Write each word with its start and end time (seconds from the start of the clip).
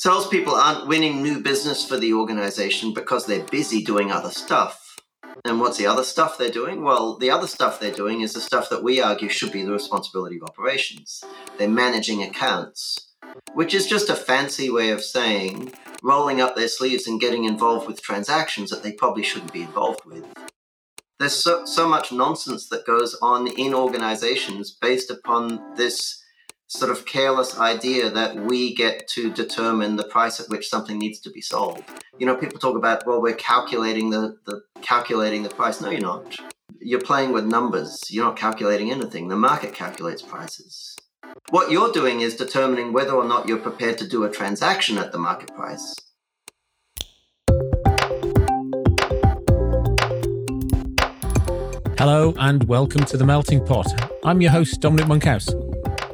salespeople 0.00 0.54
aren't 0.54 0.86
winning 0.86 1.22
new 1.22 1.40
business 1.40 1.86
for 1.86 1.98
the 1.98 2.14
organization 2.14 2.94
because 2.94 3.26
they're 3.26 3.44
busy 3.44 3.84
doing 3.84 4.10
other 4.10 4.30
stuff. 4.30 4.96
And 5.44 5.60
what's 5.60 5.76
the 5.76 5.86
other 5.86 6.04
stuff 6.04 6.38
they're 6.38 6.50
doing? 6.50 6.82
Well, 6.82 7.18
the 7.18 7.30
other 7.30 7.46
stuff 7.46 7.78
they're 7.78 7.92
doing 7.92 8.22
is 8.22 8.32
the 8.32 8.40
stuff 8.40 8.70
that 8.70 8.82
we 8.82 9.02
argue 9.02 9.28
should 9.28 9.52
be 9.52 9.62
the 9.62 9.72
responsibility 9.72 10.38
of 10.38 10.48
operations. 10.48 11.22
They're 11.58 11.68
managing 11.68 12.22
accounts, 12.22 13.10
which 13.52 13.74
is 13.74 13.86
just 13.86 14.08
a 14.08 14.16
fancy 14.16 14.70
way 14.70 14.88
of 14.88 15.04
saying 15.04 15.74
rolling 16.02 16.40
up 16.40 16.56
their 16.56 16.68
sleeves 16.68 17.06
and 17.06 17.20
getting 17.20 17.44
involved 17.44 17.86
with 17.86 18.00
transactions 18.00 18.70
that 18.70 18.82
they 18.82 18.92
probably 18.92 19.22
shouldn't 19.22 19.52
be 19.52 19.62
involved 19.62 20.06
with. 20.06 20.24
There's 21.18 21.36
so, 21.36 21.66
so 21.66 21.86
much 21.86 22.10
nonsense 22.10 22.70
that 22.70 22.86
goes 22.86 23.14
on 23.20 23.48
in 23.48 23.74
organizations 23.74 24.70
based 24.70 25.10
upon 25.10 25.74
this 25.76 26.19
sort 26.70 26.92
of 26.92 27.04
careless 27.04 27.58
idea 27.58 28.08
that 28.08 28.36
we 28.36 28.72
get 28.72 29.08
to 29.08 29.32
determine 29.32 29.96
the 29.96 30.04
price 30.04 30.38
at 30.38 30.48
which 30.48 30.68
something 30.68 30.98
needs 30.98 31.18
to 31.18 31.28
be 31.28 31.40
sold. 31.40 31.82
You 32.16 32.26
know, 32.26 32.36
people 32.36 32.60
talk 32.60 32.76
about, 32.76 33.04
well, 33.04 33.20
we're 33.20 33.34
calculating 33.34 34.10
the, 34.10 34.38
the 34.46 34.62
calculating 34.80 35.42
the 35.42 35.48
price. 35.48 35.80
No, 35.80 35.90
you're 35.90 36.00
not. 36.00 36.36
You're 36.80 37.00
playing 37.00 37.32
with 37.32 37.44
numbers. 37.44 38.04
You're 38.08 38.24
not 38.24 38.36
calculating 38.36 38.92
anything. 38.92 39.26
The 39.26 39.36
market 39.36 39.74
calculates 39.74 40.22
prices. 40.22 40.94
What 41.48 41.72
you're 41.72 41.90
doing 41.90 42.20
is 42.20 42.36
determining 42.36 42.92
whether 42.92 43.14
or 43.14 43.24
not 43.24 43.48
you're 43.48 43.58
prepared 43.58 43.98
to 43.98 44.08
do 44.08 44.22
a 44.22 44.30
transaction 44.30 44.96
at 44.96 45.10
the 45.10 45.18
market 45.18 45.52
price. 45.52 45.96
Hello 51.98 52.32
and 52.38 52.62
welcome 52.64 53.04
to 53.06 53.16
the 53.16 53.24
Melting 53.26 53.66
Pot. 53.66 53.88
I'm 54.24 54.40
your 54.40 54.52
host, 54.52 54.80
Dominic 54.80 55.08
Monkhouse. 55.08 55.48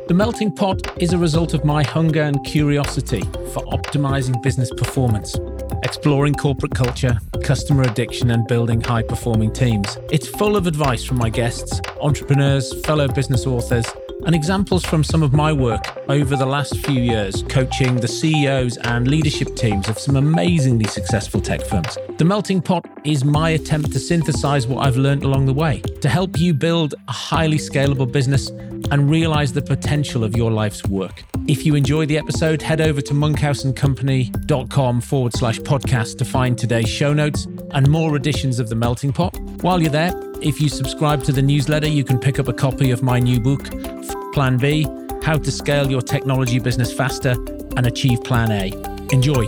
The 0.09 0.15
melting 0.15 0.52
pot 0.52 1.02
is 1.02 1.12
a 1.12 1.19
result 1.19 1.52
of 1.52 1.65
my 1.65 1.83
hunger 1.83 2.23
and 2.23 2.45
curiosity 2.45 3.23
for 3.52 3.65
optimizing 3.73 4.41
business 4.41 4.70
performance, 4.70 5.35
exploring 5.82 6.35
corporate 6.35 6.76
culture, 6.76 7.18
customer 7.43 7.82
addiction, 7.82 8.30
and 8.30 8.46
building 8.46 8.80
high 8.80 9.02
performing 9.02 9.52
teams. 9.52 9.98
It's 10.13 10.29
full 10.29 10.57
of 10.57 10.68
advice 10.68 11.02
from 11.02 11.18
my 11.18 11.29
guests, 11.29 11.80
entrepreneurs, 12.01 12.73
fellow 12.85 13.09
business 13.09 13.48
authors, 13.48 13.85
and 14.26 14.32
examples 14.32 14.85
from 14.85 15.02
some 15.02 15.24
of 15.24 15.32
my 15.32 15.52
work 15.52 15.85
over 16.09 16.37
the 16.37 16.46
last 16.46 16.76
few 16.87 17.01
years 17.01 17.43
coaching 17.48 17.96
the 17.96 18.09
CEOs 18.09 18.76
and 18.79 19.09
leadership 19.09 19.57
teams 19.57 19.88
of 19.88 19.98
some 19.98 20.15
amazingly 20.15 20.87
successful 20.87 21.41
tech 21.41 21.63
firms. 21.63 21.98
The 22.18 22.24
Melting 22.24 22.63
Pot 22.63 22.87
is 23.04 23.24
my 23.24 23.51
attempt 23.51 23.93
to 23.93 23.98
synthesize 23.98 24.68
what 24.68 24.87
I've 24.87 24.96
learned 24.96 25.24
along 25.24 25.46
the 25.46 25.52
way 25.52 25.80
to 26.01 26.09
help 26.09 26.38
you 26.38 26.54
build 26.54 26.95
a 27.09 27.13
highly 27.13 27.59
scalable 27.59 28.10
business 28.10 28.51
and 28.90 29.10
realize 29.10 29.52
the 29.52 29.62
potential 29.62 30.24
of 30.24 30.37
your 30.37 30.51
life's 30.51 30.84
work. 30.87 31.24
If 31.46 31.65
you 31.65 31.74
enjoy 31.74 32.06
the 32.06 32.18
episode, 32.18 32.62
head 32.62 32.80
over 32.80 33.01
to 33.01 33.15
monkhouseandcompany.com 33.15 35.01
forward 35.01 35.32
slash 35.32 35.59
podcast 35.60 36.18
to 36.18 36.24
find 36.24 36.59
today's 36.59 36.88
show 36.88 37.12
notes 37.12 37.46
and 37.70 37.88
more 37.88 38.16
editions 38.16 38.59
of 38.59 38.68
The 38.68 38.74
Melting 38.74 39.12
Pot. 39.12 39.38
While 39.62 39.80
you're 39.80 39.90
there, 39.90 40.12
if 40.42 40.60
you 40.60 40.68
subscribe 40.68 41.23
to 41.24 41.32
the 41.32 41.42
newsletter, 41.42 41.88
you 41.88 42.04
can 42.04 42.18
pick 42.18 42.38
up 42.38 42.48
a 42.48 42.52
copy 42.52 42.90
of 42.90 43.02
my 43.02 43.18
new 43.18 43.40
book, 43.40 43.70
Plan 44.32 44.59
B 44.59 44.87
How 45.23 45.37
to 45.38 45.51
Scale 45.51 45.90
Your 45.90 46.02
Technology 46.02 46.59
Business 46.59 46.92
Faster 46.92 47.32
and 47.76 47.87
Achieve 47.87 48.23
Plan 48.23 48.51
A. 48.51 48.73
Enjoy. 49.12 49.46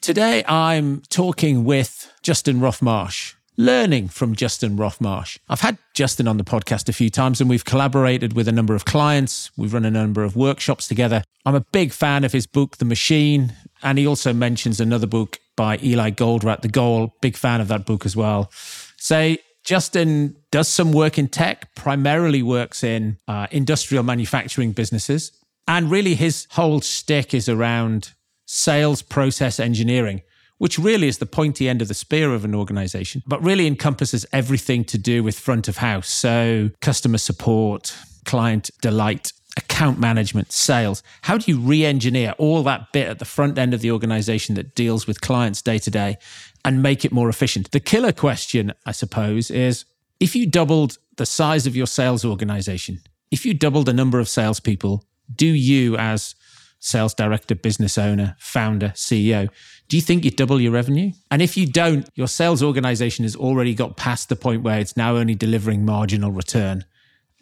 Today, 0.00 0.44
I'm 0.46 1.02
talking 1.10 1.64
with 1.64 2.10
Justin 2.22 2.60
Roff-Marsh, 2.60 3.34
learning 3.58 4.08
from 4.08 4.36
Justin 4.36 4.76
Roff-Marsh. 4.76 5.38
I've 5.48 5.60
had 5.60 5.76
Justin 5.92 6.28
on 6.28 6.38
the 6.38 6.44
podcast 6.44 6.88
a 6.88 6.92
few 6.92 7.10
times 7.10 7.40
and 7.40 7.50
we've 7.50 7.64
collaborated 7.64 8.34
with 8.34 8.46
a 8.46 8.52
number 8.52 8.74
of 8.74 8.84
clients. 8.84 9.50
We've 9.56 9.74
run 9.74 9.84
a 9.84 9.90
number 9.90 10.22
of 10.22 10.36
workshops 10.36 10.86
together. 10.86 11.24
I'm 11.44 11.56
a 11.56 11.66
big 11.72 11.92
fan 11.92 12.22
of 12.22 12.32
his 12.32 12.46
book, 12.46 12.76
The 12.76 12.84
Machine, 12.84 13.52
and 13.82 13.98
he 13.98 14.06
also 14.06 14.32
mentions 14.32 14.80
another 14.80 15.08
book 15.08 15.38
by 15.56 15.78
Eli 15.82 16.12
Goldratt, 16.12 16.62
The 16.62 16.68
Goal. 16.68 17.16
Big 17.20 17.36
fan 17.36 17.60
of 17.60 17.66
that 17.68 17.84
book 17.84 18.06
as 18.06 18.14
well. 18.14 18.50
So 18.96 19.36
Justin 19.64 20.36
does 20.52 20.68
some 20.68 20.92
work 20.92 21.18
in 21.18 21.28
tech, 21.28 21.74
primarily 21.74 22.42
works 22.42 22.84
in 22.84 23.18
uh, 23.26 23.48
industrial 23.50 24.04
manufacturing 24.04 24.72
businesses. 24.72 25.32
And 25.66 25.90
really, 25.90 26.14
his 26.14 26.46
whole 26.52 26.80
stick 26.80 27.34
is 27.34 27.48
around 27.48 28.12
sales 28.46 29.02
process 29.02 29.60
engineering, 29.60 30.22
which 30.58 30.78
really 30.78 31.08
is 31.08 31.18
the 31.18 31.26
pointy 31.26 31.68
end 31.68 31.80
of 31.80 31.88
the 31.88 31.94
spear 31.94 32.34
of 32.34 32.44
an 32.44 32.54
organization, 32.54 33.22
but 33.26 33.42
really 33.42 33.66
encompasses 33.66 34.26
everything 34.32 34.84
to 34.84 34.98
do 34.98 35.22
with 35.22 35.38
front 35.38 35.68
of 35.68 35.78
house. 35.78 36.08
So, 36.08 36.70
customer 36.80 37.18
support, 37.18 37.96
client 38.24 38.70
delight, 38.82 39.32
account 39.56 39.98
management, 39.98 40.52
sales. 40.52 41.02
How 41.22 41.38
do 41.38 41.50
you 41.50 41.58
re 41.58 41.84
engineer 41.84 42.34
all 42.38 42.62
that 42.64 42.92
bit 42.92 43.08
at 43.08 43.18
the 43.18 43.24
front 43.24 43.58
end 43.58 43.74
of 43.74 43.80
the 43.80 43.90
organization 43.90 44.54
that 44.54 44.74
deals 44.74 45.06
with 45.06 45.20
clients 45.20 45.62
day 45.62 45.78
to 45.78 45.90
day 45.90 46.16
and 46.64 46.82
make 46.82 47.04
it 47.04 47.12
more 47.12 47.28
efficient? 47.28 47.70
The 47.72 47.80
killer 47.80 48.12
question, 48.12 48.72
I 48.86 48.92
suppose, 48.92 49.50
is 49.50 49.84
if 50.20 50.34
you 50.36 50.46
doubled 50.46 50.98
the 51.16 51.26
size 51.26 51.66
of 51.66 51.76
your 51.76 51.86
sales 51.86 52.24
organization, 52.24 53.00
if 53.30 53.44
you 53.44 53.52
doubled 53.52 53.86
the 53.86 53.92
number 53.92 54.20
of 54.20 54.28
salespeople, 54.28 55.04
do 55.34 55.46
you, 55.46 55.96
as 55.96 56.34
sales 56.80 57.14
director, 57.14 57.54
business 57.54 57.98
owner, 57.98 58.36
founder, 58.38 58.88
CEO, 58.88 59.48
do 59.88 59.96
you 59.96 60.02
think 60.02 60.24
you 60.24 60.30
double 60.30 60.60
your 60.60 60.72
revenue? 60.72 61.12
And 61.30 61.42
if 61.42 61.56
you 61.56 61.66
don't, 61.66 62.08
your 62.14 62.28
sales 62.28 62.62
organization 62.62 63.24
has 63.24 63.34
already 63.34 63.74
got 63.74 63.96
past 63.96 64.28
the 64.28 64.36
point 64.36 64.62
where 64.62 64.78
it's 64.78 64.96
now 64.96 65.16
only 65.16 65.34
delivering 65.34 65.84
marginal 65.84 66.30
return 66.30 66.84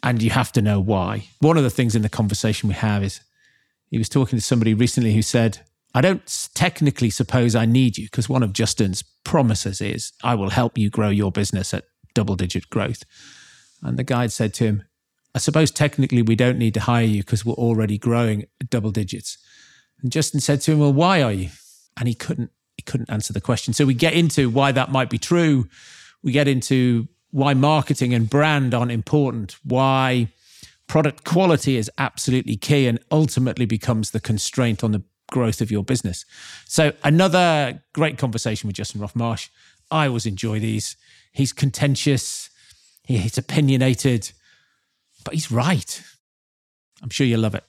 and 0.03 0.21
you 0.21 0.29
have 0.29 0.51
to 0.53 0.61
know 0.61 0.79
why. 0.79 1.27
One 1.39 1.57
of 1.57 1.63
the 1.63 1.69
things 1.69 1.95
in 1.95 2.01
the 2.01 2.09
conversation 2.09 2.69
we 2.69 2.75
have 2.75 3.03
is 3.03 3.19
he 3.89 3.97
was 3.97 4.09
talking 4.09 4.37
to 4.37 4.43
somebody 4.43 4.73
recently 4.73 5.13
who 5.13 5.21
said, 5.21 5.59
I 5.93 6.01
don't 6.01 6.49
technically 6.53 7.09
suppose 7.09 7.55
I 7.55 7.65
need 7.65 7.97
you 7.97 8.05
because 8.05 8.29
one 8.29 8.43
of 8.43 8.53
Justin's 8.53 9.03
promises 9.23 9.81
is, 9.81 10.13
I 10.23 10.35
will 10.35 10.51
help 10.51 10.77
you 10.77 10.89
grow 10.89 11.09
your 11.09 11.31
business 11.31 11.73
at 11.73 11.85
double 12.13 12.35
digit 12.35 12.69
growth. 12.69 13.03
And 13.81 13.97
the 13.97 14.03
guide 14.03 14.31
said 14.31 14.53
to 14.55 14.65
him, 14.65 14.83
I 15.37 15.39
suppose 15.39 15.69
technically 15.69 16.23
we 16.23 16.35
don't 16.35 16.57
need 16.57 16.73
to 16.73 16.79
hire 16.79 17.05
you 17.05 17.21
because 17.21 17.45
we're 17.45 17.53
already 17.53 17.99
growing 17.99 18.47
double 18.71 18.89
digits. 18.89 19.37
And 20.01 20.11
Justin 20.11 20.39
said 20.39 20.61
to 20.61 20.71
him, 20.71 20.79
Well, 20.79 20.91
why 20.91 21.21
are 21.21 21.31
you? 21.31 21.49
And 21.95 22.07
he 22.07 22.15
couldn't 22.15 22.49
he 22.75 22.81
couldn't 22.81 23.11
answer 23.11 23.33
the 23.33 23.39
question. 23.39 23.71
So 23.75 23.85
we 23.85 23.93
get 23.93 24.13
into 24.13 24.49
why 24.49 24.71
that 24.71 24.91
might 24.91 25.11
be 25.11 25.19
true. 25.19 25.67
We 26.23 26.31
get 26.31 26.47
into 26.47 27.07
why 27.29 27.53
marketing 27.53 28.15
and 28.15 28.27
brand 28.27 28.73
aren't 28.73 28.91
important, 28.91 29.57
why 29.63 30.29
product 30.87 31.23
quality 31.23 31.77
is 31.77 31.91
absolutely 31.99 32.55
key 32.55 32.87
and 32.87 32.97
ultimately 33.11 33.67
becomes 33.67 34.09
the 34.09 34.19
constraint 34.19 34.83
on 34.83 34.91
the 34.91 35.03
growth 35.29 35.61
of 35.61 35.69
your 35.69 35.83
business. 35.83 36.25
So, 36.65 36.93
another 37.03 37.83
great 37.93 38.17
conversation 38.17 38.65
with 38.65 38.75
Justin 38.75 39.01
Roff-Marsh. 39.01 39.49
I 39.91 40.07
always 40.07 40.25
enjoy 40.25 40.59
these. 40.59 40.97
He's 41.31 41.53
contentious, 41.53 42.49
he's 43.03 43.37
opinionated, 43.37 44.31
but 45.27 45.33
he's 45.33 45.51
right. 45.51 46.01
I'm 47.03 47.09
sure 47.09 47.27
you'll 47.27 47.41
love 47.41 47.53
it. 47.53 47.65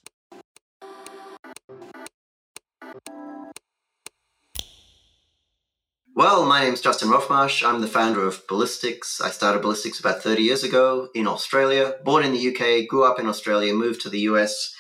Well, 6.15 6.47
my 6.47 6.61
name's 6.61 6.81
Justin 6.81 7.11
Roff-Marsh. 7.11 7.65
I'm 7.65 7.81
the 7.81 7.89
founder 7.89 8.25
of 8.25 8.47
Ballistix. 8.47 9.21
I 9.21 9.31
started 9.31 9.61
Ballistix 9.61 9.99
about 9.99 10.23
30 10.23 10.41
years 10.41 10.63
ago 10.63 11.09
in 11.17 11.27
Australia. 11.27 11.97
Born 12.05 12.25
in 12.25 12.33
the 12.33 12.49
UK, 12.49 12.89
grew 12.89 13.03
up 13.03 13.19
in 13.19 13.27
Australia, 13.27 13.75
moved 13.75 14.03
to 14.03 14.09
the 14.09 14.21
US 14.21 14.73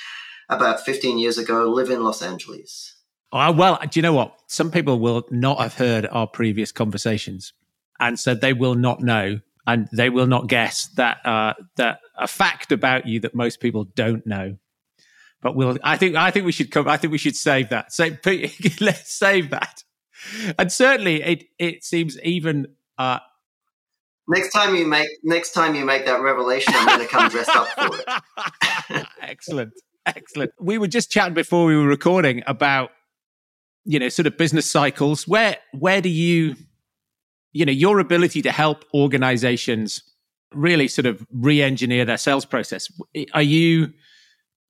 about 0.48 0.78
15 0.84 1.18
years 1.18 1.36
ago, 1.36 1.68
live 1.68 1.90
in 1.90 2.04
Los 2.04 2.22
Angeles. 2.22 2.94
Oh, 3.32 3.50
well, 3.50 3.80
do 3.90 3.98
you 3.98 4.02
know 4.02 4.12
what? 4.12 4.38
Some 4.46 4.70
people 4.70 5.00
will 5.00 5.26
not 5.32 5.58
have 5.58 5.74
heard 5.74 6.06
our 6.06 6.28
previous 6.28 6.70
conversations. 6.70 7.52
And 7.98 8.20
so 8.20 8.36
they 8.36 8.52
will 8.52 8.76
not 8.76 9.00
know 9.00 9.40
and 9.68 9.88
they 9.92 10.10
will 10.10 10.26
not 10.26 10.48
guess 10.48 10.86
that 10.96 11.24
uh, 11.24 11.54
that 11.76 12.00
a 12.16 12.26
fact 12.26 12.72
about 12.72 13.06
you 13.06 13.20
that 13.20 13.36
most 13.36 13.60
people 13.60 13.84
don't 13.84 14.26
know. 14.26 14.56
But 15.40 15.54
we'll. 15.54 15.78
I 15.84 15.96
think. 15.96 16.16
I 16.16 16.32
think 16.32 16.46
we 16.46 16.52
should 16.52 16.72
come. 16.72 16.88
I 16.88 16.96
think 16.96 17.12
we 17.12 17.18
should 17.18 17.36
save 17.36 17.68
that. 17.68 17.92
So 17.92 18.08
let's 18.80 19.12
save 19.12 19.50
that 19.50 19.84
and 20.58 20.72
certainly 20.72 21.22
it 21.22 21.44
it 21.58 21.84
seems 21.84 22.18
even 22.22 22.66
uh, 22.98 23.18
next 24.26 24.50
time 24.50 24.74
you 24.74 24.86
make 24.86 25.08
next 25.22 25.52
time 25.52 25.74
you 25.74 25.84
make 25.84 26.04
that 26.06 26.20
revelation 26.20 26.72
i'm 26.76 26.86
going 26.86 27.00
to 27.00 27.06
come 27.06 27.28
dressed 27.28 27.54
up 27.54 27.68
for 27.68 27.96
it 28.90 29.06
excellent 29.22 29.72
excellent 30.06 30.50
we 30.60 30.78
were 30.78 30.88
just 30.88 31.10
chatting 31.10 31.34
before 31.34 31.66
we 31.66 31.76
were 31.76 31.86
recording 31.86 32.42
about 32.46 32.90
you 33.84 33.98
know 33.98 34.08
sort 34.08 34.26
of 34.26 34.36
business 34.36 34.70
cycles 34.70 35.26
where 35.28 35.56
where 35.72 36.00
do 36.00 36.08
you 36.08 36.56
you 37.52 37.64
know 37.64 37.72
your 37.72 37.98
ability 37.98 38.42
to 38.42 38.52
help 38.52 38.84
organizations 38.94 40.02
really 40.54 40.88
sort 40.88 41.06
of 41.06 41.26
re-engineer 41.30 42.04
their 42.04 42.16
sales 42.16 42.44
process 42.44 42.90
are 43.34 43.42
you 43.42 43.92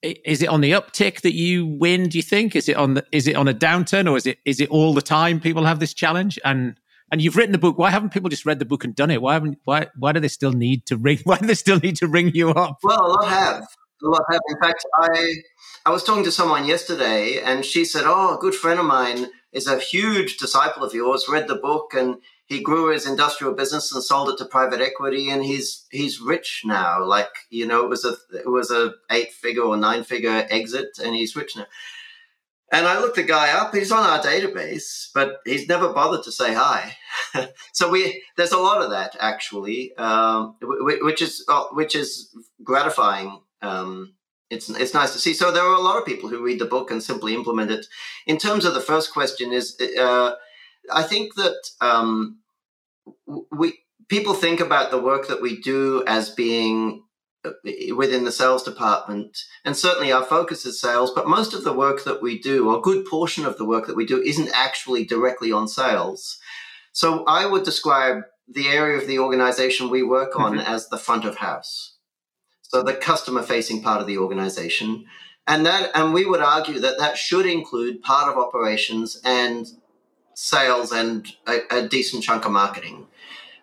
is 0.02 0.42
it 0.42 0.48
on 0.48 0.60
the 0.60 0.72
uptick 0.72 1.22
that 1.22 1.34
you 1.34 1.66
win? 1.66 2.08
Do 2.08 2.18
you 2.18 2.22
think 2.22 2.54
is 2.54 2.68
it 2.68 2.76
on 2.76 2.94
the, 2.94 3.04
is 3.12 3.26
it 3.26 3.36
on 3.36 3.48
a 3.48 3.54
downturn 3.54 4.10
or 4.10 4.16
is 4.16 4.26
it 4.26 4.38
is 4.44 4.60
it 4.60 4.70
all 4.70 4.94
the 4.94 5.02
time 5.02 5.40
people 5.40 5.64
have 5.64 5.80
this 5.80 5.94
challenge? 5.94 6.38
And 6.44 6.78
and 7.10 7.22
you've 7.22 7.36
written 7.36 7.52
the 7.52 7.58
book. 7.58 7.78
Why 7.78 7.90
haven't 7.90 8.12
people 8.12 8.28
just 8.28 8.46
read 8.46 8.58
the 8.58 8.64
book 8.64 8.84
and 8.84 8.94
done 8.94 9.10
it? 9.10 9.22
Why 9.22 9.34
haven't 9.34 9.58
why 9.64 9.88
why 9.98 10.12
do 10.12 10.20
they 10.20 10.28
still 10.28 10.52
need 10.52 10.86
to 10.86 10.96
ring? 10.96 11.18
Why 11.24 11.38
do 11.38 11.46
they 11.46 11.54
still 11.54 11.78
need 11.78 11.96
to 11.96 12.06
ring 12.06 12.32
you 12.34 12.50
up? 12.50 12.78
Well, 12.82 13.06
a 13.06 13.08
lot 13.08 13.28
have. 13.28 13.66
A 14.04 14.08
lot 14.08 14.22
happen. 14.28 14.40
In 14.50 14.60
fact, 14.60 14.84
I 14.94 15.34
I 15.86 15.90
was 15.90 16.04
talking 16.04 16.24
to 16.24 16.30
someone 16.30 16.66
yesterday, 16.66 17.40
and 17.42 17.64
she 17.64 17.84
said, 17.84 18.04
"Oh, 18.06 18.36
a 18.36 18.38
good 18.38 18.54
friend 18.54 18.78
of 18.78 18.86
mine 18.86 19.26
is 19.52 19.66
a 19.66 19.78
huge 19.78 20.36
disciple 20.36 20.84
of 20.84 20.94
yours. 20.94 21.28
Read 21.28 21.48
the 21.48 21.56
book, 21.56 21.94
and 21.94 22.16
he 22.48 22.62
grew 22.62 22.90
his 22.90 23.06
industrial 23.06 23.52
business 23.52 23.92
and 23.92 24.02
sold 24.02 24.30
it 24.30 24.38
to 24.38 24.46
private 24.46 24.80
equity, 24.80 25.30
and 25.30 25.44
he's 25.44 25.86
he's 25.90 26.20
rich 26.20 26.62
now. 26.64 27.04
Like 27.04 27.28
you 27.50 27.66
know, 27.66 27.84
it 27.84 27.90
was 27.90 28.06
a 28.06 28.16
it 28.34 28.48
was 28.48 28.70
a 28.70 28.94
eight 29.10 29.32
figure 29.32 29.62
or 29.62 29.76
nine 29.76 30.02
figure 30.02 30.46
exit, 30.48 30.98
and 31.02 31.14
he's 31.14 31.36
rich 31.36 31.56
now." 31.56 31.66
And 32.72 32.86
I 32.86 33.00
looked 33.00 33.16
the 33.16 33.22
guy 33.22 33.52
up. 33.52 33.74
He's 33.74 33.92
on 33.92 34.02
our 34.02 34.20
database, 34.20 35.08
but 35.14 35.40
he's 35.44 35.68
never 35.68 35.92
bothered 35.92 36.24
to 36.24 36.32
say 36.32 36.54
hi. 36.54 36.96
so 37.72 37.90
we 37.90 38.22
there's 38.38 38.52
a 38.52 38.58
lot 38.58 38.82
of 38.82 38.90
that 38.90 39.14
actually, 39.20 39.94
um, 39.96 40.56
which 40.62 41.20
is 41.20 41.44
uh, 41.48 41.64
which 41.72 41.94
is 41.94 42.34
gratifying. 42.64 43.40
Um, 43.60 44.14
it's 44.48 44.70
it's 44.70 44.94
nice 44.94 45.12
to 45.12 45.18
see. 45.18 45.34
So 45.34 45.50
there 45.50 45.64
are 45.64 45.76
a 45.76 45.82
lot 45.82 45.98
of 45.98 46.06
people 46.06 46.30
who 46.30 46.42
read 46.42 46.60
the 46.60 46.64
book 46.64 46.90
and 46.90 47.02
simply 47.02 47.34
implement 47.34 47.70
it. 47.70 47.86
In 48.26 48.38
terms 48.38 48.64
of 48.64 48.72
the 48.72 48.80
first 48.80 49.12
question, 49.12 49.52
is 49.52 49.78
uh, 50.00 50.32
I 50.92 51.02
think 51.02 51.34
that 51.34 51.56
um, 51.80 52.38
we 53.50 53.78
people 54.08 54.34
think 54.34 54.60
about 54.60 54.90
the 54.90 55.00
work 55.00 55.28
that 55.28 55.42
we 55.42 55.60
do 55.60 56.02
as 56.06 56.30
being 56.30 57.04
uh, 57.44 57.50
within 57.94 58.24
the 58.24 58.32
sales 58.32 58.62
department 58.62 59.38
and 59.64 59.76
certainly 59.76 60.10
our 60.10 60.24
focus 60.24 60.66
is 60.66 60.80
sales 60.80 61.12
but 61.14 61.28
most 61.28 61.54
of 61.54 61.62
the 61.62 61.72
work 61.72 62.04
that 62.04 62.22
we 62.22 62.38
do 62.38 62.68
or 62.68 62.78
a 62.78 62.82
good 62.82 63.06
portion 63.06 63.44
of 63.46 63.58
the 63.58 63.64
work 63.64 63.86
that 63.86 63.96
we 63.96 64.06
do 64.06 64.20
isn't 64.22 64.50
actually 64.54 65.04
directly 65.04 65.52
on 65.52 65.68
sales. 65.68 66.38
So 66.92 67.24
i 67.26 67.46
would 67.46 67.64
describe 67.64 68.22
the 68.48 68.68
area 68.68 68.96
of 68.96 69.06
the 69.06 69.18
organization 69.18 69.90
we 69.90 70.02
work 70.02 70.38
on 70.38 70.52
mm-hmm. 70.52 70.72
as 70.72 70.88
the 70.88 70.98
front 70.98 71.24
of 71.24 71.36
house. 71.36 71.96
So 72.62 72.82
the 72.82 72.94
customer 72.94 73.42
facing 73.42 73.82
part 73.82 74.00
of 74.00 74.06
the 74.06 74.18
organization. 74.18 75.04
And 75.46 75.64
that 75.64 75.90
and 75.94 76.12
we 76.12 76.24
would 76.26 76.40
argue 76.40 76.80
that 76.80 76.98
that 76.98 77.16
should 77.16 77.46
include 77.46 78.02
part 78.02 78.30
of 78.30 78.38
operations 78.38 79.20
and 79.24 79.66
sales 80.40 80.92
and 80.92 81.26
a, 81.46 81.60
a 81.70 81.88
decent 81.88 82.22
chunk 82.22 82.44
of 82.44 82.52
marketing 82.52 83.06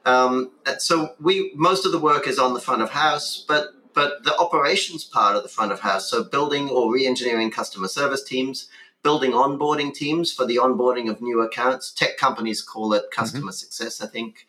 um, 0.06 0.51
so 0.77 1.16
we 1.19 1.51
most 1.56 1.86
of 1.86 1.92
the 1.92 2.00
work 2.00 2.27
is 2.27 2.38
on 2.38 2.54
the 2.54 2.60
front 2.60 2.81
of 2.81 2.92
house, 2.92 3.44
but 3.48 3.69
but 3.94 4.24
the 4.24 4.38
operations 4.38 5.04
part 5.04 5.36
of 5.36 5.44
the 5.44 5.50
front 5.50 5.72
of 5.72 5.80
house, 5.80 6.10
so 6.10 6.24
building 6.24 6.69
or 6.69 6.94
re-engineering 6.94 7.50
customer 7.50 7.88
service 7.88 8.24
teams, 8.24 8.68
building 9.04 9.31
onboarding 9.31 9.94
teams 9.94 10.31
for 10.31 10.45
the 10.45 10.57
onboarding 10.57 11.10
of 11.10 11.22
new 11.22 11.42
accounts. 11.42 11.92
Tech 11.92 12.18
companies 12.18 12.62
call 12.62 12.94
it 12.94 13.06
customer 13.12 13.51
mm-hmm. 13.51 13.51
success, 13.51 14.01
I 14.01 14.07
think. 14.07 14.48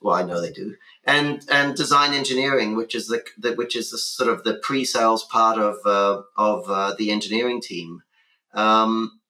Well, 0.00 0.14
I 0.16 0.22
know 0.22 0.40
they 0.40 0.52
do, 0.52 0.74
and 1.04 1.44
and 1.50 1.76
design 1.76 2.12
engineering, 2.12 2.74
which 2.74 2.94
is 2.94 3.06
the, 3.06 3.22
the 3.38 3.52
which 3.52 3.76
is 3.76 3.90
the 3.90 3.98
sort 3.98 4.28
of 4.28 4.42
the 4.42 4.54
pre-sales 4.54 5.24
part 5.24 5.58
of 5.58 5.76
uh, 5.86 6.22
of 6.36 6.68
uh, 6.68 6.94
the 6.98 7.12
engineering 7.12 7.60
team. 7.60 8.02
Um, 8.54 9.20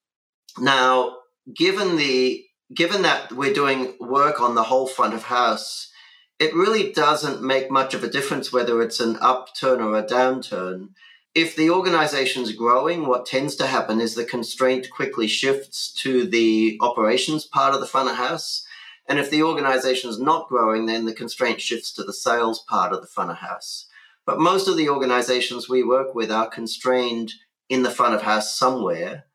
now, 0.59 1.19
given 1.55 1.97
the 1.97 2.45
given 2.75 3.03
that 3.03 3.33
we're 3.33 3.55
doing 3.55 3.95
work 4.01 4.41
on 4.41 4.55
the 4.55 4.65
whole 4.65 4.87
front 4.87 5.15
of 5.15 5.25
house, 5.25 5.91
it 6.39 6.55
really 6.55 6.93
doesn't 6.93 7.43
make 7.43 7.71
much 7.71 7.95
of 7.95 8.03
a 8.03 8.11
difference 8.11 8.53
whether 8.53 8.83
it's 8.83 9.01
an 9.01 9.17
upturn 9.21 9.81
or 9.81 9.97
a 9.97 10.03
downturn. 10.03 10.89
If 11.35 11.55
the 11.55 11.71
organization's 11.71 12.53
growing, 12.53 13.07
what 13.07 13.27
tends 13.27 13.57
to 13.57 13.67
happen 13.67 14.01
is 14.01 14.15
the 14.15 14.25
constraint 14.25 14.89
quickly 14.91 15.27
shifts 15.27 15.93
to 16.03 16.27
the 16.27 16.79
operations 16.81 17.45
part 17.45 17.75
of 17.75 17.81
the 17.81 17.87
front 17.87 18.09
of 18.09 18.17
house. 18.17 18.65
And 19.09 19.19
if 19.19 19.31
the 19.31 19.43
organization 19.43 20.11
is 20.11 20.19
not 20.19 20.49
growing, 20.49 20.87
then 20.87 21.05
the 21.05 21.15
constraint 21.15 21.61
shifts 21.61 21.93
to 21.93 22.03
the 22.03 22.13
sales 22.13 22.65
part 22.69 22.93
of 22.93 23.03
the 23.03 23.07
front 23.07 23.31
of 23.31 23.37
house. 23.37 23.87
But 24.25 24.41
most 24.41 24.67
of 24.67 24.77
the 24.77 24.89
organizations 24.89 25.69
we 25.69 25.85
work 25.85 26.15
with 26.15 26.33
are 26.33 26.49
constrained 26.49 27.35
in 27.69 27.83
the 27.83 27.91
front 27.91 28.15
of 28.15 28.23
house 28.23 28.57
somewhere. 28.59 29.26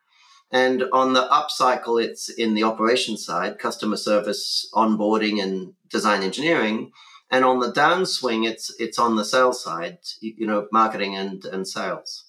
And 0.51 0.83
on 0.92 1.13
the 1.13 1.24
up 1.31 1.50
cycle, 1.50 1.98
it's 1.98 2.27
in 2.27 2.56
the 2.56 2.63
operations 2.63 3.25
side, 3.25 3.57
customer 3.57 3.95
service, 3.95 4.69
onboarding, 4.74 5.42
and 5.42 5.74
design 5.89 6.24
engineering. 6.24 6.92
And 7.31 7.45
on 7.45 7.59
the 7.59 7.71
downswing, 7.71 8.45
it's 8.45 8.74
it's 8.77 9.00
on 9.00 9.15
the 9.15 9.24
sales 9.24 9.63
side, 9.63 10.00
you 10.19 10.45
know, 10.45 10.68
marketing 10.71 11.15
and 11.15 11.44
and 11.45 11.65
sales. 11.65 12.25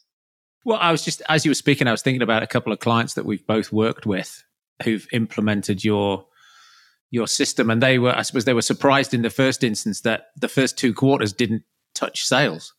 Well, 0.65 0.79
I 0.81 0.93
was 0.93 1.05
just 1.05 1.23
as 1.29 1.45
you 1.45 1.51
were 1.51 1.57
speaking, 1.57 1.89
I 1.89 1.91
was 1.91 2.03
thinking 2.03 2.23
about 2.23 2.45
a 2.45 2.47
couple 2.47 2.73
of 2.73 2.79
clients 2.79 3.15
that 3.15 3.25
we've 3.25 3.47
both 3.47 3.73
worked 3.73 4.07
with 4.07 4.45
who've 4.85 5.07
implemented 5.13 5.85
your 5.85 6.27
your 7.11 7.27
system, 7.27 7.71
and 7.71 7.83
they 7.83 7.99
were, 7.99 8.17
I 8.17 8.23
suppose, 8.23 8.45
they 8.45 8.55
were 8.55 8.63
surprised 8.63 9.13
in 9.13 9.23
the 9.23 9.31
first 9.31 9.65
instance 9.65 10.01
that 10.03 10.29
the 10.37 10.49
first 10.49 10.79
two 10.79 10.95
quarters 10.95 11.33
didn't 11.33 11.65
touch 11.95 12.25
sales. 12.25 12.73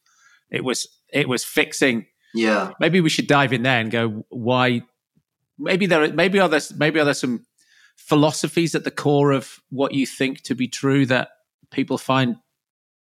It 0.50 0.64
was 0.64 0.88
it 1.12 1.28
was 1.28 1.44
fixing. 1.44 2.08
Yeah. 2.34 2.72
Maybe 2.80 3.02
we 3.02 3.10
should 3.10 3.28
dive 3.28 3.54
in 3.54 3.64
there 3.64 3.80
and 3.80 3.92
go 3.92 4.26
why 4.30 4.84
maybe 5.58 5.86
there 5.86 6.04
are, 6.04 6.12
maybe 6.12 6.40
are 6.40 6.50
there 6.50 6.62
maybe 6.78 7.00
are 7.00 7.06
there 7.06 7.14
some 7.14 7.46
philosophies 7.98 8.76
at 8.76 8.84
the 8.84 8.92
core 8.92 9.32
of 9.32 9.60
what 9.70 9.94
you 9.94 10.06
think 10.06 10.42
to 10.42 10.56
be 10.56 10.68
true 10.68 11.06
that 11.06 11.30
people 11.72 11.98
find 11.98 12.38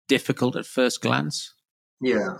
difficult 0.09 0.57
at 0.57 0.67
first 0.67 1.01
glance? 1.01 1.55
Yeah. 2.01 2.39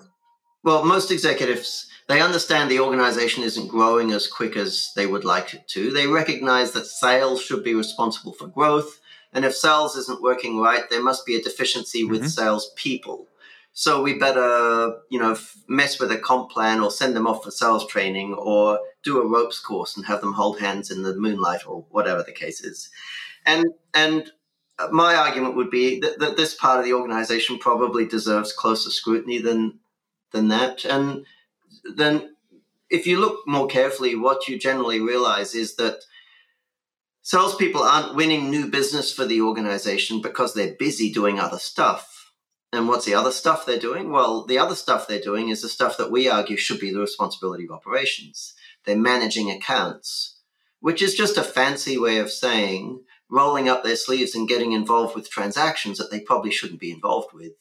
Well, 0.65 0.85
most 0.85 1.11
executives 1.11 1.89
they 2.09 2.23
understand 2.23 2.71
the 2.71 2.81
organization 2.81 3.45
isn't 3.45 3.69
growing 3.69 4.13
as 4.13 4.27
quick 4.27 4.57
as 4.57 4.93
they 4.97 5.07
would 5.07 5.25
like 5.25 5.53
it 5.53 5.69
to. 5.69 5.93
They 5.93 6.07
recognize 6.07 6.73
that 6.73 6.87
sales 6.87 7.43
should 7.43 7.63
be 7.63 7.75
responsible 7.75 8.33
for 8.33 8.47
growth, 8.47 9.01
and 9.33 9.45
if 9.45 9.55
sales 9.55 9.95
isn't 9.95 10.23
working 10.23 10.59
right, 10.59 10.89
there 10.89 11.03
must 11.03 11.27
be 11.27 11.37
a 11.37 11.43
deficiency 11.43 12.05
with 12.05 12.21
mm-hmm. 12.21 12.29
sales 12.29 12.71
people. 12.77 13.29
So 13.73 14.03
we 14.03 14.19
better, 14.19 14.97
you 15.09 15.21
know, 15.21 15.37
mess 15.69 16.01
with 16.01 16.11
a 16.11 16.19
comp 16.19 16.51
plan 16.51 16.81
or 16.81 16.91
send 16.91 17.15
them 17.15 17.27
off 17.27 17.45
for 17.45 17.51
sales 17.51 17.87
training 17.87 18.35
or 18.35 18.81
do 19.05 19.21
a 19.21 19.27
ropes 19.27 19.61
course 19.61 19.97
and 19.97 20.07
have 20.07 20.21
them 20.21 20.33
hold 20.33 20.59
hands 20.59 20.91
in 20.91 21.03
the 21.03 21.15
moonlight 21.15 21.67
or 21.67 21.85
whatever 21.91 22.23
the 22.23 22.33
case 22.33 22.61
is. 22.61 22.91
And 23.47 23.67
and 23.95 24.31
uh, 24.79 24.89
my 24.91 25.15
argument 25.15 25.57
would 25.57 25.71
be 25.71 26.01
that, 26.01 26.19
that 26.19 26.37
this 26.37 26.55
part 26.55 26.81
of 26.81 26.85
the 26.85 26.93
organization 26.93 27.59
probably 27.59 28.07
deserves 28.07 28.53
closer 28.53 28.91
scrutiny 28.91 29.39
than 29.39 29.79
than 30.33 30.49
that. 30.49 30.85
And 30.85 31.25
then 31.95 32.35
if 32.91 33.07
you 33.07 33.21
look 33.21 33.47
more 33.47 33.67
carefully, 33.67 34.15
what 34.15 34.49
you 34.49 34.59
generally 34.59 35.01
realize 35.01 35.55
is 35.55 35.77
that 35.77 36.01
salespeople 37.23 37.83
aren't 37.83 38.15
winning 38.15 38.51
new 38.51 38.67
business 38.67 39.13
for 39.13 39.25
the 39.25 39.41
organization 39.41 40.21
because 40.21 40.55
they're 40.55 40.75
busy 40.79 41.13
doing 41.13 41.39
other 41.39 41.59
stuff 41.59 42.18
and 42.73 42.89
what's 42.89 43.07
the 43.07 43.15
other 43.15 43.33
stuff 43.33 43.65
they're 43.65 43.79
doing? 43.79 44.11
Well, 44.11 44.45
the 44.45 44.59
other 44.59 44.75
stuff 44.75 45.07
they're 45.07 45.21
doing 45.21 45.49
is 45.49 45.63
the 45.63 45.69
stuff 45.69 45.97
that 45.97 46.11
we 46.11 46.29
argue 46.29 46.57
should 46.57 46.81
be 46.81 46.93
the 46.93 47.01
responsibility 47.01 47.65
of 47.65 47.71
operations. 47.71 48.55
They're 48.85 48.97
managing 48.97 49.51
accounts, 49.51 50.41
which 50.81 51.01
is 51.01 51.15
just 51.15 51.39
a 51.39 51.43
fancy 51.43 51.99
way 51.99 52.19
of 52.19 52.31
saying 52.31 53.05
rolling 53.31 53.69
up 53.69 53.85
their 53.85 53.97
sleeves 53.97 54.35
and 54.35 54.49
getting 54.49 54.73
involved 54.73 55.15
with 55.15 55.31
transactions 55.31 55.99
that 55.99 56.11
they 56.11 56.21
probably 56.21 56.51
shouldn't 56.51 56.81
be 56.81 56.91
involved 56.91 57.33
with. 57.33 57.53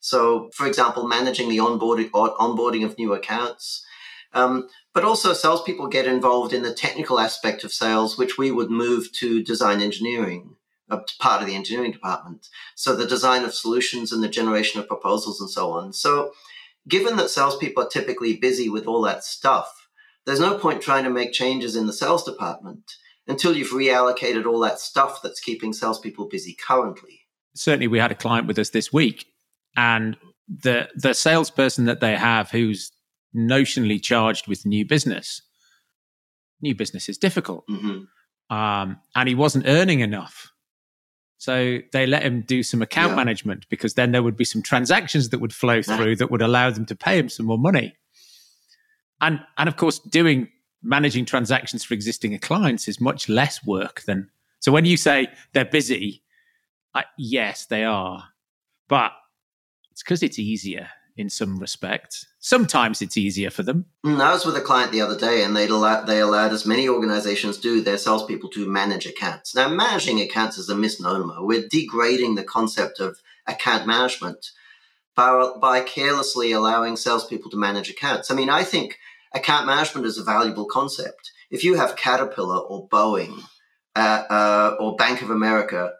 So, 0.00 0.50
for 0.54 0.66
example, 0.66 1.06
managing 1.06 1.48
the 1.48 1.58
onboarding, 1.58 2.10
onboarding 2.10 2.84
of 2.84 2.98
new 2.98 3.12
accounts. 3.12 3.84
Um, 4.32 4.68
but 4.92 5.04
also, 5.04 5.32
salespeople 5.32 5.88
get 5.88 6.06
involved 6.06 6.52
in 6.52 6.62
the 6.62 6.74
technical 6.74 7.18
aspect 7.18 7.64
of 7.64 7.72
sales, 7.72 8.18
which 8.18 8.36
we 8.36 8.50
would 8.50 8.70
move 8.70 9.10
to 9.12 9.42
design 9.42 9.80
engineering 9.80 10.55
a 10.88 10.98
part 11.18 11.42
of 11.42 11.48
the 11.48 11.54
engineering 11.54 11.92
department. 11.92 12.48
So 12.74 12.94
the 12.94 13.06
design 13.06 13.44
of 13.44 13.54
solutions 13.54 14.12
and 14.12 14.22
the 14.22 14.28
generation 14.28 14.80
of 14.80 14.88
proposals 14.88 15.40
and 15.40 15.50
so 15.50 15.72
on. 15.72 15.92
So 15.92 16.32
given 16.88 17.16
that 17.16 17.30
salespeople 17.30 17.82
are 17.82 17.88
typically 17.88 18.36
busy 18.36 18.68
with 18.68 18.86
all 18.86 19.02
that 19.02 19.24
stuff, 19.24 19.88
there's 20.24 20.40
no 20.40 20.58
point 20.58 20.82
trying 20.82 21.04
to 21.04 21.10
make 21.10 21.32
changes 21.32 21.76
in 21.76 21.86
the 21.86 21.92
sales 21.92 22.24
department 22.24 22.92
until 23.26 23.56
you've 23.56 23.70
reallocated 23.70 24.46
all 24.46 24.60
that 24.60 24.78
stuff 24.78 25.20
that's 25.22 25.40
keeping 25.40 25.72
salespeople 25.72 26.28
busy 26.28 26.54
currently. 26.54 27.20
Certainly, 27.54 27.88
we 27.88 27.98
had 27.98 28.12
a 28.12 28.16
client 28.16 28.46
with 28.46 28.58
us 28.58 28.70
this 28.70 28.92
week, 28.92 29.26
and 29.76 30.16
the 30.48 30.88
the 30.94 31.14
salesperson 31.14 31.86
that 31.86 32.00
they 32.00 32.14
have 32.14 32.50
who's 32.50 32.92
notionally 33.34 34.02
charged 34.02 34.46
with 34.46 34.66
new 34.66 34.84
business, 34.84 35.42
new 36.60 36.74
business 36.74 37.08
is 37.08 37.16
difficult, 37.16 37.64
mm-hmm. 37.68 38.54
um, 38.54 38.98
and 39.14 39.28
he 39.28 39.34
wasn't 39.34 39.66
earning 39.66 40.00
enough 40.00 40.52
so 41.38 41.78
they 41.92 42.06
let 42.06 42.22
him 42.22 42.42
do 42.42 42.62
some 42.62 42.82
account 42.82 43.10
yeah. 43.10 43.16
management 43.16 43.66
because 43.68 43.94
then 43.94 44.12
there 44.12 44.22
would 44.22 44.36
be 44.36 44.44
some 44.44 44.62
transactions 44.62 45.28
that 45.30 45.38
would 45.38 45.52
flow 45.52 45.82
through 45.82 46.16
that 46.16 46.30
would 46.30 46.42
allow 46.42 46.70
them 46.70 46.86
to 46.86 46.96
pay 46.96 47.18
him 47.18 47.28
some 47.28 47.46
more 47.46 47.58
money. 47.58 47.94
And 49.20 49.40
and 49.58 49.68
of 49.68 49.76
course, 49.76 49.98
doing 49.98 50.48
managing 50.82 51.24
transactions 51.24 51.84
for 51.84 51.94
existing 51.94 52.38
clients 52.38 52.88
is 52.88 53.00
much 53.00 53.28
less 53.28 53.64
work 53.64 54.02
than. 54.02 54.30
So 54.60 54.72
when 54.72 54.84
you 54.84 54.96
say 54.96 55.28
they're 55.52 55.64
busy, 55.64 56.22
I, 56.94 57.04
yes, 57.18 57.66
they 57.66 57.84
are, 57.84 58.24
but 58.88 59.12
it's 59.92 60.02
because 60.02 60.22
it's 60.22 60.38
easier 60.38 60.88
in 61.16 61.30
some 61.30 61.58
respects. 61.58 62.26
Sometimes 62.38 63.00
it's 63.00 63.16
easier 63.16 63.50
for 63.50 63.62
them. 63.62 63.86
Mm, 64.04 64.20
I 64.20 64.32
was 64.32 64.44
with 64.44 64.56
a 64.56 64.60
client 64.60 64.92
the 64.92 65.00
other 65.00 65.18
day, 65.18 65.42
and 65.42 65.56
they 65.56 65.66
allowed 65.66 66.06
they 66.06 66.20
allowed, 66.20 66.52
as 66.52 66.66
many 66.66 66.88
organizations 66.88 67.58
do, 67.58 67.80
their 67.80 67.98
salespeople 67.98 68.50
to 68.50 68.68
manage 68.68 69.06
accounts. 69.06 69.54
Now, 69.54 69.68
managing 69.68 70.20
accounts 70.20 70.58
is 70.58 70.68
a 70.68 70.76
misnomer. 70.76 71.44
We're 71.44 71.68
degrading 71.68 72.34
the 72.34 72.44
concept 72.44 73.00
of 73.00 73.18
account 73.46 73.86
management. 73.86 74.50
by, 75.16 75.50
by 75.60 75.80
carelessly 75.80 76.52
allowing 76.52 76.96
salespeople 76.96 77.50
to 77.50 77.56
manage 77.56 77.90
accounts. 77.90 78.30
I 78.30 78.34
mean, 78.34 78.50
I 78.50 78.62
think 78.62 78.98
account 79.34 79.66
management 79.66 80.06
is 80.06 80.18
a 80.18 80.22
valuable 80.24 80.66
concept. 80.66 81.32
If 81.50 81.64
you 81.64 81.74
have 81.76 81.96
Caterpillar 81.96 82.58
or 82.58 82.88
Boeing 82.88 83.42
uh, 83.96 84.24
uh, 84.28 84.76
or 84.78 84.94
Bank 84.96 85.22
of 85.22 85.30
America 85.30 85.92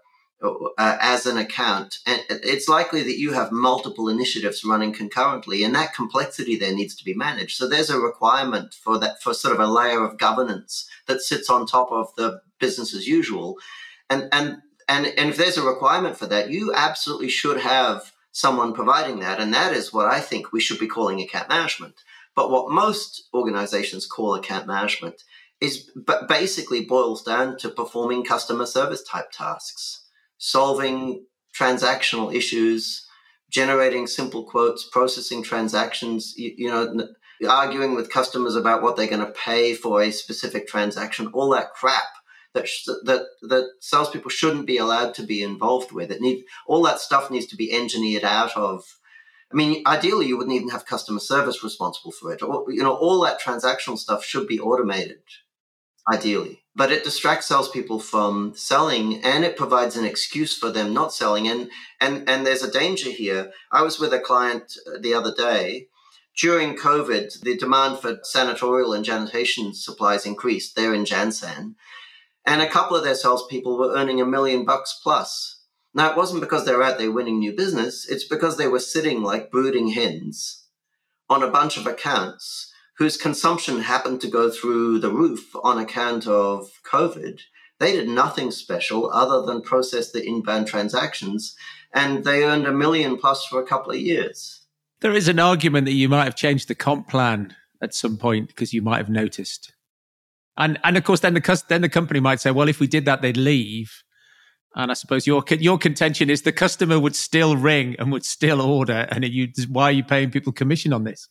uh, 0.42 0.98
as 1.00 1.24
an 1.24 1.38
account, 1.38 1.98
and 2.06 2.22
it's 2.28 2.68
likely 2.68 3.02
that 3.02 3.18
you 3.18 3.32
have 3.32 3.50
multiple 3.52 4.08
initiatives 4.08 4.64
running 4.64 4.92
concurrently, 4.92 5.64
and 5.64 5.74
that 5.74 5.94
complexity 5.94 6.56
there 6.56 6.74
needs 6.74 6.94
to 6.94 7.04
be 7.04 7.14
managed. 7.14 7.56
So 7.56 7.66
there's 7.66 7.90
a 7.90 7.98
requirement 7.98 8.74
for 8.74 8.98
that 8.98 9.22
for 9.22 9.32
sort 9.32 9.54
of 9.54 9.60
a 9.60 9.66
layer 9.66 10.04
of 10.04 10.18
governance 10.18 10.88
that 11.06 11.22
sits 11.22 11.48
on 11.48 11.66
top 11.66 11.90
of 11.90 12.14
the 12.16 12.42
business 12.60 12.94
as 12.94 13.06
usual, 13.06 13.56
and 14.10 14.28
and 14.30 14.58
and 14.88 15.06
and 15.06 15.30
if 15.30 15.36
there's 15.38 15.56
a 15.56 15.62
requirement 15.62 16.18
for 16.18 16.26
that, 16.26 16.50
you 16.50 16.72
absolutely 16.74 17.30
should 17.30 17.60
have 17.60 18.12
someone 18.30 18.74
providing 18.74 19.20
that, 19.20 19.40
and 19.40 19.54
that 19.54 19.72
is 19.72 19.92
what 19.92 20.06
I 20.06 20.20
think 20.20 20.52
we 20.52 20.60
should 20.60 20.78
be 20.78 20.86
calling 20.86 21.20
account 21.22 21.48
management. 21.48 21.94
But 22.34 22.50
what 22.50 22.70
most 22.70 23.28
organizations 23.32 24.04
call 24.04 24.34
account 24.34 24.66
management 24.66 25.24
is 25.62 25.90
but 25.96 26.28
basically 26.28 26.84
boils 26.84 27.22
down 27.22 27.56
to 27.56 27.70
performing 27.70 28.22
customer 28.22 28.66
service 28.66 29.02
type 29.02 29.30
tasks 29.32 30.02
solving 30.38 31.24
transactional 31.58 32.34
issues, 32.34 33.06
generating 33.50 34.06
simple 34.06 34.44
quotes, 34.44 34.88
processing 34.88 35.42
transactions, 35.42 36.34
you, 36.36 36.52
you 36.56 36.68
know, 36.68 37.08
arguing 37.48 37.94
with 37.94 38.10
customers 38.10 38.54
about 38.54 38.82
what 38.82 38.96
they're 38.96 39.06
going 39.06 39.24
to 39.24 39.32
pay 39.32 39.74
for 39.74 40.02
a 40.02 40.10
specific 40.10 40.66
transaction, 40.66 41.28
all 41.32 41.50
that 41.50 41.72
crap 41.74 42.04
that 42.54 42.66
sh- 42.66 42.86
that 43.04 43.26
that 43.42 43.70
salespeople 43.80 44.30
shouldn't 44.30 44.66
be 44.66 44.78
allowed 44.78 45.14
to 45.14 45.22
be 45.22 45.42
involved 45.42 45.92
with. 45.92 46.10
It 46.10 46.20
need 46.20 46.44
all 46.66 46.82
that 46.84 47.00
stuff 47.00 47.30
needs 47.30 47.46
to 47.46 47.56
be 47.56 47.72
engineered 47.72 48.24
out 48.24 48.56
of. 48.56 48.84
I 49.52 49.54
mean, 49.54 49.82
ideally, 49.86 50.26
you 50.26 50.36
wouldn't 50.36 50.56
even 50.56 50.70
have 50.70 50.86
customer 50.86 51.20
service 51.20 51.62
responsible 51.62 52.10
for 52.10 52.32
it. 52.32 52.40
You 52.40 52.82
know, 52.82 52.94
all 52.94 53.20
that 53.20 53.40
transactional 53.40 53.96
stuff 53.96 54.24
should 54.24 54.48
be 54.48 54.58
automated, 54.58 55.20
ideally 56.12 56.65
but 56.76 56.92
it 56.92 57.04
distracts 57.04 57.46
salespeople 57.46 57.98
from 57.98 58.54
selling 58.54 59.24
and 59.24 59.44
it 59.44 59.56
provides 59.56 59.96
an 59.96 60.04
excuse 60.04 60.56
for 60.56 60.70
them 60.70 60.92
not 60.92 61.12
selling. 61.12 61.48
And, 61.48 61.70
and, 62.02 62.28
and 62.28 62.46
there's 62.46 62.62
a 62.62 62.70
danger 62.70 63.10
here. 63.10 63.50
I 63.72 63.82
was 63.82 63.98
with 63.98 64.12
a 64.12 64.20
client 64.20 64.76
uh, 64.86 64.98
the 65.00 65.14
other 65.14 65.34
day. 65.34 65.88
During 66.38 66.76
COVID, 66.76 67.40
the 67.40 67.56
demand 67.56 68.00
for 68.00 68.16
sanitorial 68.16 68.94
and 68.94 69.06
sanitation 69.06 69.72
supplies 69.72 70.26
increased. 70.26 70.76
They're 70.76 70.92
in 70.92 71.06
Jansan. 71.06 71.76
And 72.44 72.60
a 72.60 72.68
couple 72.68 72.94
of 72.94 73.04
their 73.04 73.14
salespeople 73.14 73.78
were 73.78 73.94
earning 73.96 74.20
a 74.20 74.26
million 74.26 74.66
bucks 74.66 75.00
plus. 75.02 75.62
Now, 75.94 76.10
it 76.10 76.16
wasn't 76.16 76.42
because 76.42 76.66
they 76.66 76.74
were 76.74 76.82
out 76.82 76.98
there 76.98 77.10
winning 77.10 77.38
new 77.38 77.56
business. 77.56 78.06
It's 78.06 78.28
because 78.28 78.58
they 78.58 78.68
were 78.68 78.80
sitting 78.80 79.22
like 79.22 79.50
brooding 79.50 79.88
hens 79.88 80.66
on 81.30 81.42
a 81.42 81.50
bunch 81.50 81.78
of 81.78 81.86
accounts 81.86 82.70
whose 82.98 83.16
consumption 83.16 83.80
happened 83.80 84.20
to 84.22 84.28
go 84.28 84.50
through 84.50 84.98
the 84.98 85.10
roof 85.10 85.54
on 85.62 85.78
account 85.78 86.26
of 86.26 86.70
COVID. 86.90 87.40
They 87.78 87.92
did 87.92 88.08
nothing 88.08 88.50
special 88.50 89.10
other 89.10 89.44
than 89.44 89.60
process 89.60 90.12
the 90.12 90.26
inbound 90.26 90.66
transactions, 90.66 91.54
and 91.92 92.24
they 92.24 92.42
earned 92.42 92.66
a 92.66 92.72
million 92.72 93.18
plus 93.18 93.44
for 93.44 93.60
a 93.60 93.66
couple 93.66 93.92
of 93.92 93.98
years. 93.98 94.62
There 95.00 95.12
is 95.12 95.28
an 95.28 95.38
argument 95.38 95.84
that 95.84 95.92
you 95.92 96.08
might 96.08 96.24
have 96.24 96.36
changed 96.36 96.68
the 96.68 96.74
comp 96.74 97.08
plan 97.08 97.54
at 97.82 97.94
some 97.94 98.16
point 98.16 98.48
because 98.48 98.72
you 98.72 98.80
might 98.80 98.96
have 98.96 99.10
noticed. 99.10 99.74
And 100.56 100.78
and 100.82 100.96
of 100.96 101.04
course, 101.04 101.20
then 101.20 101.34
the 101.34 101.62
then 101.68 101.82
the 101.82 101.90
company 101.90 102.20
might 102.20 102.40
say, 102.40 102.50
well, 102.50 102.68
if 102.68 102.80
we 102.80 102.86
did 102.86 103.04
that, 103.04 103.20
they'd 103.20 103.36
leave. 103.36 104.02
And 104.74 104.90
I 104.90 104.94
suppose 104.94 105.26
your 105.26 105.44
your 105.50 105.76
contention 105.76 106.30
is 106.30 106.42
the 106.42 106.52
customer 106.52 106.98
would 106.98 107.14
still 107.14 107.56
ring 107.58 107.94
and 107.98 108.10
would 108.10 108.24
still 108.24 108.62
order, 108.62 109.06
and 109.10 109.22
you, 109.24 109.48
why 109.68 109.84
are 109.84 109.92
you 109.92 110.04
paying 110.04 110.30
people 110.30 110.52
commission 110.52 110.94
on 110.94 111.04
this? 111.04 111.28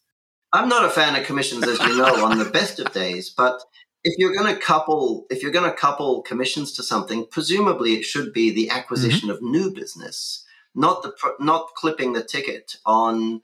I'm 0.56 0.70
not 0.70 0.86
a 0.86 0.90
fan 0.90 1.16
of 1.20 1.26
commissions, 1.26 1.68
as 1.68 1.80
you 1.80 1.98
know, 1.98 2.26
on 2.26 2.38
the 2.38 2.46
best 2.46 2.80
of 2.80 2.94
days. 2.94 3.30
But 3.30 3.62
if 4.06 4.18
you're 4.18 4.34
going 4.34 4.54
to 4.54 4.60
couple, 4.60 5.26
if 5.30 5.44
you're 5.44 5.52
going 5.52 5.70
to 5.70 5.76
couple 5.76 6.22
commissions 6.22 6.72
to 6.74 6.84
something, 6.84 7.26
presumably 7.30 7.94
it 7.94 8.04
should 8.04 8.32
be 8.32 8.52
the 8.52 8.70
acquisition 8.70 9.28
mm-hmm. 9.30 9.44
of 9.46 9.52
new 9.52 9.74
business, 9.74 10.46
not 10.74 11.04
the 11.04 11.14
not 11.40 11.74
clipping 11.76 12.14
the 12.14 12.24
ticket 12.24 12.78
on, 12.86 13.42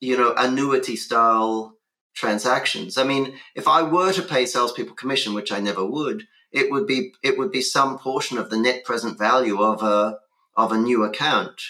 you 0.00 0.16
know, 0.16 0.34
annuity 0.36 0.94
style 0.94 1.78
transactions. 2.14 2.98
I 2.98 3.04
mean, 3.04 3.34
if 3.54 3.66
I 3.66 3.82
were 3.82 4.12
to 4.12 4.22
pay 4.22 4.44
salespeople 4.44 4.94
commission, 4.94 5.32
which 5.32 5.52
I 5.52 5.60
never 5.60 5.86
would, 5.86 6.26
it 6.50 6.70
would 6.70 6.86
be 6.86 7.14
it 7.22 7.38
would 7.38 7.50
be 7.50 7.62
some 7.62 7.98
portion 7.98 8.36
of 8.36 8.50
the 8.50 8.58
net 8.58 8.84
present 8.84 9.18
value 9.18 9.62
of 9.62 9.82
a 9.82 10.18
of 10.54 10.70
a 10.70 10.78
new 10.78 11.02
account 11.02 11.62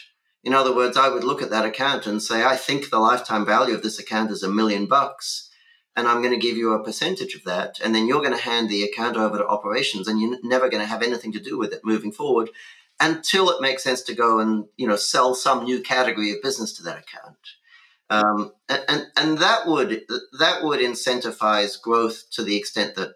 in 0.45 0.55
other 0.55 0.75
words, 0.75 0.97
I 0.97 1.09
would 1.09 1.25
look 1.25 1.43
at 1.43 1.51
that 1.51 1.65
account 1.65 2.07
and 2.07 2.23
say, 2.23 2.45
I 2.45 2.57
think 2.57 2.91
the 2.91 2.99
lifetime 2.99 3.47
value 3.47 3.75
of 3.75 3.83
this 3.83 3.99
account 3.99 4.31
is 4.31 4.43
a 4.43 4.49
million 4.49 4.87
bucks, 4.87 5.51
and 5.95 6.09
I'm 6.09 6.21
going 6.21 6.35
to 6.35 6.47
give 6.47 6.57
you 6.57 6.73
a 6.73 6.83
percentage 6.83 7.35
of 7.35 7.45
that. 7.45 7.79
And 7.83 7.95
then 7.95 8.07
you're 8.07 8.23
going 8.23 8.37
to 8.37 8.43
hand 8.43 8.69
the 8.69 8.83
account 8.83 9.17
over 9.17 9.39
to 9.39 9.47
operations, 9.47 10.09
and 10.09 10.21
you're 10.21 10.39
never 10.43 10.69
going 10.69 10.83
to 10.83 10.89
have 10.89 11.03
anything 11.03 11.33
to 11.33 11.41
do 11.41 11.59
with 11.59 11.73
it 11.73 11.85
moving 11.85 12.13
forward 12.13 12.51
until 12.99 13.51
it 13.51 13.61
makes 13.61 13.83
sense 13.83 14.03
to 14.03 14.15
go 14.15 14.39
and 14.39 14.67
you 14.77 14.87
know 14.87 14.97
sell 14.97 15.35
some 15.35 15.65
new 15.65 15.81
category 15.81 16.33
of 16.33 16.43
business 16.43 16.73
to 16.75 16.83
that 16.85 16.99
account. 16.99 17.37
Um, 18.11 18.53
and, 18.69 19.07
and 19.17 19.39
that 19.39 19.67
would 19.67 20.03
that 20.39 20.65
would 20.65 20.81
incentivize 20.81 21.81
growth 21.81 22.25
to 22.33 22.43
the 22.43 22.57
extent 22.57 22.95
that 22.97 23.15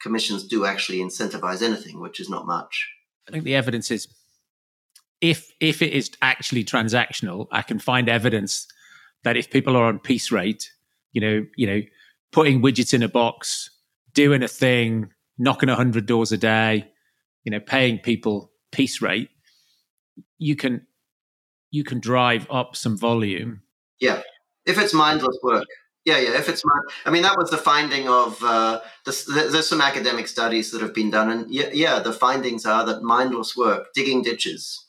commissions 0.00 0.46
do 0.46 0.64
actually 0.64 0.98
incentivize 0.98 1.62
anything, 1.62 2.00
which 2.00 2.20
is 2.20 2.28
not 2.28 2.46
much. 2.46 2.88
I 3.28 3.32
think 3.32 3.44
the 3.44 3.56
evidence 3.56 3.90
is 3.90 4.06
if 5.20 5.50
if 5.60 5.82
it 5.82 5.92
is 5.92 6.10
actually 6.22 6.64
transactional, 6.64 7.46
I 7.50 7.62
can 7.62 7.78
find 7.78 8.08
evidence 8.08 8.66
that 9.24 9.36
if 9.36 9.50
people 9.50 9.76
are 9.76 9.84
on 9.84 9.98
piece 9.98 10.30
rate, 10.30 10.70
you 11.12 11.20
know, 11.20 11.46
you 11.56 11.66
know, 11.66 11.80
putting 12.32 12.62
widgets 12.62 12.94
in 12.94 13.02
a 13.02 13.08
box, 13.08 13.70
doing 14.12 14.42
a 14.42 14.48
thing, 14.48 15.10
knocking 15.38 15.68
hundred 15.68 16.06
doors 16.06 16.32
a 16.32 16.38
day, 16.38 16.88
you 17.44 17.50
know, 17.50 17.60
paying 17.60 17.98
people 17.98 18.52
piece 18.72 19.00
rate, 19.00 19.30
you 20.38 20.56
can 20.56 20.86
you 21.70 21.84
can 21.84 22.00
drive 22.00 22.46
up 22.50 22.76
some 22.76 22.96
volume. 22.96 23.62
Yeah, 24.00 24.22
if 24.64 24.78
it's 24.78 24.94
mindless 24.94 25.38
work. 25.42 25.64
Yeah, 26.04 26.18
yeah. 26.18 26.38
If 26.38 26.48
it's, 26.48 26.64
mind, 26.64 26.82
I 27.04 27.10
mean, 27.10 27.22
that 27.22 27.36
was 27.36 27.50
the 27.50 27.56
finding 27.56 28.08
of. 28.08 28.40
Uh, 28.40 28.80
this, 29.04 29.24
there's 29.24 29.68
some 29.68 29.80
academic 29.80 30.28
studies 30.28 30.70
that 30.70 30.80
have 30.80 30.94
been 30.94 31.10
done, 31.10 31.30
and 31.30 31.52
yeah, 31.52 31.68
yeah, 31.72 31.98
the 31.98 32.12
findings 32.12 32.64
are 32.64 32.86
that 32.86 33.02
mindless 33.02 33.56
work, 33.56 33.88
digging 33.92 34.22
ditches, 34.22 34.85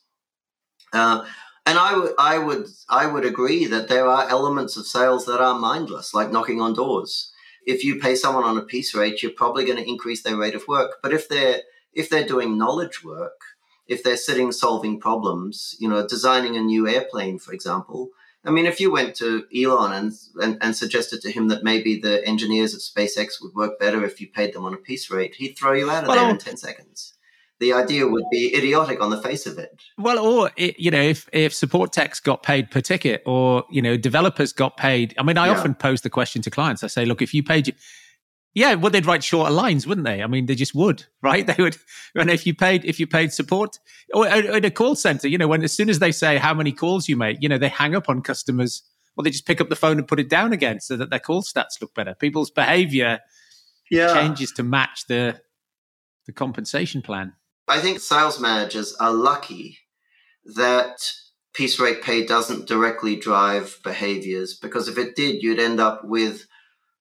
uh, 0.97 1.25
and 1.65 1.77
I 1.77 1.97
would, 1.97 2.13
I 2.17 2.37
would, 2.37 2.67
I 2.89 3.05
would 3.07 3.25
agree 3.25 3.65
that 3.65 3.89
there 3.89 4.07
are 4.07 4.29
elements 4.29 4.77
of 4.77 4.87
sales 4.87 5.25
that 5.25 5.41
are 5.41 5.59
mindless, 5.59 6.13
like 6.13 6.31
knocking 6.31 6.61
on 6.61 6.73
doors. 6.73 7.31
If 7.65 7.83
you 7.83 7.99
pay 7.99 8.15
someone 8.15 8.45
on 8.45 8.57
a 8.57 8.61
piece 8.61 8.95
rate, 8.95 9.21
you're 9.21 9.33
probably 9.33 9.65
going 9.65 9.77
to 9.77 9.87
increase 9.87 10.23
their 10.23 10.37
rate 10.37 10.55
of 10.55 10.67
work. 10.69 10.99
But 11.03 11.13
if 11.13 11.27
they're 11.27 11.61
if 11.93 12.09
they're 12.09 12.25
doing 12.25 12.57
knowledge 12.57 13.03
work, 13.03 13.41
if 13.87 14.01
they're 14.01 14.17
sitting 14.17 14.51
solving 14.51 14.99
problems, 14.99 15.75
you 15.79 15.89
know, 15.89 16.07
designing 16.07 16.55
a 16.55 16.61
new 16.61 16.87
airplane, 16.87 17.37
for 17.39 17.53
example. 17.53 18.09
I 18.45 18.51
mean, 18.51 18.65
if 18.65 18.79
you 18.79 18.89
went 18.89 19.15
to 19.15 19.45
Elon 19.53 19.91
and, 19.91 20.13
and, 20.35 20.57
and 20.61 20.75
suggested 20.75 21.19
to 21.21 21.31
him 21.31 21.49
that 21.49 21.63
maybe 21.63 21.99
the 21.99 22.25
engineers 22.25 22.73
at 22.73 22.79
SpaceX 22.79 23.41
would 23.41 23.53
work 23.55 23.77
better 23.77 24.05
if 24.05 24.21
you 24.21 24.29
paid 24.29 24.53
them 24.53 24.63
on 24.63 24.73
a 24.73 24.77
piece 24.77 25.09
rate, 25.11 25.35
he'd 25.35 25.57
throw 25.57 25.73
you 25.73 25.89
out 25.89 26.03
of 26.03 26.07
well, 26.07 26.17
there 26.17 26.29
in 26.29 26.37
10 26.37 26.55
seconds 26.55 27.16
the 27.59 27.73
idea 27.73 28.07
would 28.07 28.25
be 28.31 28.55
idiotic 28.55 29.01
on 29.01 29.09
the 29.09 29.21
face 29.21 29.45
of 29.45 29.57
it. 29.57 29.81
Well, 29.97 30.19
or 30.19 30.51
you 30.57 30.91
know, 30.91 31.01
if 31.01 31.27
if 31.33 31.53
support 31.53 31.91
techs 31.91 32.19
got 32.19 32.43
paid 32.43 32.69
per 32.69 32.81
ticket, 32.81 33.23
or 33.25 33.63
you 33.71 33.81
know, 33.81 33.97
developers 33.97 34.53
got 34.53 34.77
paid. 34.77 35.15
I 35.17 35.23
mean, 35.23 35.37
I 35.37 35.47
yeah. 35.47 35.53
often 35.53 35.73
pose 35.73 36.01
the 36.01 36.09
question 36.09 36.41
to 36.43 36.51
clients. 36.51 36.83
I 36.83 36.87
say, 36.87 37.05
look, 37.05 37.21
if 37.21 37.33
you 37.33 37.43
paid 37.43 37.67
you. 37.67 37.73
Yeah, 38.53 38.73
well, 38.73 38.89
they'd 38.89 39.05
write 39.05 39.23
shorter 39.23 39.51
lines, 39.51 39.85
wouldn't 39.85 40.05
they? 40.05 40.23
I 40.23 40.25
mean, 40.25 40.47
they 40.47 40.55
just 40.55 40.73
would, 40.73 41.05
right? 41.21 41.45
They 41.45 41.61
would, 41.61 41.77
and 42.15 42.29
if 42.29 42.47
you 42.47 42.55
paid, 42.55 42.85
if 42.85 42.99
you 42.99 43.05
paid 43.05 43.31
support, 43.31 43.77
or 44.13 44.27
in 44.27 44.65
a 44.65 44.71
call 44.71 44.95
center, 44.95 45.27
you 45.27 45.37
know, 45.37 45.47
when 45.47 45.63
as 45.63 45.73
soon 45.73 45.89
as 45.89 45.99
they 45.99 46.11
say 46.11 46.37
how 46.37 46.53
many 46.53 46.71
calls 46.71 47.07
you 47.07 47.17
make, 47.17 47.37
you 47.39 47.49
know, 47.49 47.57
they 47.57 47.69
hang 47.69 47.95
up 47.95 48.09
on 48.09 48.21
customers, 48.21 48.81
or 49.15 49.23
they 49.23 49.29
just 49.29 49.45
pick 49.45 49.61
up 49.61 49.69
the 49.69 49.75
phone 49.75 49.97
and 49.97 50.07
put 50.07 50.19
it 50.19 50.29
down 50.29 50.53
again, 50.53 50.79
so 50.79 50.95
that 50.97 51.09
their 51.09 51.19
call 51.19 51.43
stats 51.43 51.81
look 51.81 51.93
better. 51.93 52.15
People's 52.15 52.49
behavior 52.49 53.19
yeah. 53.91 54.13
changes 54.13 54.51
to 54.53 54.63
match 54.63 55.05
the 55.07 55.39
the 56.27 56.33
compensation 56.33 57.01
plan. 57.01 57.33
I 57.67 57.79
think 57.79 57.99
sales 57.99 58.39
managers 58.39 58.95
are 58.99 59.13
lucky 59.13 59.79
that 60.55 60.97
piece 61.53 61.79
rate 61.79 62.01
pay 62.01 62.25
doesn't 62.25 62.67
directly 62.67 63.15
drive 63.15 63.79
behaviors 63.83 64.57
because 64.57 64.87
if 64.87 64.97
it 64.97 65.15
did, 65.15 65.41
you'd 65.41 65.59
end 65.59 65.79
up 65.79 66.01
with 66.03 66.45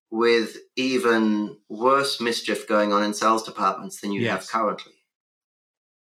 with 0.09 0.57
even 0.75 1.57
worse 1.69 2.21
mischief 2.21 2.67
going 2.67 2.93
on 2.93 3.03
in 3.03 3.13
sales 3.13 3.43
departments 3.43 3.99
than 4.01 4.11
you 4.11 4.21
yes. 4.21 4.31
have 4.31 4.47
currently. 4.49 4.93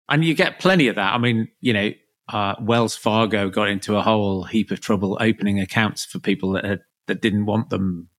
And 0.09 0.23
you 0.23 0.33
get 0.33 0.59
plenty 0.59 0.87
of 0.87 0.95
that. 0.95 1.13
I 1.13 1.17
mean, 1.17 1.47
you 1.61 1.73
know, 1.73 1.91
uh, 2.29 2.55
Wells 2.61 2.95
Fargo 2.95 3.49
got 3.49 3.69
into 3.69 3.95
a 3.95 4.01
whole 4.01 4.43
heap 4.43 4.71
of 4.71 4.81
trouble 4.81 5.17
opening 5.21 5.59
accounts 5.59 6.05
for 6.05 6.19
people 6.19 6.51
that 6.51 6.65
had, 6.65 6.79
that 7.07 7.21
didn't 7.21 7.45
want 7.45 7.69
them 7.69 8.09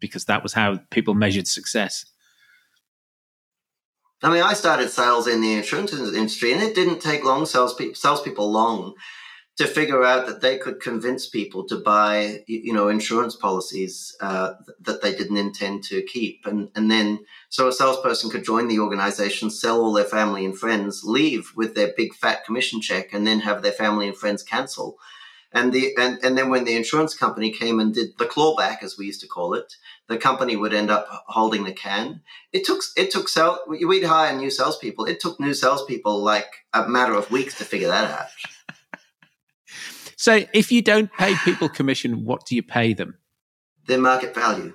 because 0.00 0.26
that 0.26 0.42
was 0.42 0.52
how 0.52 0.78
people 0.90 1.14
measured 1.14 1.48
success. 1.48 2.04
I 4.22 4.30
mean, 4.30 4.42
I 4.42 4.54
started 4.54 4.90
sales 4.90 5.26
in 5.26 5.40
the 5.42 5.54
insurance 5.54 5.92
industry, 5.92 6.52
and 6.52 6.62
it 6.62 6.74
didn't 6.74 7.00
take 7.00 7.24
long 7.24 7.44
sales 7.44 7.78
salespeople 7.94 8.50
long 8.50 8.94
to 9.56 9.66
figure 9.66 10.04
out 10.04 10.26
that 10.26 10.42
they 10.42 10.58
could 10.58 10.80
convince 10.80 11.28
people 11.28 11.64
to 11.64 11.76
buy, 11.76 12.42
you 12.46 12.72
know, 12.72 12.88
insurance 12.88 13.36
policies 13.36 14.14
uh, 14.20 14.52
that 14.80 15.00
they 15.02 15.14
didn't 15.14 15.38
intend 15.38 15.84
to 15.84 16.02
keep, 16.02 16.46
and 16.46 16.70
and 16.74 16.90
then 16.90 17.20
so 17.50 17.68
a 17.68 17.72
salesperson 17.72 18.30
could 18.30 18.44
join 18.44 18.68
the 18.68 18.78
organization, 18.78 19.50
sell 19.50 19.82
all 19.82 19.92
their 19.92 20.04
family 20.04 20.44
and 20.44 20.58
friends, 20.58 21.02
leave 21.04 21.52
with 21.54 21.74
their 21.74 21.92
big 21.96 22.14
fat 22.14 22.44
commission 22.44 22.80
check, 22.80 23.12
and 23.12 23.26
then 23.26 23.40
have 23.40 23.62
their 23.62 23.72
family 23.72 24.08
and 24.08 24.16
friends 24.16 24.42
cancel. 24.42 24.98
And 25.56 25.72
the 25.72 25.94
and, 25.96 26.18
and 26.22 26.36
then 26.36 26.50
when 26.50 26.64
the 26.64 26.76
insurance 26.76 27.16
company 27.16 27.50
came 27.50 27.80
and 27.80 27.94
did 27.94 28.18
the 28.18 28.26
clawback, 28.26 28.82
as 28.82 28.98
we 28.98 29.06
used 29.06 29.22
to 29.22 29.26
call 29.26 29.54
it, 29.54 29.72
the 30.06 30.18
company 30.18 30.54
would 30.54 30.74
end 30.74 30.90
up 30.90 31.06
holding 31.28 31.64
the 31.64 31.72
can. 31.72 32.20
It 32.52 32.66
took 32.66 32.82
it 32.94 33.10
took 33.10 33.26
sell 33.30 33.64
we'd 33.66 34.04
hire 34.04 34.36
new 34.36 34.50
salespeople. 34.50 35.06
It 35.06 35.18
took 35.18 35.40
new 35.40 35.54
salespeople 35.54 36.22
like 36.22 36.66
a 36.74 36.86
matter 36.86 37.14
of 37.14 37.30
weeks 37.30 37.56
to 37.56 37.64
figure 37.64 37.88
that 37.88 38.10
out. 38.10 38.26
So 40.18 40.44
if 40.54 40.72
you 40.72 40.80
don't 40.80 41.12
pay 41.12 41.34
people 41.44 41.68
commission, 41.68 42.24
what 42.24 42.46
do 42.46 42.56
you 42.56 42.62
pay 42.62 42.94
them? 42.94 43.18
Their 43.86 44.00
market 44.00 44.34
value. 44.34 44.72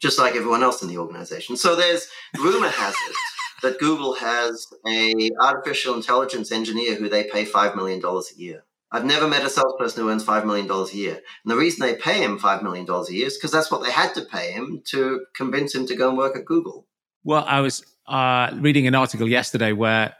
Just 0.00 0.18
like 0.18 0.34
everyone 0.34 0.62
else 0.62 0.80
in 0.82 0.88
the 0.88 0.96
organization. 0.96 1.58
So 1.58 1.76
there's 1.76 2.08
rumor 2.38 2.70
has 2.70 2.94
it 2.94 3.16
that 3.62 3.78
Google 3.78 4.14
has 4.14 4.66
a 4.86 5.30
artificial 5.42 5.94
intelligence 5.94 6.50
engineer 6.50 6.94
who 6.94 7.10
they 7.10 7.24
pay 7.24 7.44
$5 7.44 7.76
million 7.76 8.02
a 8.02 8.22
year. 8.36 8.64
I've 8.90 9.04
never 9.04 9.28
met 9.28 9.44
a 9.44 9.50
salesperson 9.50 10.02
who 10.02 10.10
earns 10.10 10.24
$5 10.24 10.46
million 10.46 10.70
a 10.70 10.96
year. 10.96 11.14
And 11.14 11.50
the 11.50 11.56
reason 11.56 11.86
they 11.86 11.94
pay 11.94 12.22
him 12.22 12.38
$5 12.38 12.62
million 12.62 12.88
a 12.88 13.12
year 13.12 13.26
is 13.26 13.36
because 13.36 13.50
that's 13.50 13.70
what 13.70 13.82
they 13.82 13.90
had 13.90 14.14
to 14.14 14.22
pay 14.22 14.52
him 14.52 14.82
to 14.86 15.26
convince 15.34 15.74
him 15.74 15.86
to 15.86 15.96
go 15.96 16.08
and 16.08 16.16
work 16.16 16.36
at 16.36 16.46
Google. 16.46 16.86
Well, 17.22 17.44
I 17.46 17.60
was 17.60 17.84
uh, 18.06 18.50
reading 18.54 18.86
an 18.86 18.94
article 18.94 19.28
yesterday 19.28 19.72
where 19.72 20.14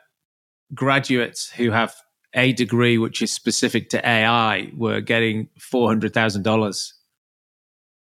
graduates 0.75 1.50
who 1.50 1.70
have 1.70 1.94
a 2.34 2.52
degree 2.52 2.98
which 2.98 3.22
is 3.22 3.32
specific 3.32 3.88
to 3.90 4.06
AI 4.06 4.70
were 4.76 5.00
getting 5.00 5.48
four 5.58 5.88
hundred 5.88 6.12
thousand 6.12 6.42
dollars 6.42 6.92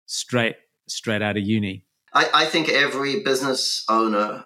straight 0.04 0.56
straight 0.86 1.22
out 1.22 1.38
of 1.38 1.42
uni. 1.42 1.86
I, 2.12 2.28
I 2.34 2.44
think 2.44 2.68
every 2.68 3.22
business 3.22 3.84
owner, 3.88 4.44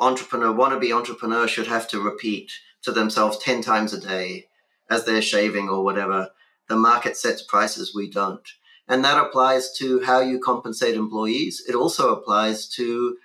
entrepreneur, 0.00 0.52
wannabe 0.52 0.94
entrepreneur 0.94 1.46
should 1.46 1.68
have 1.68 1.88
to 1.88 2.00
repeat 2.00 2.50
to 2.82 2.90
themselves 2.90 3.38
ten 3.38 3.62
times 3.62 3.92
a 3.92 4.00
day 4.00 4.46
as 4.90 5.04
they're 5.04 5.22
shaving 5.22 5.68
or 5.68 5.84
whatever. 5.84 6.30
The 6.68 6.76
market 6.76 7.16
sets 7.16 7.42
prices, 7.42 7.94
we 7.94 8.10
don't. 8.10 8.46
And 8.88 9.04
that 9.04 9.22
applies 9.22 9.72
to 9.78 10.02
how 10.04 10.20
you 10.20 10.38
compensate 10.38 10.94
employees. 10.94 11.62
It 11.68 11.74
also 11.74 12.14
applies 12.14 12.68
to 12.70 13.16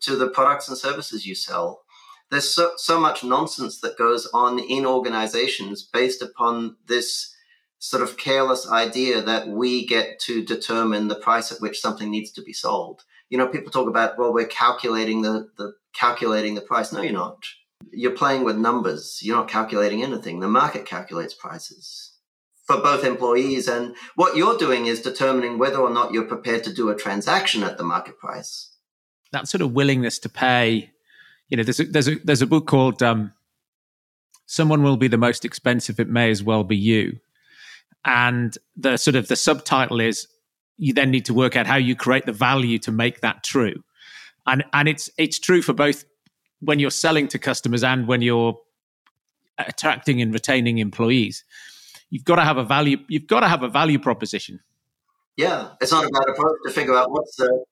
to 0.00 0.16
the 0.16 0.28
products 0.28 0.68
and 0.68 0.76
services 0.76 1.26
you 1.26 1.34
sell 1.34 1.82
there's 2.30 2.48
so, 2.48 2.72
so 2.76 2.98
much 2.98 3.24
nonsense 3.24 3.80
that 3.80 3.98
goes 3.98 4.28
on 4.32 4.58
in 4.58 4.86
organizations 4.86 5.82
based 5.82 6.22
upon 6.22 6.76
this 6.86 7.34
sort 7.78 8.02
of 8.02 8.16
careless 8.16 8.70
idea 8.70 9.20
that 9.22 9.48
we 9.48 9.86
get 9.86 10.20
to 10.20 10.44
determine 10.44 11.08
the 11.08 11.14
price 11.16 11.50
at 11.50 11.60
which 11.60 11.80
something 11.80 12.10
needs 12.10 12.30
to 12.32 12.42
be 12.42 12.52
sold. 12.52 13.02
You 13.30 13.38
know, 13.38 13.48
people 13.48 13.70
talk 13.70 13.88
about, 13.88 14.18
well, 14.18 14.32
we're 14.32 14.46
calculating 14.46 15.22
the, 15.22 15.48
the 15.56 15.72
calculating 15.94 16.54
the 16.54 16.60
price. 16.60 16.92
No, 16.92 17.00
you're 17.00 17.12
not. 17.12 17.44
You're 17.92 18.12
playing 18.12 18.44
with 18.44 18.56
numbers. 18.56 19.20
You're 19.22 19.36
not 19.36 19.48
calculating 19.48 20.02
anything. 20.02 20.40
The 20.40 20.48
market 20.48 20.86
calculates 20.86 21.34
prices 21.34 22.12
for 22.66 22.76
both 22.76 23.04
employees. 23.04 23.68
And 23.68 23.96
what 24.14 24.36
you're 24.36 24.58
doing 24.58 24.86
is 24.86 25.02
determining 25.02 25.58
whether 25.58 25.78
or 25.78 25.90
not 25.90 26.12
you're 26.12 26.24
prepared 26.24 26.64
to 26.64 26.72
do 26.72 26.88
a 26.88 26.94
transaction 26.94 27.62
at 27.62 27.78
the 27.78 27.84
market 27.84 28.18
price. 28.18 28.74
That 29.32 29.48
sort 29.48 29.62
of 29.62 29.72
willingness 29.72 30.18
to 30.20 30.28
pay 30.28 30.92
you 31.50 31.56
know, 31.56 31.64
there's 31.64 31.80
a, 31.80 31.84
there's 31.84 32.08
a 32.08 32.14
there's 32.24 32.42
a 32.42 32.46
book 32.46 32.66
called 32.66 33.02
um, 33.02 33.32
"Someone 34.46 34.82
Will 34.82 34.96
Be 34.96 35.08
the 35.08 35.18
Most 35.18 35.44
Expensive." 35.44 35.98
It 35.98 36.08
may 36.08 36.30
as 36.30 36.42
well 36.42 36.62
be 36.62 36.76
you, 36.76 37.18
and 38.04 38.56
the 38.76 38.96
sort 38.96 39.16
of 39.16 39.26
the 39.26 39.36
subtitle 39.36 40.00
is 40.00 40.28
you 40.78 40.94
then 40.94 41.10
need 41.10 41.24
to 41.26 41.34
work 41.34 41.56
out 41.56 41.66
how 41.66 41.76
you 41.76 41.96
create 41.96 42.24
the 42.24 42.32
value 42.32 42.78
to 42.78 42.92
make 42.92 43.20
that 43.20 43.42
true, 43.42 43.82
and 44.46 44.64
and 44.72 44.88
it's 44.88 45.10
it's 45.18 45.40
true 45.40 45.60
for 45.60 45.72
both 45.72 46.04
when 46.60 46.78
you're 46.78 46.90
selling 46.90 47.28
to 47.28 47.38
customers 47.38 47.82
and 47.82 48.06
when 48.06 48.22
you're 48.22 48.58
attracting 49.58 50.20
and 50.22 50.32
retaining 50.32 50.78
employees. 50.78 51.44
You've 52.10 52.24
got 52.24 52.36
to 52.36 52.42
have 52.42 52.56
a 52.56 52.64
value. 52.64 52.98
You've 53.08 53.26
got 53.26 53.40
to 53.40 53.48
have 53.48 53.62
a 53.62 53.68
value 53.68 53.98
proposition. 53.98 54.60
Yeah, 55.36 55.70
it's 55.80 55.92
not 55.92 56.04
about 56.04 56.28
approach 56.28 56.56
to 56.66 56.72
figure 56.72 56.94
out 56.94 57.10
what's 57.10 57.36
the 57.36 57.64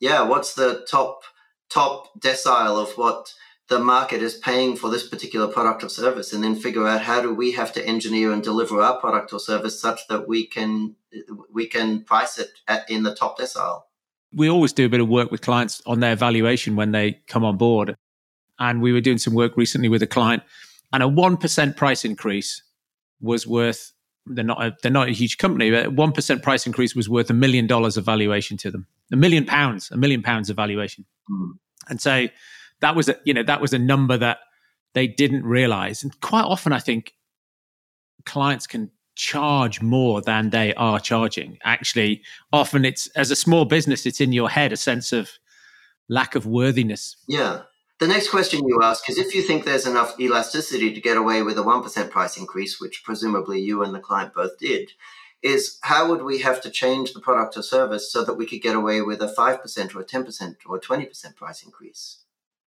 yeah 0.00 0.22
what's 0.22 0.54
the 0.54 0.84
top 0.88 1.22
top 1.68 2.08
decile 2.18 2.82
of 2.82 2.92
what 2.96 3.32
the 3.68 3.78
market 3.78 4.20
is 4.20 4.34
paying 4.34 4.76
for 4.76 4.90
this 4.90 5.06
particular 5.06 5.46
product 5.46 5.84
or 5.84 5.88
service 5.88 6.32
and 6.32 6.42
then 6.42 6.56
figure 6.56 6.88
out 6.88 7.02
how 7.02 7.22
do 7.22 7.32
we 7.32 7.52
have 7.52 7.72
to 7.72 7.86
engineer 7.86 8.32
and 8.32 8.42
deliver 8.42 8.82
our 8.82 8.98
product 8.98 9.32
or 9.32 9.38
service 9.38 9.80
such 9.80 10.08
that 10.08 10.26
we 10.26 10.44
can 10.44 10.96
we 11.52 11.66
can 11.66 12.02
price 12.02 12.36
it 12.36 12.50
at, 12.66 12.90
in 12.90 13.04
the 13.04 13.14
top 13.14 13.38
decile 13.38 13.82
we 14.34 14.50
always 14.50 14.72
do 14.72 14.86
a 14.86 14.88
bit 14.88 15.00
of 15.00 15.08
work 15.08 15.30
with 15.30 15.40
clients 15.40 15.80
on 15.86 16.00
their 16.00 16.16
valuation 16.16 16.74
when 16.74 16.90
they 16.90 17.12
come 17.28 17.44
on 17.44 17.56
board 17.56 17.94
and 18.60 18.80
we 18.80 18.92
were 18.92 19.00
doing 19.00 19.18
some 19.18 19.34
work 19.34 19.56
recently 19.56 19.88
with 19.88 20.02
a 20.02 20.06
client 20.06 20.42
and 20.92 21.02
a 21.02 21.06
1% 21.06 21.76
price 21.76 22.04
increase 22.04 22.62
was 23.20 23.46
worth 23.46 23.92
they're 24.26 24.44
not 24.44 24.62
a, 24.62 24.76
they're 24.82 24.92
not 24.92 25.08
a 25.08 25.12
huge 25.12 25.38
company 25.38 25.70
but 25.70 25.96
1% 25.96 26.42
price 26.42 26.66
increase 26.66 26.94
was 26.94 27.08
worth 27.08 27.30
a 27.30 27.34
million 27.34 27.66
dollars 27.66 27.96
of 27.96 28.04
valuation 28.04 28.56
to 28.56 28.70
them 28.70 28.86
a 29.12 29.16
million 29.16 29.44
pounds 29.44 29.90
a 29.90 29.96
million 29.96 30.22
pounds 30.22 30.50
of 30.50 30.56
valuation 30.56 31.04
Mm. 31.30 31.52
And 31.88 32.00
so 32.00 32.26
that 32.80 32.94
was 32.94 33.08
a, 33.08 33.16
you 33.24 33.34
know 33.34 33.42
that 33.42 33.60
was 33.60 33.72
a 33.72 33.78
number 33.78 34.16
that 34.16 34.38
they 34.94 35.06
didn't 35.06 35.44
realize. 35.44 36.02
And 36.02 36.18
quite 36.20 36.44
often, 36.44 36.72
I 36.72 36.78
think 36.78 37.14
clients 38.26 38.66
can 38.66 38.90
charge 39.14 39.80
more 39.82 40.20
than 40.20 40.50
they 40.50 40.74
are 40.74 40.98
charging. 40.98 41.58
Actually, 41.64 42.22
often 42.52 42.84
it's 42.84 43.06
as 43.08 43.30
a 43.30 43.36
small 43.36 43.64
business, 43.64 44.06
it's 44.06 44.20
in 44.20 44.32
your 44.32 44.50
head 44.50 44.72
a 44.72 44.76
sense 44.76 45.12
of 45.12 45.30
lack 46.08 46.34
of 46.34 46.46
worthiness. 46.46 47.16
Yeah. 47.28 47.62
The 48.00 48.08
next 48.08 48.30
question 48.30 48.66
you 48.66 48.80
ask 48.82 49.10
is 49.10 49.18
if 49.18 49.34
you 49.34 49.42
think 49.42 49.64
there's 49.64 49.86
enough 49.86 50.18
elasticity 50.18 50.94
to 50.94 51.00
get 51.02 51.18
away 51.18 51.42
with 51.42 51.58
a 51.58 51.62
1% 51.62 52.10
price 52.10 52.38
increase, 52.38 52.80
which 52.80 53.04
presumably 53.04 53.60
you 53.60 53.82
and 53.82 53.94
the 53.94 54.00
client 54.00 54.32
both 54.32 54.58
did, 54.58 54.92
is 55.42 55.78
how 55.82 56.08
would 56.08 56.22
we 56.22 56.38
have 56.38 56.62
to 56.62 56.70
change 56.70 57.12
the 57.12 57.20
product 57.20 57.58
or 57.58 57.62
service 57.62 58.10
so 58.10 58.24
that 58.24 58.38
we 58.38 58.46
could 58.46 58.62
get 58.62 58.74
away 58.74 59.02
with 59.02 59.20
a 59.20 59.26
5% 59.26 59.94
or 59.94 60.00
a 60.00 60.04
10% 60.04 60.56
or 60.66 60.76
a 60.76 60.80
20% 60.80 61.36
price 61.36 61.62
increase? 61.62 62.20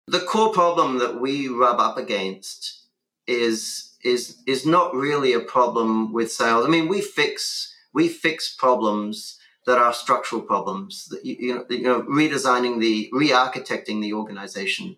The 0.05 0.19
core 0.19 0.53
problem 0.53 0.99
that 0.99 1.19
we 1.19 1.47
rub 1.47 1.79
up 1.79 1.97
against 1.97 2.81
is 3.25 3.89
is 4.03 4.43
is 4.45 4.65
not 4.65 4.93
really 4.93 5.33
a 5.33 5.39
problem 5.39 6.11
with 6.13 6.31
sales. 6.31 6.65
I 6.65 6.69
mean, 6.69 6.89
we 6.89 7.01
fix 7.01 7.73
we 7.93 8.07
fix 8.07 8.53
problems 8.53 9.39
that 9.65 9.77
are 9.77 9.93
structural 9.93 10.41
problems. 10.41 11.11
You, 11.23 11.35
you 11.39 11.55
know, 11.55 11.65
you 11.69 11.83
know, 11.83 12.01
redesigning 12.03 12.81
the 12.81 13.09
re-architecting 13.13 14.01
the 14.01 14.13
organization. 14.13 14.97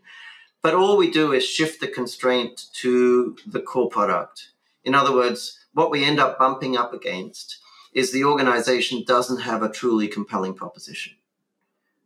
But 0.65 0.73
all 0.73 0.97
we 0.97 1.11
do 1.11 1.31
is 1.31 1.45
shift 1.45 1.79
the 1.79 1.87
constraint 1.87 2.65
to 2.81 3.37
the 3.45 3.59
core 3.59 3.87
product. 3.87 4.49
In 4.83 4.95
other 4.95 5.13
words, 5.13 5.59
what 5.73 5.91
we 5.91 6.03
end 6.03 6.19
up 6.19 6.39
bumping 6.39 6.75
up 6.75 6.91
against 6.91 7.59
is 7.93 8.11
the 8.11 8.23
organization 8.23 9.03
doesn't 9.05 9.41
have 9.41 9.61
a 9.61 9.69
truly 9.69 10.07
compelling 10.07 10.55
proposition. 10.55 11.13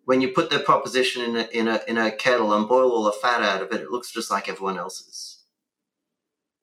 When 0.04 0.20
you 0.20 0.34
put 0.34 0.50
the 0.50 0.60
proposition 0.60 1.22
in 1.22 1.38
a, 1.38 1.48
in 1.54 1.68
a, 1.70 1.80
in 1.88 1.98
a 1.98 2.12
kettle 2.12 2.52
and 2.52 2.68
boil 2.68 2.92
all 2.92 3.06
the 3.06 3.14
fat 3.14 3.42
out 3.42 3.62
of 3.62 3.72
it, 3.72 3.80
it 3.80 3.92
looks 3.92 4.12
just 4.12 4.30
like 4.30 4.50
everyone 4.50 4.78
else's. 4.78 5.38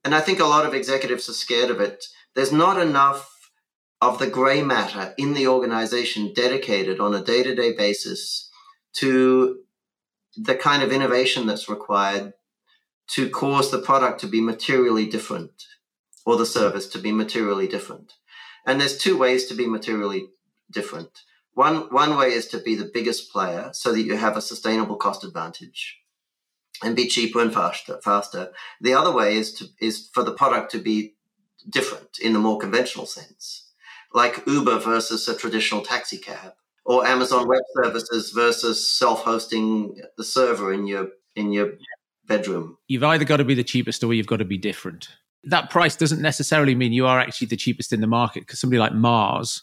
And 0.05 0.15
I 0.15 0.21
think 0.21 0.39
a 0.39 0.45
lot 0.45 0.67
of 0.67 0.75
executives 0.75 1.31
are 1.31 1.33
scared 1.33 1.71
of 1.71 1.81
it. 1.81 2.09
There's 2.35 2.53
not 2.53 2.79
enough 2.79 3.51
of 4.03 4.19
the 4.19 4.27
gray 4.27 4.63
matter 4.63 5.15
in 5.17 5.33
the 5.33 5.49
organization 5.49 6.35
dedicated 6.35 7.01
on 7.01 7.15
a 7.15 7.25
day 7.25 7.43
to 7.43 7.55
day 7.55 7.73
basis 7.73 8.51
to 8.97 9.61
the 10.37 10.55
kind 10.55 10.83
of 10.83 10.93
innovation 10.93 11.47
that's 11.47 11.69
required 11.69 12.33
to 13.09 13.31
cause 13.31 13.71
the 13.71 13.79
product 13.79 14.21
to 14.21 14.27
be 14.27 14.41
materially 14.41 15.07
different 15.07 15.67
or 16.25 16.37
the 16.37 16.47
service 16.47 16.89
to 16.89 16.99
be 16.99 17.13
materially 17.13 17.69
different. 17.69 18.15
And 18.67 18.81
there's 18.81 18.99
two 18.99 19.17
ways 19.17 19.47
to 19.47 19.55
be 19.55 19.67
materially 19.67 20.29
different. 20.71 21.23
One, 21.55 21.93
one 21.93 22.17
way 22.17 22.33
is 22.33 22.49
to 22.49 22.59
be 22.59 22.75
the 22.75 22.91
biggest 22.93 23.33
player 23.33 23.71
so 23.73 23.93
that 23.93 24.03
you 24.03 24.17
have 24.17 24.37
a 24.37 24.43
sustainable 24.43 24.97
cost 24.97 25.25
advantage 25.25 25.99
and 26.83 26.97
be 26.97 27.07
cheaper 27.07 27.41
and 27.41 27.55
faster, 27.55 27.99
faster. 28.03 28.53
The 28.81 28.93
other 28.93 29.13
way 29.13 29.37
is 29.37 29.53
to, 29.55 29.67
is 29.81 30.11
for 30.13 30.23
the 30.23 30.35
product 30.35 30.71
to 30.73 30.79
be 30.79 31.15
different 31.69 32.19
in 32.21 32.33
the 32.33 32.39
more 32.39 32.59
conventional 32.59 33.07
sense, 33.07 33.71
like 34.13 34.47
Uber 34.47 34.81
versus 34.81 35.27
a 35.29 35.37
traditional 35.37 35.83
taxi 35.83 36.19
cab 36.19 36.55
or 36.87 37.07
Amazon 37.07 37.47
Web 37.47 37.63
Services 37.75 38.31
versus 38.31 38.87
self-hosting 38.89 40.01
the 40.17 40.25
server 40.25 40.73
in 40.73 40.87
your, 40.87 41.09
in 41.35 41.53
your 41.53 41.73
bedroom. 42.27 42.79
You've 42.89 43.05
either 43.05 43.25
got 43.25 43.39
to 43.39 43.45
be 43.45 43.55
the 43.55 43.65
cheapest 43.65 44.03
or 44.03 44.15
you've 44.15 44.27
got 44.27 44.39
to 44.39 44.45
be 44.45 44.59
different 44.59 45.09
that 45.47 45.71
price 45.71 45.97
doesn't 45.97 46.21
necessarily 46.21 46.75
mean 46.75 46.93
you 46.93 47.07
are 47.07 47.21
actually 47.21 47.47
the 47.47 47.57
cheapest 47.57 47.93
in 47.93 48.01
the 48.01 48.07
market 48.07 48.41
because 48.41 48.61
somebody 48.61 48.81
like 48.81 48.93
Mars 48.93 49.63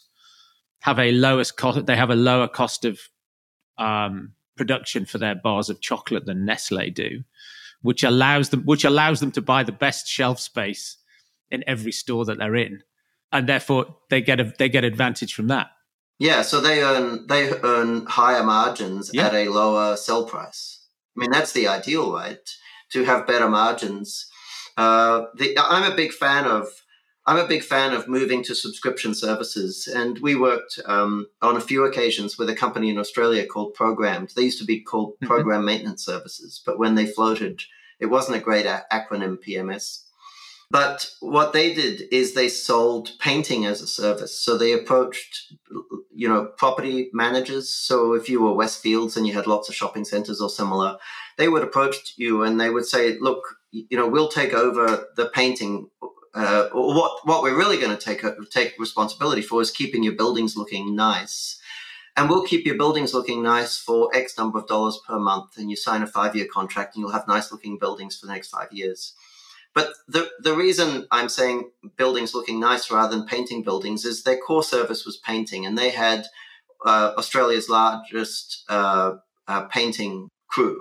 have 0.80 0.98
a 0.98 1.12
lowest 1.12 1.56
cost. 1.56 1.86
They 1.86 1.96
have 1.96 2.10
a 2.10 2.16
lower 2.16 2.48
cost 2.48 2.84
of 2.84 2.98
um, 3.78 4.32
production 4.56 5.04
for 5.04 5.18
their 5.18 5.34
bars 5.34 5.68
of 5.68 5.80
chocolate 5.80 6.24
than 6.24 6.46
Nestle 6.46 6.90
do, 6.90 7.22
which 7.82 8.02
allows 8.02 8.48
them 8.48 8.62
which 8.62 8.84
allows 8.84 9.20
them 9.20 9.30
to 9.32 9.42
buy 9.42 9.62
the 9.62 9.72
best 9.72 10.08
shelf 10.08 10.40
space 10.40 10.96
in 11.50 11.62
every 11.66 11.92
store 11.92 12.24
that 12.24 12.38
they're 12.38 12.56
in, 12.56 12.82
and 13.30 13.46
therefore 13.46 13.98
they 14.08 14.22
get 14.22 14.40
a, 14.40 14.52
they 14.58 14.70
get 14.70 14.84
advantage 14.84 15.34
from 15.34 15.48
that. 15.48 15.68
Yeah, 16.18 16.42
so 16.42 16.60
they 16.60 16.82
earn 16.82 17.26
they 17.26 17.50
earn 17.62 18.06
higher 18.06 18.42
margins 18.42 19.10
yeah. 19.12 19.26
at 19.26 19.34
a 19.34 19.48
lower 19.48 19.96
sell 19.96 20.24
price. 20.24 20.86
I 21.16 21.20
mean, 21.20 21.30
that's 21.30 21.52
the 21.52 21.68
ideal, 21.68 22.12
right? 22.12 22.38
To 22.92 23.04
have 23.04 23.26
better 23.26 23.48
margins. 23.48 24.26
Uh, 24.76 25.26
the, 25.36 25.56
I'm 25.58 25.90
a 25.90 25.96
big 25.96 26.12
fan 26.12 26.44
of 26.44 26.68
I'm 27.26 27.38
a 27.38 27.48
big 27.48 27.62
fan 27.62 27.94
of 27.94 28.06
moving 28.06 28.42
to 28.44 28.54
subscription 28.54 29.14
services, 29.14 29.86
and 29.86 30.18
we 30.18 30.34
worked 30.34 30.78
um, 30.84 31.26
on 31.40 31.56
a 31.56 31.60
few 31.60 31.84
occasions 31.84 32.36
with 32.36 32.50
a 32.50 32.54
company 32.54 32.90
in 32.90 32.98
Australia 32.98 33.46
called 33.46 33.74
Programmed. 33.74 34.32
They 34.36 34.42
used 34.42 34.58
to 34.58 34.66
be 34.66 34.80
called 34.80 35.14
mm-hmm. 35.14 35.26
Program 35.26 35.64
Maintenance 35.64 36.04
Services, 36.04 36.62
but 36.64 36.78
when 36.78 36.94
they 36.94 37.06
floated, 37.06 37.62
it 37.98 38.06
wasn't 38.06 38.36
a 38.36 38.40
great 38.40 38.66
a- 38.66 38.84
acronym 38.92 39.38
PMS. 39.38 40.04
But 40.70 41.10
what 41.20 41.52
they 41.52 41.72
did 41.72 42.02
is 42.12 42.34
they 42.34 42.48
sold 42.48 43.12
painting 43.20 43.64
as 43.64 43.80
a 43.80 43.86
service. 43.86 44.38
So 44.38 44.58
they 44.58 44.72
approached, 44.72 45.52
you 46.14 46.28
know, 46.28 46.46
property 46.56 47.10
managers. 47.12 47.68
So 47.68 48.14
if 48.14 48.28
you 48.28 48.42
were 48.42 48.50
Westfields 48.50 49.16
and 49.16 49.26
you 49.26 49.34
had 49.34 49.46
lots 49.46 49.68
of 49.68 49.74
shopping 49.74 50.04
centers 50.04 50.40
or 50.40 50.48
similar, 50.48 50.96
they 51.36 51.48
would 51.48 51.62
approach 51.62 52.14
you 52.16 52.42
and 52.42 52.60
they 52.60 52.70
would 52.70 52.86
say, 52.86 53.18
"Look, 53.18 53.42
you 53.72 53.96
know, 53.96 54.08
we'll 54.08 54.28
take 54.28 54.54
over 54.54 55.06
the 55.16 55.26
painting 55.26 55.90
uh, 56.34 56.68
what 56.72 57.24
what 57.24 57.42
we're 57.42 57.56
really 57.56 57.78
going 57.78 57.96
to 57.96 58.02
take 58.02 58.24
take 58.50 58.74
responsibility 58.78 59.42
for 59.42 59.60
is 59.60 59.70
keeping 59.70 60.02
your 60.02 60.14
buildings 60.14 60.56
looking 60.56 60.96
nice, 60.96 61.60
and 62.16 62.28
we'll 62.28 62.44
keep 62.44 62.66
your 62.66 62.76
buildings 62.76 63.14
looking 63.14 63.42
nice 63.42 63.76
for 63.78 64.10
X 64.14 64.36
number 64.36 64.58
of 64.58 64.66
dollars 64.66 64.98
per 65.06 65.18
month, 65.18 65.56
and 65.56 65.70
you 65.70 65.76
sign 65.76 66.02
a 66.02 66.06
five 66.06 66.34
year 66.34 66.46
contract, 66.52 66.94
and 66.94 67.02
you'll 67.02 67.12
have 67.12 67.28
nice 67.28 67.52
looking 67.52 67.78
buildings 67.78 68.16
for 68.16 68.26
the 68.26 68.32
next 68.32 68.48
five 68.48 68.72
years. 68.72 69.14
But 69.74 69.92
the 70.06 70.30
the 70.40 70.54
reason 70.54 71.06
I'm 71.10 71.28
saying 71.28 71.70
buildings 71.96 72.34
looking 72.34 72.60
nice 72.60 72.90
rather 72.90 73.16
than 73.16 73.26
painting 73.26 73.62
buildings 73.62 74.04
is 74.04 74.22
their 74.22 74.38
core 74.38 74.62
service 74.62 75.04
was 75.04 75.16
painting, 75.16 75.66
and 75.66 75.76
they 75.76 75.90
had 75.90 76.26
uh, 76.84 77.12
Australia's 77.18 77.68
largest 77.68 78.64
uh, 78.68 79.16
uh 79.48 79.62
painting 79.66 80.28
crew. 80.48 80.80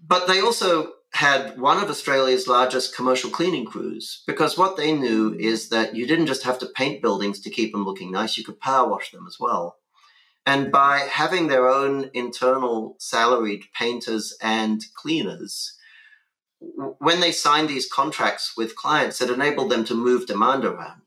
But 0.00 0.26
they 0.26 0.40
also 0.40 0.92
had 1.12 1.58
one 1.58 1.82
of 1.82 1.88
Australia's 1.88 2.46
largest 2.46 2.94
commercial 2.94 3.30
cleaning 3.30 3.64
crews 3.64 4.22
because 4.26 4.58
what 4.58 4.76
they 4.76 4.92
knew 4.92 5.34
is 5.34 5.70
that 5.70 5.96
you 5.96 6.06
didn't 6.06 6.26
just 6.26 6.42
have 6.42 6.58
to 6.58 6.66
paint 6.66 7.02
buildings 7.02 7.40
to 7.40 7.50
keep 7.50 7.72
them 7.72 7.84
looking 7.84 8.12
nice, 8.12 8.36
you 8.36 8.44
could 8.44 8.60
power 8.60 8.88
wash 8.88 9.10
them 9.10 9.26
as 9.26 9.38
well. 9.40 9.78
And 10.44 10.70
by 10.70 10.98
having 10.98 11.48
their 11.48 11.68
own 11.68 12.10
internal 12.14 12.96
salaried 12.98 13.64
painters 13.78 14.36
and 14.40 14.82
cleaners, 14.94 15.77
when 16.60 17.20
they 17.20 17.32
signed 17.32 17.68
these 17.68 17.90
contracts 17.90 18.54
with 18.56 18.76
clients, 18.76 19.20
it 19.20 19.30
enabled 19.30 19.70
them 19.70 19.84
to 19.84 19.94
move 19.94 20.26
demand 20.26 20.64
around. 20.64 21.02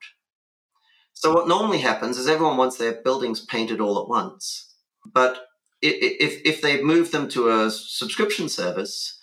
So, 1.14 1.34
what 1.34 1.48
normally 1.48 1.80
happens 1.80 2.18
is 2.18 2.28
everyone 2.28 2.58
wants 2.58 2.78
their 2.78 2.94
buildings 2.94 3.42
painted 3.42 3.80
all 3.80 4.02
at 4.02 4.08
once. 4.08 4.74
But 5.06 5.46
if, 5.82 6.42
if 6.46 6.62
they 6.62 6.82
move 6.82 7.12
them 7.12 7.28
to 7.30 7.50
a 7.50 7.72
subscription 7.72 8.50
service, 8.50 9.20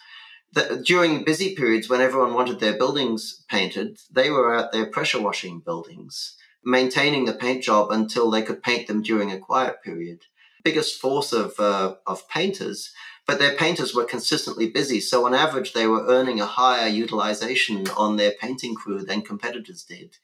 the, 0.53 0.83
during 0.85 1.25
busy 1.25 1.55
periods 1.55 1.89
when 1.89 2.01
everyone 2.01 2.35
wanted 2.35 2.61
their 2.61 2.77
buildings 2.77 3.45
painted, 3.49 3.99
they 4.11 4.31
were 4.31 4.55
out 4.55 4.73
there 4.73 4.87
pressure 4.87 5.21
washing 5.21 5.61
buildings, 5.61 6.37
maintaining 6.65 7.25
the 7.25 7.35
paint 7.35 7.63
job 7.63 7.91
until 7.91 8.31
they 8.31 8.43
could 8.43 8.63
paint 8.63 8.87
them 8.87 9.03
during 9.03 9.31
a 9.31 9.39
quiet 9.39 9.83
period. 9.83 10.23
Biggest 10.65 11.01
force 11.01 11.33
of 11.33 11.59
uh, 11.59 11.95
of 12.07 12.29
painters, 12.29 12.93
but 13.29 13.39
their 13.39 13.55
painters 13.55 13.95
were 13.95 14.07
consistently 14.07 14.71
busy. 14.71 15.01
So 15.01 15.27
on 15.27 15.35
average, 15.35 15.75
they 15.75 15.87
were 15.87 16.07
earning 16.09 16.41
a 16.41 16.47
higher 16.47 16.89
utilization 16.89 17.87
on 17.91 18.17
their 18.17 18.33
painting 18.33 18.75
crew 18.75 19.05
than 19.05 19.21
competitors 19.23 19.85
did, 19.85 20.17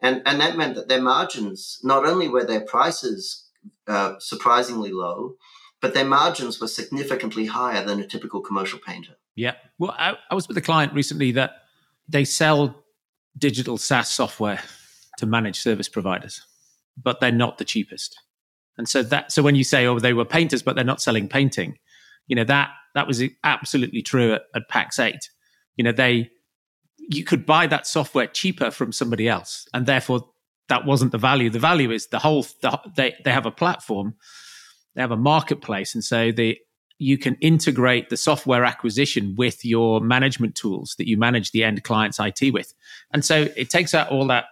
and 0.00 0.22
and 0.26 0.40
that 0.40 0.56
meant 0.56 0.76
that 0.76 0.88
their 0.88 1.02
margins 1.02 1.80
not 1.82 2.04
only 2.04 2.28
were 2.28 2.44
their 2.44 2.60
prices 2.60 3.48
uh, 3.88 4.14
surprisingly 4.18 4.92
low, 4.92 5.36
but 5.80 5.94
their 5.94 6.04
margins 6.04 6.60
were 6.60 6.68
significantly 6.68 7.46
higher 7.46 7.84
than 7.84 8.00
a 8.00 8.06
typical 8.06 8.40
commercial 8.40 8.78
painter. 8.78 9.14
Yeah. 9.34 9.54
Well, 9.78 9.94
I, 9.98 10.16
I 10.30 10.34
was 10.34 10.46
with 10.46 10.56
a 10.58 10.60
client 10.60 10.92
recently 10.92 11.32
that 11.32 11.62
they 12.06 12.24
sell 12.24 12.84
digital 13.38 13.78
SaaS 13.78 14.10
software 14.10 14.60
to 15.16 15.26
manage 15.26 15.58
service 15.58 15.88
providers, 15.88 16.42
but 17.02 17.20
they're 17.20 17.32
not 17.32 17.56
the 17.56 17.64
cheapest. 17.64 18.20
And 18.76 18.88
so 18.88 19.02
that 19.04 19.32
so 19.32 19.42
when 19.42 19.54
you 19.54 19.64
say, 19.64 19.86
oh, 19.86 19.98
they 19.98 20.12
were 20.12 20.24
painters, 20.26 20.62
but 20.62 20.76
they're 20.76 20.84
not 20.84 21.00
selling 21.00 21.28
painting, 21.28 21.78
you 22.26 22.36
know, 22.36 22.44
that 22.44 22.70
that 22.94 23.06
was 23.06 23.22
absolutely 23.44 24.02
true 24.02 24.34
at, 24.34 24.42
at 24.54 24.68
Pax8. 24.70 25.18
You 25.76 25.84
know, 25.84 25.92
they 25.92 26.30
you 26.98 27.24
could 27.24 27.44
buy 27.44 27.66
that 27.66 27.86
software 27.86 28.26
cheaper 28.26 28.70
from 28.70 28.92
somebody 28.92 29.28
else, 29.28 29.66
and 29.74 29.86
therefore 29.86 30.28
that 30.68 30.86
wasn't 30.86 31.12
the 31.12 31.18
value. 31.18 31.50
The 31.50 31.58
value 31.58 31.90
is 31.90 32.08
the 32.08 32.18
whole 32.18 32.46
the, 32.60 32.78
they 32.96 33.14
they 33.24 33.32
have 33.32 33.46
a 33.46 33.50
platform, 33.50 34.14
they 34.94 35.00
have 35.00 35.10
a 35.10 35.16
marketplace, 35.16 35.94
and 35.94 36.04
so 36.04 36.32
the 36.32 36.58
you 37.02 37.18
can 37.18 37.34
integrate 37.40 38.10
the 38.10 38.16
software 38.16 38.64
acquisition 38.64 39.34
with 39.36 39.64
your 39.64 40.00
management 40.00 40.54
tools 40.54 40.94
that 40.98 41.08
you 41.08 41.16
manage 41.16 41.50
the 41.50 41.64
end 41.64 41.82
client's 41.82 42.20
IT 42.20 42.52
with. 42.52 42.72
And 43.12 43.24
so 43.24 43.48
it 43.56 43.70
takes 43.70 43.92
out 43.92 44.08
all 44.10 44.28
that, 44.28 44.44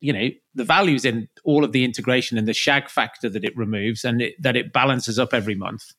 you 0.00 0.12
know, 0.12 0.28
the 0.54 0.64
values 0.64 1.06
in 1.06 1.28
all 1.44 1.64
of 1.64 1.72
the 1.72 1.82
integration 1.82 2.36
and 2.36 2.46
the 2.46 2.52
shag 2.52 2.90
factor 2.90 3.30
that 3.30 3.42
it 3.42 3.56
removes 3.56 4.04
and 4.04 4.20
it, 4.20 4.34
that 4.42 4.54
it 4.54 4.70
balances 4.70 5.18
up 5.18 5.32
every 5.32 5.54
month. 5.54 5.94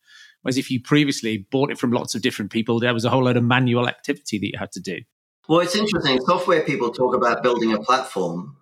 Whereas 0.46 0.60
if 0.60 0.70
you 0.70 0.80
previously 0.80 1.40
bought 1.50 1.72
it 1.72 1.80
from 1.80 1.92
lots 1.92 2.14
of 2.14 2.22
different 2.22 2.52
people, 2.52 2.80
there 2.80 2.94
was 2.94 3.04
a 3.04 3.10
whole 3.10 3.24
load 3.24 3.36
of 3.36 3.44
manual 3.44 3.88
activity 3.88 4.38
that 4.38 4.46
you 4.46 4.60
had 4.60 4.72
to 4.74 4.80
do. 4.80 5.00
Well, 5.50 5.62
it's 5.62 5.76
interesting. 5.76 6.22
Software 6.22 6.62
people 6.62 6.92
talk 6.92 7.16
about 7.16 7.42
building 7.42 7.74
a 7.74 7.80
platform. 7.80 8.56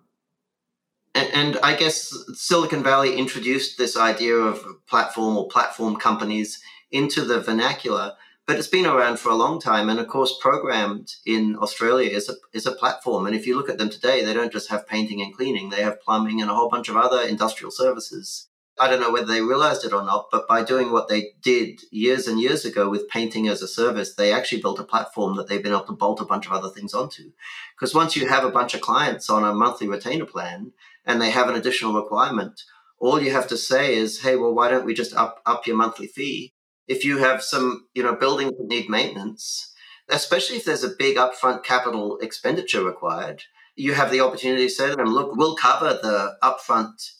And, 1.14 1.28
and 1.34 1.58
I 1.62 1.76
guess 1.76 2.10
Silicon 2.32 2.82
Valley 2.82 3.18
introduced 3.18 3.76
this 3.76 3.98
idea 3.98 4.34
of 4.34 4.64
platform 4.86 5.36
or 5.36 5.46
platform 5.46 5.96
companies 5.96 6.62
into 6.90 7.20
the 7.20 7.38
vernacular, 7.38 8.12
but 8.46 8.56
it's 8.56 8.66
been 8.66 8.86
around 8.86 9.18
for 9.18 9.28
a 9.28 9.34
long 9.34 9.60
time. 9.60 9.90
And 9.90 10.00
of 10.00 10.08
course, 10.08 10.34
Programmed 10.40 11.12
in 11.26 11.54
Australia 11.56 12.08
is 12.08 12.30
a, 12.30 12.34
is 12.54 12.64
a 12.64 12.72
platform. 12.72 13.26
And 13.26 13.36
if 13.36 13.46
you 13.46 13.56
look 13.56 13.68
at 13.68 13.76
them 13.76 13.90
today, 13.90 14.24
they 14.24 14.32
don't 14.32 14.52
just 14.52 14.70
have 14.70 14.88
painting 14.88 15.20
and 15.20 15.36
cleaning, 15.36 15.68
they 15.68 15.82
have 15.82 16.00
plumbing 16.00 16.40
and 16.40 16.50
a 16.50 16.54
whole 16.54 16.70
bunch 16.70 16.88
of 16.88 16.96
other 16.96 17.20
industrial 17.20 17.70
services. 17.70 18.48
I 18.78 18.88
don't 18.88 19.00
know 19.00 19.12
whether 19.12 19.26
they 19.26 19.40
realized 19.40 19.84
it 19.84 19.92
or 19.92 20.04
not, 20.04 20.26
but 20.32 20.48
by 20.48 20.64
doing 20.64 20.90
what 20.90 21.08
they 21.08 21.32
did 21.40 21.80
years 21.92 22.26
and 22.26 22.40
years 22.40 22.64
ago 22.64 22.90
with 22.90 23.08
painting 23.08 23.46
as 23.46 23.62
a 23.62 23.68
service, 23.68 24.14
they 24.14 24.32
actually 24.32 24.60
built 24.60 24.80
a 24.80 24.84
platform 24.84 25.36
that 25.36 25.48
they've 25.48 25.62
been 25.62 25.72
able 25.72 25.84
to 25.84 25.92
bolt 25.92 26.20
a 26.20 26.24
bunch 26.24 26.46
of 26.46 26.52
other 26.52 26.70
things 26.70 26.92
onto. 26.92 27.30
Because 27.76 27.94
once 27.94 28.16
you 28.16 28.28
have 28.28 28.44
a 28.44 28.50
bunch 28.50 28.74
of 28.74 28.80
clients 28.80 29.30
on 29.30 29.44
a 29.44 29.54
monthly 29.54 29.88
retainer 29.88 30.26
plan 30.26 30.72
and 31.06 31.20
they 31.20 31.30
have 31.30 31.48
an 31.48 31.54
additional 31.54 31.94
requirement, 31.94 32.62
all 32.98 33.20
you 33.20 33.30
have 33.30 33.46
to 33.48 33.56
say 33.56 33.94
is, 33.94 34.22
hey, 34.22 34.34
well, 34.34 34.54
why 34.54 34.68
don't 34.68 34.86
we 34.86 34.94
just 34.94 35.14
up, 35.14 35.40
up 35.46 35.66
your 35.66 35.76
monthly 35.76 36.08
fee? 36.08 36.54
if 36.86 37.04
you 37.04 37.18
have 37.18 37.42
some, 37.42 37.86
you 37.94 38.02
know, 38.02 38.14
buildings 38.14 38.52
that 38.58 38.68
need 38.68 38.88
maintenance, 38.88 39.72
especially 40.08 40.56
if 40.56 40.64
there's 40.64 40.84
a 40.84 40.94
big 40.98 41.16
upfront 41.16 41.64
capital 41.64 42.18
expenditure 42.18 42.84
required, 42.84 43.42
you 43.76 43.94
have 43.94 44.10
the 44.10 44.20
opportunity 44.20 44.64
to 44.64 44.70
say 44.70 44.90
to 44.90 44.96
them, 44.96 45.12
look, 45.12 45.34
we'll 45.36 45.56
cover 45.56 45.98
the 46.02 46.36
upfront 46.42 47.10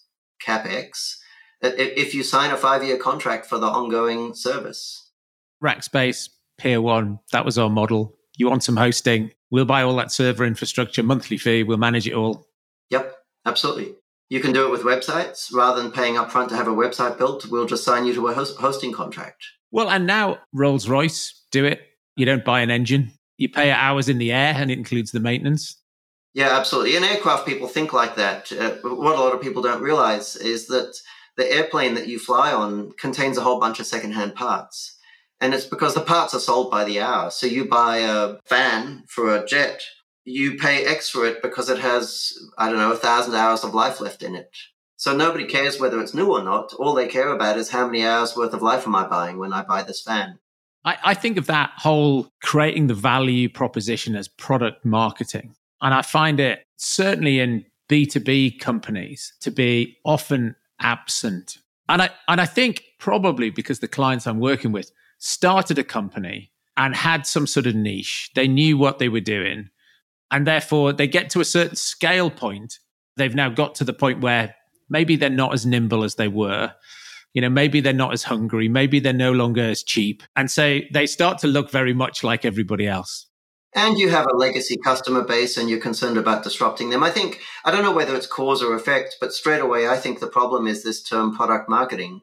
capex 0.44 1.16
if 1.64 2.14
you 2.14 2.22
sign 2.22 2.50
a 2.50 2.56
five 2.56 2.84
year 2.84 2.96
contract 2.96 3.46
for 3.46 3.58
the 3.58 3.66
ongoing 3.66 4.34
service. 4.34 5.10
Rackspace, 5.62 6.28
Peer 6.58 6.80
1, 6.80 7.18
that 7.32 7.44
was 7.44 7.58
our 7.58 7.70
model. 7.70 8.16
You 8.36 8.48
want 8.48 8.62
some 8.62 8.76
hosting? 8.76 9.32
We'll 9.50 9.64
buy 9.64 9.82
all 9.82 9.96
that 9.96 10.12
server 10.12 10.44
infrastructure, 10.44 11.02
monthly 11.02 11.38
fee, 11.38 11.62
we'll 11.62 11.78
manage 11.78 12.06
it 12.06 12.14
all. 12.14 12.46
Yep, 12.90 13.14
absolutely. 13.46 13.94
You 14.28 14.40
can 14.40 14.52
do 14.52 14.66
it 14.66 14.70
with 14.70 14.82
websites 14.82 15.52
rather 15.52 15.80
than 15.80 15.92
paying 15.92 16.14
upfront 16.14 16.48
to 16.48 16.56
have 16.56 16.66
a 16.66 16.72
website 16.72 17.18
built. 17.18 17.46
We'll 17.46 17.66
just 17.66 17.84
sign 17.84 18.04
you 18.06 18.14
to 18.14 18.28
a 18.28 18.34
host- 18.34 18.58
hosting 18.58 18.92
contract. 18.92 19.44
Well, 19.70 19.90
and 19.90 20.06
now 20.06 20.38
Rolls 20.52 20.88
Royce 20.88 21.42
do 21.50 21.64
it. 21.64 21.80
You 22.16 22.26
don't 22.26 22.44
buy 22.44 22.60
an 22.60 22.70
engine, 22.70 23.12
you 23.38 23.48
pay 23.48 23.70
hours 23.70 24.08
in 24.08 24.18
the 24.18 24.32
air, 24.32 24.54
and 24.56 24.70
it 24.70 24.78
includes 24.78 25.10
the 25.10 25.20
maintenance. 25.20 25.76
Yeah, 26.32 26.56
absolutely. 26.56 26.96
In 26.96 27.04
aircraft, 27.04 27.46
people 27.46 27.68
think 27.68 27.92
like 27.92 28.16
that. 28.16 28.50
Uh, 28.52 28.72
what 28.82 29.16
a 29.16 29.20
lot 29.20 29.34
of 29.34 29.40
people 29.40 29.62
don't 29.62 29.82
realize 29.82 30.36
is 30.36 30.66
that 30.66 30.96
the 31.36 31.50
airplane 31.50 31.94
that 31.94 32.08
you 32.08 32.18
fly 32.18 32.52
on 32.52 32.92
contains 32.92 33.36
a 33.36 33.42
whole 33.42 33.60
bunch 33.60 33.80
of 33.80 33.86
secondhand 33.86 34.34
parts. 34.34 34.98
And 35.40 35.52
it's 35.52 35.66
because 35.66 35.94
the 35.94 36.00
parts 36.00 36.34
are 36.34 36.40
sold 36.40 36.70
by 36.70 36.84
the 36.84 37.00
hour. 37.00 37.30
So 37.30 37.46
you 37.46 37.66
buy 37.66 37.98
a 37.98 38.36
fan 38.46 39.04
for 39.08 39.34
a 39.34 39.44
jet 39.44 39.82
you 40.24 40.56
pay 40.56 40.84
X 40.84 41.10
for 41.10 41.26
it 41.26 41.42
because 41.42 41.68
it 41.68 41.78
has, 41.78 42.32
I 42.58 42.68
don't 42.68 42.78
know, 42.78 42.92
a 42.92 42.96
thousand 42.96 43.34
hours 43.34 43.62
of 43.62 43.74
life 43.74 44.00
left 44.00 44.22
in 44.22 44.34
it. 44.34 44.56
So 44.96 45.14
nobody 45.14 45.44
cares 45.44 45.78
whether 45.78 46.00
it's 46.00 46.14
new 46.14 46.32
or 46.32 46.42
not. 46.42 46.72
All 46.74 46.94
they 46.94 47.08
care 47.08 47.28
about 47.28 47.58
is 47.58 47.70
how 47.70 47.86
many 47.86 48.04
hours 48.04 48.36
worth 48.36 48.54
of 48.54 48.62
life 48.62 48.86
am 48.86 48.94
I 48.94 49.06
buying 49.06 49.38
when 49.38 49.52
I 49.52 49.62
buy 49.62 49.82
this 49.82 50.00
fan. 50.00 50.38
I, 50.84 50.96
I 51.04 51.14
think 51.14 51.36
of 51.36 51.46
that 51.46 51.72
whole 51.76 52.28
creating 52.42 52.86
the 52.86 52.94
value 52.94 53.48
proposition 53.48 54.16
as 54.16 54.28
product 54.28 54.84
marketing. 54.84 55.54
And 55.82 55.92
I 55.92 56.02
find 56.02 56.40
it 56.40 56.64
certainly 56.76 57.40
in 57.40 57.66
B2B 57.90 58.60
companies 58.60 59.34
to 59.40 59.50
be 59.50 59.98
often 60.04 60.56
absent. 60.80 61.58
And 61.88 62.02
I 62.02 62.10
and 62.28 62.40
I 62.40 62.46
think 62.46 62.82
probably 62.98 63.50
because 63.50 63.80
the 63.80 63.88
clients 63.88 64.26
I'm 64.26 64.40
working 64.40 64.72
with 64.72 64.90
started 65.18 65.78
a 65.78 65.84
company 65.84 66.52
and 66.76 66.94
had 66.96 67.26
some 67.26 67.46
sort 67.46 67.66
of 67.66 67.74
niche. 67.74 68.30
They 68.34 68.48
knew 68.48 68.78
what 68.78 68.98
they 68.98 69.08
were 69.08 69.20
doing 69.20 69.68
And 70.30 70.46
therefore, 70.46 70.92
they 70.92 71.06
get 71.06 71.30
to 71.30 71.40
a 71.40 71.44
certain 71.44 71.76
scale 71.76 72.30
point. 72.30 72.80
They've 73.16 73.34
now 73.34 73.50
got 73.50 73.76
to 73.76 73.84
the 73.84 73.92
point 73.92 74.20
where 74.20 74.54
maybe 74.90 75.16
they're 75.16 75.30
not 75.30 75.54
as 75.54 75.64
nimble 75.64 76.04
as 76.04 76.16
they 76.16 76.28
were. 76.28 76.74
You 77.34 77.42
know, 77.42 77.50
maybe 77.50 77.80
they're 77.80 77.92
not 77.92 78.12
as 78.12 78.24
hungry. 78.24 78.68
Maybe 78.68 79.00
they're 79.00 79.12
no 79.12 79.32
longer 79.32 79.62
as 79.62 79.84
cheap. 79.84 80.24
And 80.36 80.50
so 80.50 80.80
they 80.92 81.06
start 81.06 81.38
to 81.40 81.46
look 81.46 81.70
very 81.70 81.94
much 81.94 82.24
like 82.24 82.44
everybody 82.44 82.88
else. 82.88 83.26
And 83.76 83.98
you 83.98 84.08
have 84.10 84.26
a 84.26 84.36
legacy 84.36 84.76
customer 84.76 85.22
base 85.22 85.56
and 85.56 85.68
you're 85.68 85.80
concerned 85.80 86.16
about 86.16 86.44
disrupting 86.44 86.90
them. 86.90 87.02
I 87.02 87.10
think, 87.10 87.40
I 87.64 87.72
don't 87.72 87.82
know 87.82 87.92
whether 87.92 88.14
it's 88.14 88.26
cause 88.26 88.62
or 88.62 88.74
effect, 88.74 89.16
but 89.20 89.32
straight 89.32 89.60
away, 89.60 89.88
I 89.88 89.96
think 89.96 90.20
the 90.20 90.28
problem 90.28 90.68
is 90.68 90.82
this 90.82 91.02
term 91.02 91.34
product 91.34 91.68
marketing. 91.68 92.22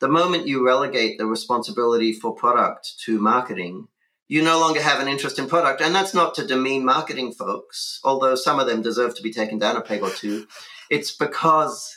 The 0.00 0.08
moment 0.08 0.46
you 0.46 0.64
relegate 0.64 1.16
the 1.16 1.26
responsibility 1.26 2.12
for 2.12 2.34
product 2.34 2.98
to 3.04 3.18
marketing, 3.18 3.88
you 4.28 4.42
no 4.42 4.60
longer 4.60 4.80
have 4.82 5.00
an 5.00 5.08
interest 5.08 5.38
in 5.38 5.48
product. 5.48 5.80
And 5.80 5.94
that's 5.94 6.14
not 6.14 6.34
to 6.34 6.46
demean 6.46 6.84
marketing 6.84 7.32
folks, 7.32 7.98
although 8.04 8.34
some 8.34 8.60
of 8.60 8.66
them 8.66 8.82
deserve 8.82 9.14
to 9.16 9.22
be 9.22 9.32
taken 9.32 9.58
down 9.58 9.76
a 9.76 9.80
peg 9.80 10.02
or 10.02 10.10
two. 10.10 10.46
It's 10.90 11.10
because 11.10 11.96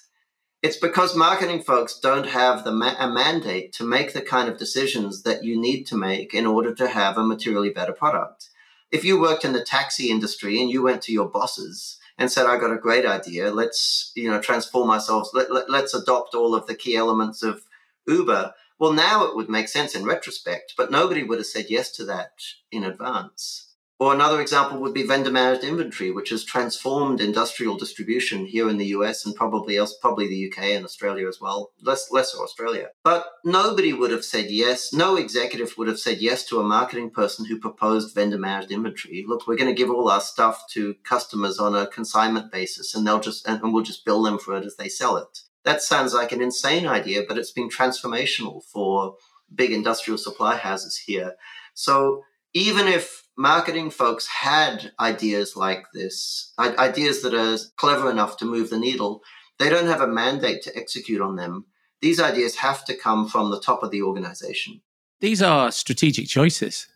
it's 0.62 0.78
because 0.78 1.14
marketing 1.14 1.62
folks 1.62 2.00
don't 2.00 2.26
have 2.26 2.64
the 2.64 2.72
ma- 2.72 2.96
a 2.98 3.12
mandate 3.12 3.74
to 3.74 3.84
make 3.84 4.14
the 4.14 4.22
kind 4.22 4.48
of 4.48 4.58
decisions 4.58 5.24
that 5.24 5.44
you 5.44 5.60
need 5.60 5.84
to 5.88 5.98
make 5.98 6.34
in 6.34 6.46
order 6.46 6.74
to 6.74 6.88
have 6.88 7.18
a 7.18 7.24
materially 7.24 7.70
better 7.70 7.92
product. 7.92 8.50
If 8.94 9.04
you 9.04 9.20
worked 9.20 9.44
in 9.44 9.54
the 9.54 9.64
taxi 9.64 10.12
industry 10.12 10.62
and 10.62 10.70
you 10.70 10.84
went 10.84 11.02
to 11.04 11.12
your 11.12 11.28
bosses 11.28 11.98
and 12.20 12.32
said, 12.32 12.46
"I 12.46 12.60
got 12.60 12.72
a 12.72 12.78
great 12.78 13.08
idea. 13.08 13.52
Let's 13.52 14.12
you 14.16 14.30
know 14.30 14.40
transform 14.40 14.92
ourselves. 14.92 15.32
Let, 15.34 15.52
let, 15.52 15.68
let's 15.68 15.96
adopt 15.96 16.36
all 16.36 16.54
of 16.54 16.68
the 16.68 16.76
key 16.76 16.96
elements 16.96 17.42
of 17.42 17.64
Uber." 18.08 18.54
Well, 18.78 18.94
now 18.94 19.26
it 19.26 19.36
would 19.36 19.50
make 19.50 19.68
sense 19.68 19.96
in 19.96 20.06
retrospect, 20.06 20.76
but 20.78 20.92
nobody 20.92 21.24
would 21.24 21.40
have 21.40 21.48
said 21.48 21.68
yes 21.70 21.92
to 21.94 22.06
that 22.06 22.34
in 22.72 22.84
advance. 22.84 23.73
Or 24.00 24.14
another 24.14 24.42
example 24.42 24.80
would 24.80 24.94
be 24.94 25.04
vendor 25.04 25.32
managed 25.32 25.64
inventory, 25.64 26.12
which 26.12 26.30
has 26.32 26.44
transformed 26.44 27.22
industrial 27.22 27.78
distribution 27.78 28.46
here 28.46 28.70
in 28.70 28.78
the 28.78 28.88
US 28.88 29.26
and 29.26 29.36
probably 29.36 29.78
else, 29.78 29.96
probably 29.96 30.28
the 30.28 30.52
UK 30.52 30.72
and 30.72 30.84
Australia 30.84 31.28
as 31.28 31.40
well, 31.40 31.72
less 31.82 32.12
less 32.12 32.36
Australia. 32.36 32.90
But 33.04 33.26
nobody 33.46 33.94
would 33.94 34.12
have 34.12 34.26
said 34.26 34.50
yes. 34.50 34.92
No 34.94 35.16
executive 35.16 35.78
would 35.78 35.88
have 35.88 36.00
said 36.00 36.18
yes 36.20 36.44
to 36.48 36.60
a 36.60 36.64
marketing 36.64 37.12
person 37.12 37.46
who 37.46 37.60
proposed 37.60 38.16
vendor 38.16 38.38
managed 38.38 38.72
inventory. 38.72 39.24
Look, 39.28 39.48
we're 39.48 39.58
going 39.58 39.74
to 39.74 39.82
give 39.82 39.92
all 39.92 40.10
our 40.10 40.22
stuff 40.22 40.64
to 40.72 40.96
customers 41.04 41.60
on 41.60 41.76
a 41.76 41.88
consignment 41.88 42.52
basis, 42.52 42.96
and 42.96 43.06
they'll 43.06 43.20
just 43.20 43.48
and 43.48 43.74
we'll 43.74 43.84
just 43.84 44.06
bill 44.06 44.24
them 44.24 44.40
for 44.40 44.58
it 44.58 44.66
as 44.66 44.76
they 44.76 44.90
sell 44.90 45.18
it. 45.18 45.40
That 45.64 45.82
sounds 45.82 46.14
like 46.14 46.32
an 46.32 46.42
insane 46.42 46.88
idea, 46.88 47.24
but 47.28 47.38
it's 47.38 47.52
been 47.52 47.70
transformational 47.70 48.64
for 48.66 49.16
big 49.54 49.72
industrial 49.72 50.18
supply 50.18 50.58
houses 50.58 50.98
here. 50.98 51.36
So 51.74 52.24
even 52.54 52.88
if 52.88 53.23
marketing 53.38 53.90
folks 53.90 54.28
had 54.28 54.92
ideas 55.00 55.56
like 55.56 55.86
this, 55.94 56.54
ideas 56.60 57.22
that 57.22 57.34
are 57.34 57.58
clever 57.78 58.10
enough 58.10 58.38
to 58.38 58.46
move 58.46 58.70
the 58.70 58.80
needle, 58.80 59.22
they 59.60 59.70
don't 59.70 59.88
have 59.88 60.02
a 60.02 60.08
mandate 60.08 60.62
to 60.64 60.78
execute 60.78 61.22
on 61.22 61.36
them. 61.36 61.66
These 62.02 62.20
ideas 62.20 62.56
have 62.58 62.84
to 62.86 62.96
come 62.96 63.28
from 63.28 63.50
the 63.50 63.62
top 63.62 63.84
of 63.84 63.92
the 63.92 64.02
organization. 64.02 64.82
These 65.22 65.42
are 65.42 65.72
strategic 65.72 66.28
choices 66.28 66.88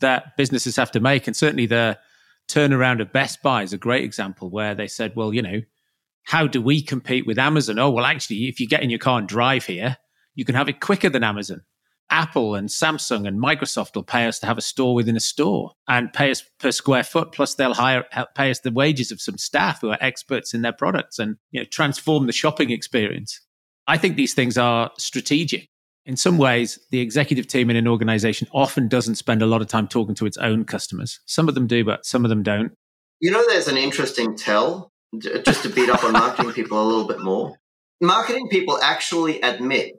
that 0.00 0.36
businesses 0.36 0.76
have 0.76 0.90
to 0.92 1.00
make. 1.00 1.26
And 1.26 1.36
certainly 1.36 1.66
the 1.66 1.98
turnaround 2.48 3.00
of 3.00 3.12
Best 3.12 3.42
Buy 3.42 3.62
is 3.62 3.72
a 3.72 3.78
great 3.78 4.04
example 4.04 4.50
where 4.50 4.74
they 4.74 4.88
said, 4.88 5.14
well, 5.14 5.32
you 5.32 5.42
know, 5.42 5.62
how 6.24 6.46
do 6.46 6.60
we 6.60 6.82
compete 6.82 7.26
with 7.26 7.38
Amazon? 7.38 7.78
Oh, 7.78 7.90
well, 7.90 8.04
actually, 8.04 8.48
if 8.48 8.58
you 8.58 8.66
get 8.66 8.82
in 8.82 8.90
your 8.90 8.98
car 8.98 9.18
and 9.20 9.28
drive 9.28 9.66
here, 9.66 9.96
you 10.34 10.44
can 10.44 10.56
have 10.56 10.68
it 10.68 10.80
quicker 10.80 11.08
than 11.08 11.22
Amazon. 11.22 11.62
Apple 12.10 12.54
and 12.54 12.68
Samsung 12.68 13.26
and 13.26 13.40
Microsoft 13.40 13.94
will 13.94 14.02
pay 14.02 14.26
us 14.26 14.38
to 14.38 14.46
have 14.46 14.58
a 14.58 14.62
store 14.62 14.94
within 14.94 15.16
a 15.16 15.20
store 15.20 15.72
and 15.88 16.12
pay 16.12 16.30
us 16.30 16.42
per 16.58 16.70
square 16.70 17.02
foot. 17.02 17.32
Plus, 17.32 17.54
they'll 17.54 17.74
hire 17.74 18.04
pay 18.34 18.50
us 18.50 18.60
the 18.60 18.70
wages 18.70 19.10
of 19.10 19.20
some 19.20 19.38
staff 19.38 19.80
who 19.80 19.90
are 19.90 19.98
experts 20.00 20.54
in 20.54 20.62
their 20.62 20.72
products 20.72 21.18
and 21.18 21.36
you 21.50 21.60
know 21.60 21.64
transform 21.64 22.26
the 22.26 22.32
shopping 22.32 22.70
experience. 22.70 23.40
I 23.86 23.98
think 23.98 24.16
these 24.16 24.34
things 24.34 24.56
are 24.56 24.90
strategic. 24.98 25.68
In 26.04 26.16
some 26.16 26.38
ways, 26.38 26.78
the 26.90 27.00
executive 27.00 27.48
team 27.48 27.68
in 27.68 27.76
an 27.76 27.88
organization 27.88 28.46
often 28.52 28.86
doesn't 28.86 29.16
spend 29.16 29.42
a 29.42 29.46
lot 29.46 29.60
of 29.60 29.66
time 29.66 29.88
talking 29.88 30.14
to 30.16 30.26
its 30.26 30.36
own 30.36 30.64
customers. 30.64 31.18
Some 31.26 31.48
of 31.48 31.56
them 31.56 31.66
do, 31.66 31.84
but 31.84 32.06
some 32.06 32.24
of 32.24 32.28
them 32.28 32.44
don't. 32.44 32.72
You 33.20 33.32
know, 33.32 33.44
there's 33.48 33.66
an 33.66 33.76
interesting 33.76 34.36
tell 34.36 34.92
just 35.18 35.62
to 35.62 35.68
beat 35.68 35.88
up 35.88 36.04
on 36.04 36.12
marketing 36.12 36.52
people 36.52 36.80
a 36.80 36.86
little 36.86 37.08
bit 37.08 37.20
more. 37.20 37.56
Marketing 38.00 38.48
people 38.48 38.78
actually 38.82 39.40
admit 39.40 39.94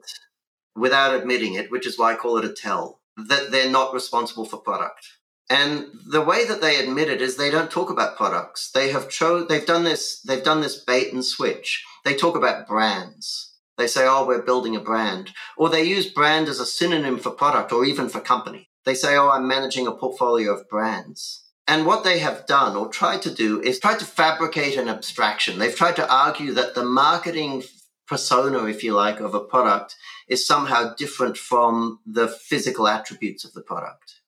without 0.78 1.14
admitting 1.14 1.54
it, 1.54 1.70
which 1.70 1.86
is 1.86 1.98
why 1.98 2.12
I 2.12 2.16
call 2.16 2.38
it 2.38 2.44
a 2.44 2.52
tell, 2.52 3.00
that 3.16 3.50
they're 3.50 3.70
not 3.70 3.94
responsible 3.94 4.44
for 4.44 4.58
product. 4.58 5.06
And 5.50 5.86
the 6.06 6.20
way 6.20 6.44
that 6.44 6.60
they 6.60 6.76
admit 6.76 7.08
it 7.08 7.22
is 7.22 7.36
they 7.36 7.50
don't 7.50 7.70
talk 7.70 7.90
about 7.90 8.16
products. 8.16 8.70
They 8.70 8.90
have 8.90 9.08
cho- 9.08 9.44
they've 9.44 9.64
done 9.64 9.84
this 9.84 10.20
they've 10.20 10.44
done 10.44 10.60
this 10.60 10.76
bait 10.76 11.12
and 11.12 11.24
switch. 11.24 11.84
They 12.04 12.14
talk 12.14 12.36
about 12.36 12.66
brands. 12.66 13.54
They 13.78 13.86
say, 13.86 14.06
"Oh, 14.06 14.26
we're 14.26 14.42
building 14.42 14.76
a 14.76 14.80
brand." 14.80 15.32
Or 15.56 15.70
they 15.70 15.84
use 15.84 16.12
brand 16.12 16.48
as 16.48 16.60
a 16.60 16.66
synonym 16.66 17.18
for 17.18 17.30
product 17.30 17.72
or 17.72 17.84
even 17.86 18.08
for 18.10 18.20
company. 18.20 18.68
They 18.84 18.94
say, 18.94 19.16
"Oh, 19.16 19.30
I'm 19.30 19.48
managing 19.48 19.86
a 19.86 19.92
portfolio 19.92 20.52
of 20.52 20.68
brands." 20.68 21.44
And 21.66 21.86
what 21.86 22.04
they 22.04 22.18
have 22.18 22.46
done 22.46 22.76
or 22.76 22.88
tried 22.88 23.22
to 23.22 23.30
do 23.30 23.60
is 23.60 23.78
try 23.78 23.94
to 23.96 24.04
fabricate 24.04 24.76
an 24.76 24.88
abstraction. 24.88 25.58
They've 25.58 25.74
tried 25.74 25.96
to 25.96 26.10
argue 26.10 26.52
that 26.54 26.74
the 26.74 26.84
marketing 26.84 27.62
persona, 28.08 28.64
if 28.64 28.82
you 28.82 28.94
like, 28.94 29.20
of 29.20 29.34
a 29.34 29.40
product 29.40 29.96
is 30.28 30.46
somehow 30.46 30.94
different 30.94 31.36
from 31.36 32.00
the 32.06 32.28
physical 32.28 32.88
attributes 32.88 33.44
of 33.44 33.52
the 33.52 33.62
product. 33.62 34.20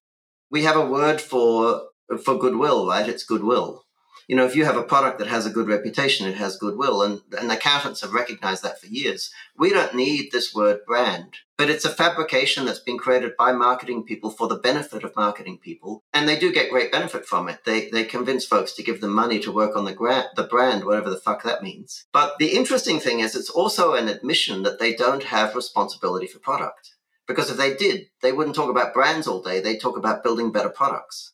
We 0.50 0.64
have 0.64 0.76
a 0.76 0.86
word 0.86 1.20
for 1.20 1.82
for 2.24 2.38
goodwill, 2.38 2.86
right? 2.88 3.08
It's 3.08 3.24
goodwill 3.24 3.84
you 4.30 4.36
know, 4.36 4.46
if 4.46 4.54
you 4.54 4.64
have 4.64 4.76
a 4.76 4.84
product 4.84 5.18
that 5.18 5.26
has 5.26 5.44
a 5.44 5.50
good 5.50 5.66
reputation, 5.66 6.24
it 6.24 6.36
has 6.36 6.56
goodwill, 6.56 7.02
and, 7.02 7.20
and 7.36 7.50
accountants 7.50 8.00
have 8.02 8.12
recognized 8.12 8.62
that 8.62 8.80
for 8.80 8.86
years. 8.86 9.32
We 9.58 9.70
don't 9.70 9.92
need 9.92 10.30
this 10.30 10.54
word 10.54 10.86
brand, 10.86 11.38
but 11.58 11.68
it's 11.68 11.84
a 11.84 11.90
fabrication 11.90 12.64
that's 12.64 12.78
been 12.78 12.96
created 12.96 13.32
by 13.36 13.50
marketing 13.50 14.04
people 14.04 14.30
for 14.30 14.46
the 14.46 14.54
benefit 14.54 15.02
of 15.02 15.16
marketing 15.16 15.58
people, 15.58 16.04
and 16.14 16.28
they 16.28 16.38
do 16.38 16.52
get 16.52 16.70
great 16.70 16.92
benefit 16.92 17.26
from 17.26 17.48
it. 17.48 17.64
They 17.66 17.90
they 17.90 18.04
convince 18.04 18.44
folks 18.44 18.72
to 18.74 18.84
give 18.84 19.00
them 19.00 19.12
money 19.12 19.40
to 19.40 19.50
work 19.50 19.74
on 19.74 19.84
the 19.84 19.96
the 20.36 20.44
brand, 20.44 20.84
whatever 20.84 21.10
the 21.10 21.16
fuck 21.16 21.42
that 21.42 21.64
means. 21.64 22.06
But 22.12 22.38
the 22.38 22.52
interesting 22.56 23.00
thing 23.00 23.18
is, 23.18 23.34
it's 23.34 23.50
also 23.50 23.94
an 23.94 24.06
admission 24.06 24.62
that 24.62 24.78
they 24.78 24.94
don't 24.94 25.24
have 25.24 25.56
responsibility 25.56 26.28
for 26.28 26.38
product. 26.38 26.94
Because 27.26 27.50
if 27.50 27.56
they 27.56 27.74
did, 27.74 28.06
they 28.22 28.30
wouldn't 28.30 28.54
talk 28.54 28.70
about 28.70 28.94
brands 28.94 29.26
all 29.26 29.42
day. 29.42 29.60
They'd 29.60 29.80
talk 29.80 29.96
about 29.96 30.22
building 30.22 30.52
better 30.52 30.68
products 30.68 31.32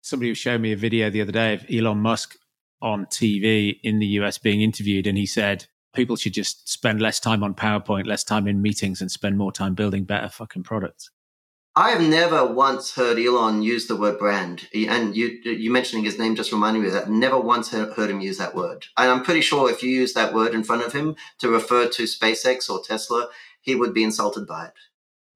somebody 0.00 0.30
was 0.30 0.38
showing 0.38 0.62
me 0.62 0.72
a 0.72 0.76
video 0.76 1.10
the 1.10 1.20
other 1.20 1.32
day 1.32 1.54
of 1.54 1.64
Elon 1.70 1.98
Musk 1.98 2.36
on 2.82 3.06
TV 3.06 3.78
in 3.82 3.98
the 3.98 4.06
US 4.06 4.38
being 4.38 4.62
interviewed, 4.62 5.06
and 5.06 5.18
he 5.18 5.26
said 5.26 5.66
people 5.94 6.16
should 6.16 6.34
just 6.34 6.68
spend 6.68 7.00
less 7.00 7.20
time 7.20 7.42
on 7.42 7.54
PowerPoint, 7.54 8.06
less 8.06 8.24
time 8.24 8.46
in 8.46 8.62
meetings, 8.62 9.00
and 9.00 9.10
spend 9.10 9.36
more 9.36 9.52
time 9.52 9.74
building 9.74 10.04
better 10.04 10.28
fucking 10.28 10.62
products. 10.62 11.10
I 11.76 11.90
have 11.90 12.02
never 12.02 12.44
once 12.44 12.94
heard 12.94 13.18
Elon 13.18 13.62
use 13.62 13.86
the 13.86 13.96
word 13.96 14.18
brand, 14.18 14.68
and 14.74 15.16
you 15.16 15.28
you 15.44 15.70
mentioning 15.70 16.04
his 16.04 16.18
name 16.18 16.34
just 16.34 16.52
reminded 16.52 16.80
me 16.80 16.88
of 16.88 16.94
that. 16.94 17.10
Never 17.10 17.38
once 17.38 17.70
heard 17.70 18.10
him 18.10 18.20
use 18.20 18.38
that 18.38 18.56
word, 18.56 18.86
and 18.96 19.10
I'm 19.10 19.22
pretty 19.22 19.40
sure 19.40 19.70
if 19.70 19.82
you 19.82 19.90
use 19.90 20.12
that 20.14 20.34
word 20.34 20.52
in 20.52 20.64
front 20.64 20.82
of 20.82 20.92
him 20.92 21.14
to 21.38 21.48
refer 21.48 21.88
to 21.88 22.02
SpaceX 22.04 22.68
or 22.68 22.82
Tesla, 22.82 23.28
he 23.60 23.76
would 23.76 23.94
be 23.94 24.02
insulted 24.02 24.46
by 24.48 24.66
it. 24.66 24.72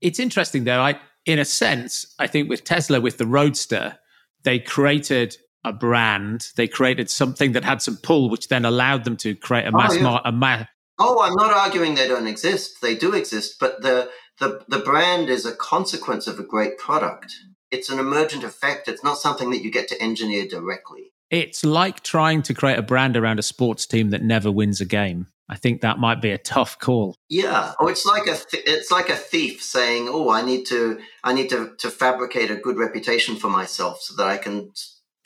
It's 0.00 0.18
interesting 0.18 0.64
though. 0.64 0.80
I, 0.80 0.98
in 1.24 1.38
a 1.38 1.44
sense, 1.44 2.14
I 2.18 2.26
think 2.26 2.48
with 2.48 2.64
Tesla, 2.64 3.00
with 3.00 3.18
the 3.18 3.26
Roadster, 3.26 3.98
they 4.44 4.58
created 4.58 5.36
a 5.64 5.72
brand. 5.72 6.48
They 6.56 6.68
created 6.68 7.10
something 7.10 7.52
that 7.52 7.64
had 7.64 7.82
some 7.82 7.96
pull, 7.96 8.30
which 8.30 8.48
then 8.48 8.64
allowed 8.64 9.04
them 9.04 9.16
to 9.18 9.34
create 9.34 9.64
a 9.64 9.68
oh, 9.68 9.78
mass. 9.78 9.92
Oh, 9.92 10.00
yeah. 10.00 10.20
a 10.24 10.32
mass. 10.32 10.68
oh 10.98 11.20
I'm 11.22 11.34
not 11.34 11.52
arguing 11.52 11.94
they 11.94 12.08
don't 12.08 12.26
exist. 12.26 12.80
They 12.82 12.94
do 12.94 13.14
exist, 13.14 13.56
but 13.58 13.82
the, 13.82 14.10
the 14.38 14.62
the 14.68 14.78
brand 14.78 15.28
is 15.30 15.46
a 15.46 15.54
consequence 15.54 16.26
of 16.26 16.38
a 16.38 16.44
great 16.44 16.78
product. 16.78 17.34
It's 17.70 17.88
an 17.88 17.98
emergent 17.98 18.44
effect. 18.44 18.88
It's 18.88 19.02
not 19.02 19.18
something 19.18 19.50
that 19.50 19.64
you 19.64 19.70
get 19.70 19.88
to 19.88 20.00
engineer 20.00 20.46
directly. 20.46 21.12
It's 21.30 21.64
like 21.64 22.02
trying 22.02 22.42
to 22.42 22.54
create 22.54 22.78
a 22.78 22.82
brand 22.82 23.16
around 23.16 23.38
a 23.38 23.42
sports 23.42 23.86
team 23.86 24.10
that 24.10 24.22
never 24.22 24.52
wins 24.52 24.80
a 24.80 24.84
game. 24.84 25.26
I 25.48 25.56
think 25.56 25.82
that 25.82 25.98
might 25.98 26.22
be 26.22 26.30
a 26.30 26.38
tough 26.38 26.78
call. 26.78 27.16
Yeah, 27.28 27.72
or 27.78 27.90
it's 27.90 28.06
like 28.06 28.22
a 28.22 28.36
th- 28.36 28.64
it's 28.66 28.90
like 28.90 29.10
a 29.10 29.16
thief 29.16 29.62
saying, 29.62 30.08
"Oh, 30.08 30.30
I 30.30 30.42
need 30.42 30.64
to 30.66 30.98
I 31.22 31.34
need 31.34 31.50
to 31.50 31.74
to 31.78 31.90
fabricate 31.90 32.50
a 32.50 32.56
good 32.56 32.78
reputation 32.78 33.36
for 33.36 33.50
myself 33.50 34.00
so 34.00 34.14
that 34.16 34.26
I 34.26 34.38
can 34.38 34.72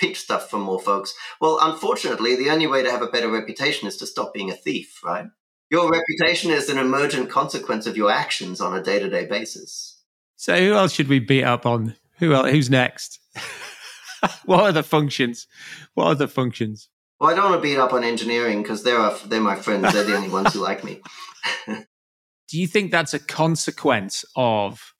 pitch 0.01 0.19
stuff 0.19 0.51
for 0.51 0.59
more 0.59 0.81
folks." 0.81 1.15
Well, 1.41 1.59
unfortunately, 1.63 2.35
the 2.35 2.51
only 2.51 2.67
way 2.67 2.83
to 2.83 2.91
have 2.91 3.03
a 3.03 3.07
better 3.07 3.31
reputation 3.31 3.87
is 3.87 3.97
to 3.99 4.07
stop 4.07 4.35
being 4.35 4.51
a 4.51 4.57
thief, 4.57 5.01
right? 5.05 5.27
Your 5.71 5.91
reputation 5.91 6.51
is 6.51 6.69
an 6.69 6.79
emergent 6.79 7.31
consequence 7.31 7.87
of 7.87 7.97
your 7.97 8.11
actions 8.11 8.61
on 8.61 8.77
a 8.77 8.83
day-to-day 8.83 9.27
basis. 9.27 10.03
So, 10.37 10.57
who 10.59 10.73
else 10.75 10.93
should 10.93 11.09
we 11.09 11.21
beat 11.21 11.45
up 11.45 11.67
on? 11.67 11.95
Who 12.19 12.33
else, 12.33 12.51
who's 12.51 12.71
next? 12.71 13.21
what 14.47 14.61
are 14.65 14.73
the 14.73 14.83
functions? 14.83 15.47
What 15.95 16.07
are 16.07 16.15
the 16.15 16.27
functions? 16.27 16.89
Well, 17.21 17.31
I 17.31 17.35
don't 17.35 17.51
want 17.51 17.57
to 17.57 17.63
beat 17.63 17.79
up 17.79 17.93
on 17.93 18.05
engineering 18.05 18.63
because 18.63 18.83
they're 18.83 19.11
they're 19.27 19.41
my 19.41 19.57
friends. 19.57 19.93
They're 19.93 20.05
the 20.05 20.17
only 20.17 20.29
ones 20.29 20.53
who 20.53 20.61
like 20.61 20.85
me. 20.85 21.01
Do 21.67 22.59
you 22.59 22.67
think 22.67 22.91
that's 22.91 23.13
a 23.13 23.19
consequence 23.19 24.25
of 24.37 24.95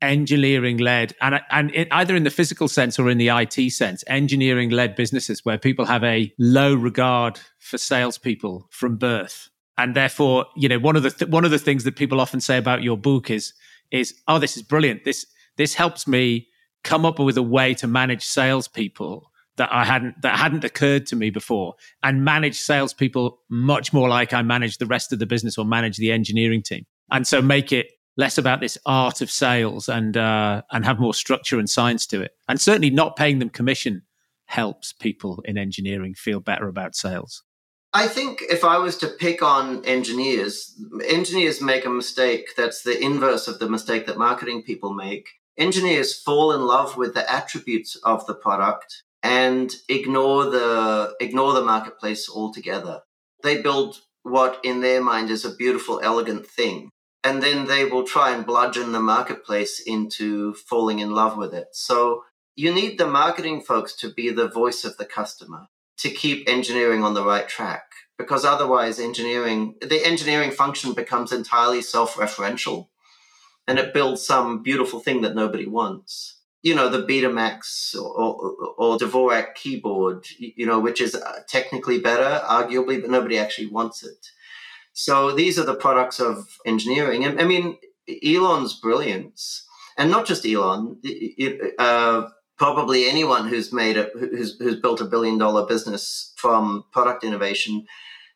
engineering 0.00 0.76
led 0.76 1.12
and 1.20 1.40
and 1.50 1.74
it, 1.74 1.88
either 1.90 2.14
in 2.14 2.22
the 2.22 2.30
physical 2.30 2.68
sense 2.68 2.98
or 2.98 3.10
in 3.10 3.18
the 3.18 3.28
IT 3.28 3.70
sense 3.72 4.04
engineering 4.06 4.70
led 4.70 4.94
businesses 4.94 5.44
where 5.44 5.58
people 5.58 5.84
have 5.84 6.04
a 6.04 6.32
low 6.38 6.72
regard 6.72 7.40
for 7.58 7.78
salespeople 7.78 8.68
from 8.70 8.96
birth 8.96 9.48
and 9.76 9.96
therefore 9.96 10.46
you 10.56 10.68
know 10.68 10.78
one 10.78 10.94
of 10.94 11.02
the 11.02 11.10
th- 11.10 11.30
one 11.30 11.44
of 11.44 11.50
the 11.50 11.58
things 11.58 11.82
that 11.82 11.96
people 11.96 12.20
often 12.20 12.40
say 12.40 12.56
about 12.56 12.82
your 12.82 12.96
book 12.96 13.28
is 13.28 13.52
is 13.90 14.14
oh 14.28 14.38
this 14.38 14.56
is 14.56 14.62
brilliant 14.62 15.02
this 15.04 15.26
this 15.56 15.74
helps 15.74 16.06
me 16.06 16.46
come 16.84 17.04
up 17.04 17.18
with 17.18 17.36
a 17.36 17.42
way 17.42 17.74
to 17.74 17.88
manage 17.88 18.24
salespeople 18.24 19.27
that 19.58 19.68
I 19.72 19.84
hadn't 19.84 20.22
that 20.22 20.38
hadn't 20.38 20.64
occurred 20.64 21.06
to 21.08 21.16
me 21.16 21.30
before, 21.30 21.74
and 22.02 22.24
manage 22.24 22.58
salespeople 22.58 23.38
much 23.50 23.92
more 23.92 24.08
like 24.08 24.32
I 24.32 24.42
manage 24.42 24.78
the 24.78 24.86
rest 24.86 25.12
of 25.12 25.18
the 25.18 25.26
business 25.26 25.58
or 25.58 25.64
manage 25.64 25.98
the 25.98 26.10
engineering 26.10 26.62
team, 26.62 26.86
and 27.10 27.26
so 27.26 27.42
make 27.42 27.72
it 27.72 27.90
less 28.16 28.36
about 28.36 28.60
this 28.60 28.76
art 28.84 29.20
of 29.20 29.30
sales 29.30 29.88
and 29.88 30.16
uh, 30.16 30.62
and 30.72 30.84
have 30.84 30.98
more 30.98 31.14
structure 31.14 31.58
and 31.58 31.70
science 31.70 32.06
to 32.06 32.20
it. 32.22 32.32
And 32.48 32.60
certainly, 32.60 32.90
not 32.90 33.16
paying 33.16 33.38
them 33.38 33.50
commission 33.50 34.02
helps 34.46 34.92
people 34.94 35.42
in 35.44 35.58
engineering 35.58 36.14
feel 36.14 36.40
better 36.40 36.68
about 36.68 36.96
sales. 36.96 37.42
I 37.92 38.06
think 38.06 38.42
if 38.50 38.64
I 38.64 38.78
was 38.78 38.96
to 38.98 39.08
pick 39.08 39.42
on 39.42 39.84
engineers, 39.84 40.74
engineers 41.06 41.62
make 41.62 41.86
a 41.86 41.90
mistake 41.90 42.50
that's 42.56 42.82
the 42.82 43.02
inverse 43.02 43.48
of 43.48 43.58
the 43.58 43.68
mistake 43.68 44.06
that 44.06 44.18
marketing 44.18 44.62
people 44.62 44.92
make. 44.92 45.28
Engineers 45.56 46.14
fall 46.14 46.52
in 46.52 46.62
love 46.62 46.96
with 46.96 47.14
the 47.14 47.30
attributes 47.30 47.96
of 48.04 48.26
the 48.26 48.34
product 48.34 49.02
and 49.22 49.72
ignore 49.88 50.44
the 50.44 51.14
ignore 51.20 51.52
the 51.52 51.64
marketplace 51.64 52.28
altogether. 52.28 53.00
They 53.42 53.62
build 53.62 54.00
what 54.22 54.60
in 54.62 54.80
their 54.80 55.02
mind 55.02 55.30
is 55.30 55.44
a 55.44 55.54
beautiful, 55.54 56.00
elegant 56.02 56.46
thing. 56.46 56.90
And 57.24 57.42
then 57.42 57.66
they 57.66 57.84
will 57.84 58.04
try 58.04 58.30
and 58.30 58.46
bludgeon 58.46 58.92
the 58.92 59.00
marketplace 59.00 59.80
into 59.80 60.54
falling 60.54 61.00
in 61.00 61.14
love 61.14 61.36
with 61.36 61.52
it. 61.52 61.68
So 61.72 62.24
you 62.54 62.72
need 62.72 62.98
the 62.98 63.06
marketing 63.06 63.60
folks 63.60 63.94
to 63.96 64.12
be 64.12 64.30
the 64.30 64.48
voice 64.48 64.84
of 64.84 64.96
the 64.96 65.04
customer 65.04 65.66
to 65.98 66.10
keep 66.10 66.48
engineering 66.48 67.02
on 67.02 67.14
the 67.14 67.24
right 67.24 67.48
track 67.48 67.84
because 68.16 68.44
otherwise 68.44 68.98
engineering 68.98 69.74
the 69.80 70.04
engineering 70.04 70.50
function 70.50 70.92
becomes 70.92 71.32
entirely 71.32 71.82
self-referential 71.82 72.88
and 73.66 73.78
it 73.78 73.94
builds 73.94 74.26
some 74.26 74.62
beautiful 74.62 75.00
thing 75.00 75.22
that 75.22 75.34
nobody 75.34 75.66
wants 75.66 76.37
you 76.62 76.74
know, 76.74 76.88
the 76.88 77.06
Betamax 77.06 77.94
or, 77.94 78.08
or, 78.08 78.74
or 78.76 78.98
Dvorak 78.98 79.54
keyboard, 79.54 80.26
you 80.38 80.66
know, 80.66 80.80
which 80.80 81.00
is 81.00 81.14
uh, 81.14 81.40
technically 81.48 82.00
better, 82.00 82.42
arguably, 82.44 83.00
but 83.00 83.10
nobody 83.10 83.38
actually 83.38 83.68
wants 83.68 84.02
it. 84.02 84.26
So 84.92 85.30
these 85.32 85.58
are 85.58 85.64
the 85.64 85.74
products 85.76 86.18
of 86.18 86.58
engineering. 86.66 87.24
I, 87.24 87.42
I 87.42 87.44
mean, 87.44 87.78
Elon's 88.24 88.74
brilliance, 88.80 89.64
and 89.96 90.10
not 90.10 90.26
just 90.26 90.46
Elon, 90.46 91.00
uh, 91.78 92.28
probably 92.56 93.08
anyone 93.08 93.46
who's 93.46 93.72
made 93.72 93.96
a 93.96 94.10
who's, 94.14 94.58
who's 94.58 94.80
built 94.80 95.00
a 95.00 95.04
billion 95.04 95.38
dollar 95.38 95.66
business 95.66 96.32
from 96.36 96.84
product 96.90 97.22
innovation. 97.22 97.86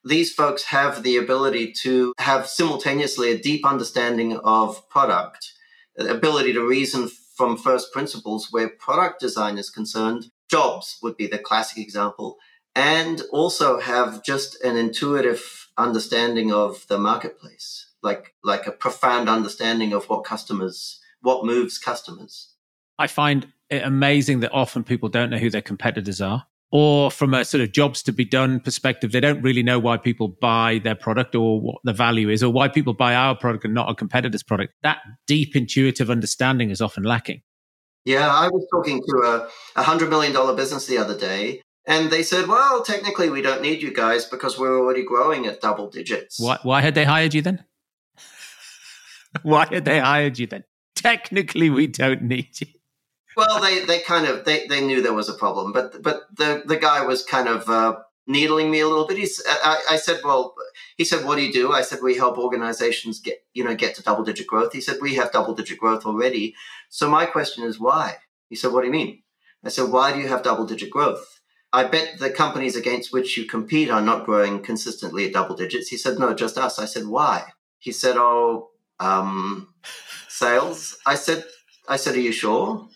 These 0.04 0.32
folks 0.32 0.64
have 0.64 1.02
the 1.02 1.16
ability 1.16 1.72
to 1.82 2.12
have 2.18 2.46
simultaneously 2.46 3.30
a 3.30 3.38
deep 3.38 3.64
understanding 3.64 4.36
of 4.38 4.88
product, 4.88 5.52
ability 5.96 6.52
to 6.54 6.66
reason 6.66 7.08
from 7.42 7.56
first 7.56 7.92
principles 7.92 8.52
where 8.52 8.68
product 8.68 9.18
design 9.18 9.58
is 9.58 9.68
concerned. 9.68 10.26
Jobs 10.48 10.98
would 11.02 11.16
be 11.16 11.26
the 11.26 11.38
classic 11.38 11.78
example, 11.78 12.38
and 12.76 13.20
also 13.32 13.80
have 13.80 14.22
just 14.22 14.62
an 14.62 14.76
intuitive 14.76 15.68
understanding 15.76 16.52
of 16.52 16.86
the 16.86 16.98
marketplace, 16.98 17.90
like 18.00 18.36
like 18.44 18.68
a 18.68 18.70
profound 18.70 19.28
understanding 19.28 19.92
of 19.92 20.04
what 20.04 20.22
customers, 20.22 21.00
what 21.20 21.44
moves 21.44 21.78
customers. 21.78 22.54
I 22.96 23.08
find 23.08 23.48
it 23.68 23.82
amazing 23.82 24.38
that 24.40 24.52
often 24.52 24.84
people 24.84 25.08
don't 25.08 25.30
know 25.30 25.38
who 25.38 25.50
their 25.50 25.62
competitors 25.62 26.20
are 26.20 26.46
or 26.72 27.10
from 27.10 27.34
a 27.34 27.44
sort 27.44 27.60
of 27.60 27.70
jobs 27.70 28.02
to 28.02 28.12
be 28.12 28.24
done 28.24 28.58
perspective, 28.58 29.12
they 29.12 29.20
don't 29.20 29.42
really 29.42 29.62
know 29.62 29.78
why 29.78 29.98
people 29.98 30.28
buy 30.28 30.80
their 30.82 30.94
product 30.94 31.34
or 31.34 31.60
what 31.60 31.76
the 31.84 31.92
value 31.92 32.30
is, 32.30 32.42
or 32.42 32.50
why 32.50 32.66
people 32.66 32.94
buy 32.94 33.14
our 33.14 33.36
product 33.36 33.66
and 33.66 33.74
not 33.74 33.90
a 33.90 33.94
competitor's 33.94 34.42
product. 34.42 34.72
That 34.82 34.98
deep 35.26 35.54
intuitive 35.54 36.10
understanding 36.10 36.70
is 36.70 36.80
often 36.80 37.02
lacking. 37.02 37.42
Yeah, 38.06 38.28
I 38.28 38.48
was 38.48 38.66
talking 38.72 39.02
to 39.06 39.48
a 39.76 39.82
hundred 39.82 40.08
million 40.08 40.32
dollar 40.32 40.56
business 40.56 40.86
the 40.86 40.96
other 40.96 41.16
day, 41.16 41.60
and 41.86 42.10
they 42.10 42.22
said, 42.22 42.48
"Well, 42.48 42.82
technically, 42.82 43.28
we 43.28 43.42
don't 43.42 43.60
need 43.60 43.82
you 43.82 43.92
guys 43.92 44.24
because 44.24 44.58
we're 44.58 44.76
already 44.76 45.04
growing 45.04 45.46
at 45.46 45.60
double 45.60 45.90
digits." 45.90 46.40
Why? 46.40 46.58
Why 46.62 46.80
had 46.80 46.94
they 46.94 47.04
hired 47.04 47.34
you 47.34 47.42
then? 47.42 47.64
why 49.42 49.66
had 49.70 49.84
they 49.84 50.00
hired 50.00 50.38
you 50.38 50.46
then? 50.46 50.64
Technically, 50.96 51.68
we 51.68 51.86
don't 51.86 52.22
need 52.22 52.60
you 52.60 52.66
well, 53.36 53.60
they, 53.60 53.84
they 53.84 54.00
kind 54.00 54.26
of 54.26 54.44
they, 54.44 54.66
they 54.66 54.84
knew 54.84 55.02
there 55.02 55.12
was 55.12 55.28
a 55.28 55.34
problem, 55.34 55.72
but 55.72 56.02
but 56.02 56.22
the 56.36 56.62
the 56.64 56.76
guy 56.76 57.04
was 57.04 57.24
kind 57.24 57.48
of 57.48 57.68
uh, 57.68 57.96
needling 58.26 58.70
me 58.70 58.80
a 58.80 58.88
little 58.88 59.06
bit. 59.06 59.18
He's, 59.18 59.42
I, 59.46 59.82
I 59.90 59.96
said, 59.96 60.20
well, 60.24 60.54
he 60.96 61.04
said, 61.04 61.24
what 61.24 61.36
do 61.36 61.42
you 61.42 61.52
do? 61.52 61.72
I 61.72 61.82
said, 61.82 62.00
we 62.02 62.16
help 62.16 62.38
organizations 62.38 63.20
get 63.20 63.44
you 63.54 63.64
know 63.64 63.74
get 63.74 63.94
to 63.96 64.02
double 64.02 64.24
digit 64.24 64.46
growth. 64.46 64.72
He 64.72 64.80
said, 64.80 64.96
we 65.00 65.14
have 65.16 65.32
double 65.32 65.54
digit 65.54 65.78
growth 65.78 66.04
already. 66.06 66.54
So 66.88 67.08
my 67.08 67.26
question 67.26 67.64
is 67.64 67.80
why? 67.80 68.16
He 68.48 68.56
said, 68.56 68.72
what 68.72 68.82
do 68.82 68.86
you 68.86 68.92
mean? 68.92 69.22
I 69.64 69.68
said, 69.68 69.90
why 69.90 70.12
do 70.12 70.18
you 70.18 70.28
have 70.28 70.42
double 70.42 70.66
digit 70.66 70.90
growth? 70.90 71.40
I 71.72 71.84
bet 71.84 72.18
the 72.18 72.28
companies 72.28 72.76
against 72.76 73.12
which 73.12 73.36
you 73.38 73.46
compete 73.46 73.90
are 73.90 74.02
not 74.02 74.26
growing 74.26 74.62
consistently 74.62 75.26
at 75.26 75.32
double 75.32 75.56
digits. 75.56 75.88
He 75.88 75.96
said, 75.96 76.18
no, 76.18 76.34
just 76.34 76.58
us. 76.58 76.78
I 76.78 76.84
said, 76.84 77.06
why? 77.06 77.44
He 77.78 77.92
said, 77.92 78.16
oh, 78.18 78.70
um, 79.00 79.72
sales. 80.28 80.98
I 81.06 81.14
said, 81.14 81.44
I 81.88 81.96
said, 81.96 82.14
are 82.14 82.20
you 82.20 82.32
sure? 82.32 82.88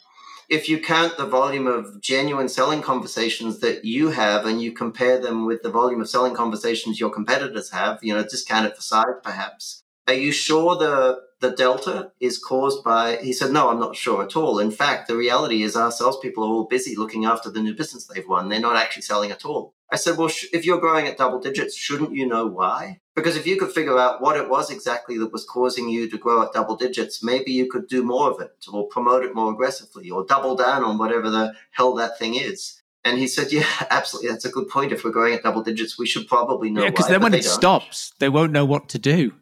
If 0.49 0.69
you 0.69 0.81
count 0.81 1.17
the 1.17 1.27
volume 1.27 1.67
of 1.67 2.01
genuine 2.01 2.49
selling 2.49 2.83
conversations 2.83 3.61
that 3.61 3.85
you 3.85 4.11
have 4.11 4.47
and 4.47 4.63
you 4.63 4.73
compare 4.73 5.21
them 5.21 5.45
with 5.45 5.63
the 5.63 5.71
volume 5.71 6.01
of 6.01 6.09
selling 6.09 6.35
conversations 6.35 7.01
your 7.01 7.11
competitors 7.11 7.71
have, 7.71 7.99
you 8.03 8.15
know, 8.15 8.23
discount 8.23 8.67
it 8.67 8.77
for 8.77 8.83
size 8.83 9.05
perhaps. 9.23 9.83
Are 10.07 10.15
you 10.15 10.33
sure 10.33 10.77
the 10.77 11.21
the 11.41 11.51
delta 11.51 12.13
is 12.21 12.39
caused 12.39 12.83
by 12.83 13.17
he 13.17 13.33
said 13.33 13.53
no 13.53 13.69
i'm 13.69 13.79
not 13.79 13.95
sure 13.95 14.23
at 14.23 14.37
all 14.37 14.59
in 14.59 14.71
fact 14.71 15.07
the 15.07 15.17
reality 15.17 15.63
is 15.63 15.77
our 15.77 15.93
salespeople 15.93 16.43
are 16.43 16.49
all 16.49 16.65
busy 16.65 16.97
looking 16.97 17.27
after 17.27 17.51
the 17.51 17.61
new 17.61 17.75
business 17.75 18.07
they've 18.07 18.27
won 18.27 18.49
they're 18.49 18.59
not 18.59 18.77
actually 18.77 19.03
selling 19.03 19.31
at 19.31 19.45
all 19.45 19.75
i 19.91 19.97
said 19.97 20.17
well 20.17 20.29
sh- 20.29 20.47
if 20.53 20.65
you're 20.65 20.81
growing 20.81 21.07
at 21.07 21.19
double 21.19 21.41
digits 21.41 21.77
shouldn't 21.77 22.15
you 22.15 22.27
know 22.27 22.47
why 22.47 23.01
because 23.17 23.35
if 23.35 23.47
you 23.47 23.57
could 23.57 23.73
figure 23.73 23.99
out 23.99 24.21
what 24.21 24.37
it 24.37 24.49
was 24.49 24.71
exactly 24.71 25.17
that 25.19 25.33
was 25.33 25.45
causing 25.45 25.89
you 25.89 26.09
to 26.11 26.19
grow 26.19 26.43
at 26.43 26.53
double 26.53 26.77
digits, 26.77 27.25
maybe 27.25 27.51
you 27.51 27.67
could 27.67 27.89
do 27.89 28.05
more 28.05 28.31
of 28.31 28.41
it 28.41 28.67
or 28.71 28.87
promote 28.89 29.25
it 29.25 29.35
more 29.35 29.51
aggressively 29.51 30.11
or 30.11 30.27
double 30.27 30.55
down 30.55 30.85
on 30.85 30.99
whatever 30.99 31.31
the 31.31 31.55
hell 31.71 31.95
that 31.95 32.19
thing 32.19 32.35
is. 32.35 32.83
And 33.07 33.19
he 33.19 33.27
said, 33.27 33.51
Yeah, 33.53 33.67
absolutely. 33.91 34.31
That's 34.31 34.45
a 34.45 34.51
good 34.51 34.69
point. 34.69 34.93
If 34.93 35.03
we're 35.03 35.13
growing 35.13 35.33
at 35.33 35.43
double 35.43 35.63
digits, 35.63 35.99
we 35.99 36.07
should 36.07 36.29
probably 36.29 36.71
know. 36.71 36.83
Yeah, 36.83 36.91
because 36.91 37.09
then 37.09 37.23
when 37.23 37.33
it 37.33 37.43
don't. 37.43 37.53
stops, 37.53 38.13
they 38.19 38.29
won't 38.29 38.53
know 38.53 38.67
what 38.67 38.91
to 38.91 38.99
do. 38.99 39.33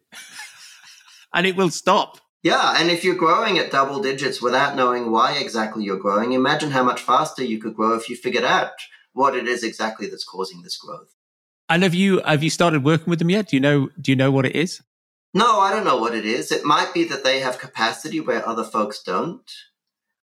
and 1.34 1.44
it 1.44 1.56
will 1.56 1.70
stop. 1.70 2.18
Yeah, 2.44 2.76
and 2.78 2.90
if 2.90 3.02
you're 3.02 3.16
growing 3.16 3.58
at 3.58 3.72
double 3.72 4.00
digits 4.00 4.40
without 4.40 4.76
knowing 4.76 5.10
why 5.10 5.38
exactly 5.38 5.82
you're 5.82 5.98
growing, 5.98 6.32
imagine 6.32 6.70
how 6.70 6.84
much 6.84 7.00
faster 7.00 7.42
you 7.42 7.58
could 7.58 7.74
grow 7.74 7.94
if 7.94 8.08
you 8.08 8.16
figured 8.16 8.44
out 8.44 8.72
what 9.14 9.34
it 9.34 9.48
is 9.48 9.64
exactly 9.64 10.06
that's 10.06 10.24
causing 10.24 10.62
this 10.62 10.76
growth. 10.76 11.14
And 11.68 11.82
have 11.82 11.94
you 11.94 12.20
have 12.20 12.42
you 12.42 12.50
started 12.50 12.84
working 12.84 13.08
with 13.08 13.18
them 13.18 13.30
yet? 13.30 13.48
Do 13.48 13.56
you 13.56 13.60
know 13.60 13.88
do 13.98 14.12
you 14.12 14.16
know 14.16 14.30
what 14.30 14.44
it 14.44 14.54
is? 14.54 14.82
No, 15.32 15.58
I 15.58 15.72
don't 15.72 15.84
know 15.84 15.96
what 15.96 16.14
it 16.14 16.24
is. 16.24 16.52
It 16.52 16.64
might 16.64 16.92
be 16.94 17.04
that 17.04 17.24
they 17.24 17.40
have 17.40 17.58
capacity 17.58 18.20
where 18.20 18.46
other 18.46 18.62
folks 18.62 19.02
don't. 19.02 19.50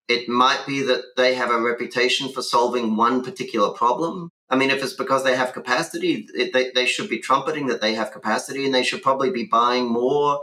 It 0.07 0.29
might 0.29 0.65
be 0.65 0.81
that 0.83 1.15
they 1.17 1.35
have 1.35 1.49
a 1.49 1.59
reputation 1.59 2.31
for 2.31 2.41
solving 2.41 2.95
one 2.95 3.23
particular 3.23 3.69
problem. 3.69 4.29
I 4.49 4.55
mean, 4.55 4.69
if 4.69 4.83
it's 4.83 4.93
because 4.93 5.23
they 5.23 5.35
have 5.35 5.53
capacity, 5.53 6.27
it, 6.33 6.53
they, 6.53 6.71
they 6.71 6.85
should 6.85 7.09
be 7.09 7.19
trumpeting 7.19 7.67
that 7.67 7.81
they 7.81 7.93
have 7.95 8.11
capacity 8.11 8.65
and 8.65 8.73
they 8.73 8.83
should 8.83 9.01
probably 9.01 9.31
be 9.31 9.45
buying 9.45 9.87
more 9.87 10.41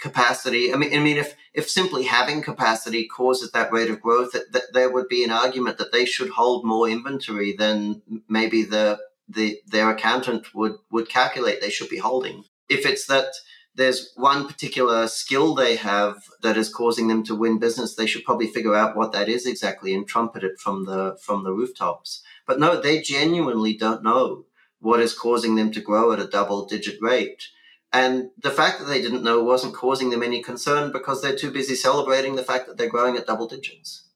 capacity. 0.00 0.72
I 0.72 0.76
mean, 0.76 0.94
I 0.94 0.98
mean, 0.98 1.16
if, 1.16 1.34
if 1.54 1.68
simply 1.68 2.04
having 2.04 2.42
capacity 2.42 3.06
causes 3.06 3.50
that 3.52 3.72
rate 3.72 3.90
of 3.90 4.00
growth, 4.00 4.32
that, 4.32 4.52
that 4.52 4.72
there 4.72 4.90
would 4.90 5.08
be 5.08 5.24
an 5.24 5.30
argument 5.30 5.78
that 5.78 5.92
they 5.92 6.04
should 6.04 6.30
hold 6.30 6.64
more 6.64 6.88
inventory 6.88 7.52
than 7.52 8.02
maybe 8.28 8.62
the 8.62 8.98
the, 9.30 9.60
their 9.66 9.90
accountant 9.90 10.54
would, 10.54 10.74
would 10.90 11.08
calculate 11.08 11.60
they 11.60 11.70
should 11.70 11.88
be 11.88 11.98
holding. 11.98 12.44
If 12.68 12.84
it's 12.84 13.06
that 13.06 13.32
there's 13.74 14.12
one 14.16 14.46
particular 14.46 15.06
skill 15.06 15.54
they 15.54 15.76
have 15.76 16.16
that 16.42 16.56
is 16.56 16.72
causing 16.72 17.08
them 17.08 17.22
to 17.24 17.34
win 17.36 17.58
business, 17.58 17.94
they 17.94 18.06
should 18.06 18.24
probably 18.24 18.48
figure 18.48 18.74
out 18.74 18.96
what 18.96 19.12
that 19.12 19.28
is 19.28 19.46
exactly 19.46 19.94
and 19.94 20.06
trumpet 20.06 20.42
it 20.42 20.58
from 20.58 20.84
the 20.84 21.16
from 21.22 21.44
the 21.44 21.52
rooftops. 21.52 22.22
But 22.46 22.58
no, 22.58 22.80
they 22.80 23.00
genuinely 23.00 23.74
don't 23.74 24.02
know 24.02 24.46
what 24.80 25.00
is 25.00 25.14
causing 25.16 25.54
them 25.54 25.70
to 25.72 25.80
grow 25.80 26.12
at 26.12 26.20
a 26.20 26.26
double 26.26 26.66
digit 26.66 27.00
rate. 27.00 27.44
And 27.92 28.30
the 28.40 28.50
fact 28.50 28.78
that 28.78 28.84
they 28.84 29.02
didn't 29.02 29.24
know 29.24 29.42
wasn't 29.42 29.74
causing 29.74 30.10
them 30.10 30.22
any 30.22 30.42
concern 30.42 30.92
because 30.92 31.22
they're 31.22 31.36
too 31.36 31.50
busy 31.50 31.74
celebrating 31.74 32.36
the 32.36 32.44
fact 32.44 32.66
that 32.68 32.76
they're 32.76 32.88
growing 32.88 33.16
at 33.16 33.26
double 33.26 33.48
digits. 33.48 34.08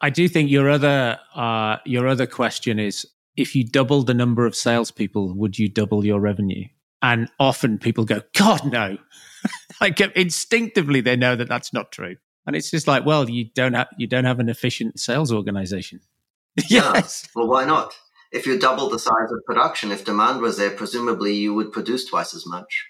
I 0.00 0.10
do 0.10 0.28
think 0.28 0.50
your 0.50 0.68
other 0.68 1.18
uh, 1.34 1.76
your 1.86 2.06
other 2.06 2.26
question 2.26 2.78
is 2.78 3.06
if 3.36 3.56
you 3.56 3.64
double 3.64 4.02
the 4.02 4.14
number 4.14 4.44
of 4.44 4.54
salespeople, 4.54 5.34
would 5.34 5.58
you 5.58 5.68
double 5.68 6.04
your 6.04 6.20
revenue? 6.20 6.64
And 7.00 7.28
often 7.40 7.78
people 7.78 8.04
go, 8.04 8.20
God, 8.34 8.70
no. 8.70 8.98
like 9.80 10.00
instinctively, 10.00 11.00
they 11.00 11.16
know 11.16 11.36
that 11.36 11.48
that's 11.48 11.72
not 11.72 11.92
true. 11.92 12.16
And 12.46 12.54
it's 12.54 12.70
just 12.70 12.86
like, 12.86 13.06
well, 13.06 13.28
you 13.28 13.46
don't 13.54 13.72
have 13.72 13.88
you 13.96 14.06
don't 14.06 14.24
have 14.24 14.40
an 14.40 14.48
efficient 14.48 15.00
sales 15.00 15.32
organization. 15.32 16.00
yes. 16.70 17.26
Well, 17.34 17.48
why 17.48 17.64
not? 17.64 17.94
If 18.32 18.46
you 18.46 18.58
double 18.58 18.90
the 18.90 18.98
size 18.98 19.30
of 19.30 19.44
production, 19.46 19.90
if 19.90 20.04
demand 20.04 20.40
was 20.40 20.56
there, 20.56 20.70
presumably 20.70 21.34
you 21.34 21.54
would 21.54 21.72
produce 21.72 22.04
twice 22.04 22.34
as 22.34 22.46
much. 22.46 22.86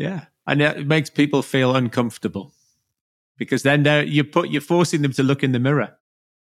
Yeah, 0.00 0.24
and 0.46 0.62
it 0.62 0.86
makes 0.86 1.10
people 1.10 1.42
feel 1.42 1.76
uncomfortable 1.76 2.54
because 3.36 3.64
then 3.64 3.84
you 4.08 4.24
put 4.24 4.48
you're 4.48 4.62
forcing 4.62 5.02
them 5.02 5.12
to 5.12 5.22
look 5.22 5.42
in 5.42 5.52
the 5.52 5.58
mirror. 5.58 5.98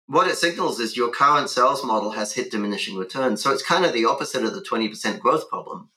What 0.07 0.27
it 0.27 0.35
signals 0.35 0.81
is 0.81 0.97
your 0.97 1.09
current 1.09 1.49
sales 1.49 1.81
model 1.81 2.11
has 2.11 2.33
hit 2.33 2.51
diminishing 2.51 2.97
returns. 2.97 3.41
So 3.41 3.53
it's 3.53 3.63
kind 3.63 3.85
of 3.85 3.93
the 3.93 4.03
opposite 4.03 4.43
of 4.43 4.55
the 4.55 4.61
20% 4.61 5.19
growth 5.19 5.49
problem. 5.49 5.89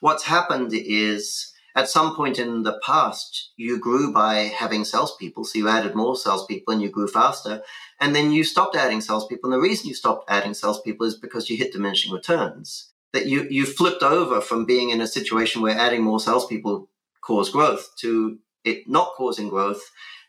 What's 0.00 0.24
happened 0.24 0.72
is 0.72 1.52
at 1.76 1.90
some 1.90 2.16
point 2.16 2.38
in 2.38 2.62
the 2.62 2.80
past, 2.84 3.52
you 3.56 3.78
grew 3.78 4.10
by 4.10 4.50
having 4.58 4.82
salespeople. 4.84 5.44
So 5.44 5.58
you 5.58 5.68
added 5.68 5.94
more 5.94 6.16
salespeople 6.16 6.72
and 6.72 6.82
you 6.82 6.88
grew 6.88 7.08
faster. 7.08 7.62
And 8.00 8.16
then 8.16 8.32
you 8.32 8.42
stopped 8.42 8.74
adding 8.74 9.02
salespeople. 9.02 9.52
And 9.52 9.60
the 9.60 9.68
reason 9.68 9.86
you 9.86 9.94
stopped 9.94 10.30
adding 10.30 10.54
salespeople 10.54 11.06
is 11.06 11.18
because 11.18 11.50
you 11.50 11.58
hit 11.58 11.72
diminishing 11.72 12.12
returns. 12.12 12.88
That 13.12 13.26
you, 13.26 13.46
you 13.50 13.66
flipped 13.66 14.02
over 14.02 14.40
from 14.40 14.64
being 14.64 14.88
in 14.88 15.02
a 15.02 15.06
situation 15.06 15.60
where 15.60 15.76
adding 15.76 16.02
more 16.02 16.18
salespeople 16.18 16.88
caused 17.22 17.52
growth 17.52 17.88
to 18.00 18.38
it 18.64 18.88
not 18.88 19.14
causing 19.16 19.48
growth. 19.48 19.82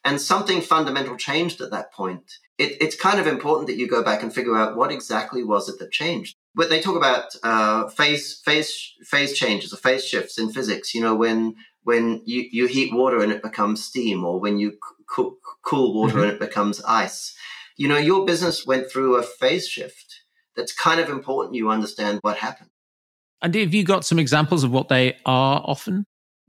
And 0.05 0.19
something 0.19 0.61
fundamental 0.61 1.15
changed 1.15 1.61
at 1.61 1.71
that 1.71 1.93
point. 1.93 2.29
It, 2.57 2.81
it's 2.81 2.95
kind 2.95 3.19
of 3.19 3.27
important 3.27 3.67
that 3.67 3.77
you 3.77 3.87
go 3.87 4.03
back 4.03 4.21
and 4.21 4.33
figure 4.33 4.57
out 4.57 4.75
what 4.75 4.91
exactly 4.91 5.43
was 5.43 5.69
it 5.69 5.79
that 5.79 5.91
changed. 5.91 6.35
But 6.55 6.69
they 6.69 6.81
talk 6.81 6.97
about 6.97 7.35
uh, 7.41 7.87
phase 7.87 8.41
phase 8.43 8.93
phase 9.03 9.33
changes 9.33 9.73
or 9.73 9.77
phase 9.77 10.05
shifts 10.05 10.37
in 10.37 10.51
physics. 10.51 10.93
You 10.93 11.01
know, 11.01 11.15
when 11.15 11.55
when 11.83 12.21
you, 12.25 12.45
you 12.51 12.67
heat 12.67 12.93
water 12.93 13.21
and 13.23 13.31
it 13.31 13.41
becomes 13.41 13.83
steam, 13.83 14.23
or 14.23 14.39
when 14.39 14.57
you 14.57 14.77
cook, 15.07 15.37
cool 15.63 15.93
water 15.93 16.15
mm-hmm. 16.15 16.23
and 16.23 16.31
it 16.31 16.39
becomes 16.39 16.81
ice. 16.83 17.35
You 17.77 17.87
know, 17.87 17.97
your 17.97 18.25
business 18.25 18.67
went 18.67 18.91
through 18.91 19.15
a 19.15 19.23
phase 19.23 19.67
shift. 19.67 20.21
That's 20.55 20.73
kind 20.73 20.99
of 20.99 21.09
important. 21.09 21.55
You 21.55 21.69
understand 21.69 22.19
what 22.21 22.37
happened. 22.37 22.69
And 23.41 23.55
have 23.55 23.73
you 23.73 23.83
got 23.83 24.05
some 24.05 24.19
examples 24.19 24.63
of 24.63 24.71
what 24.71 24.89
they 24.89 25.17
are 25.25 25.61
often? 25.65 26.05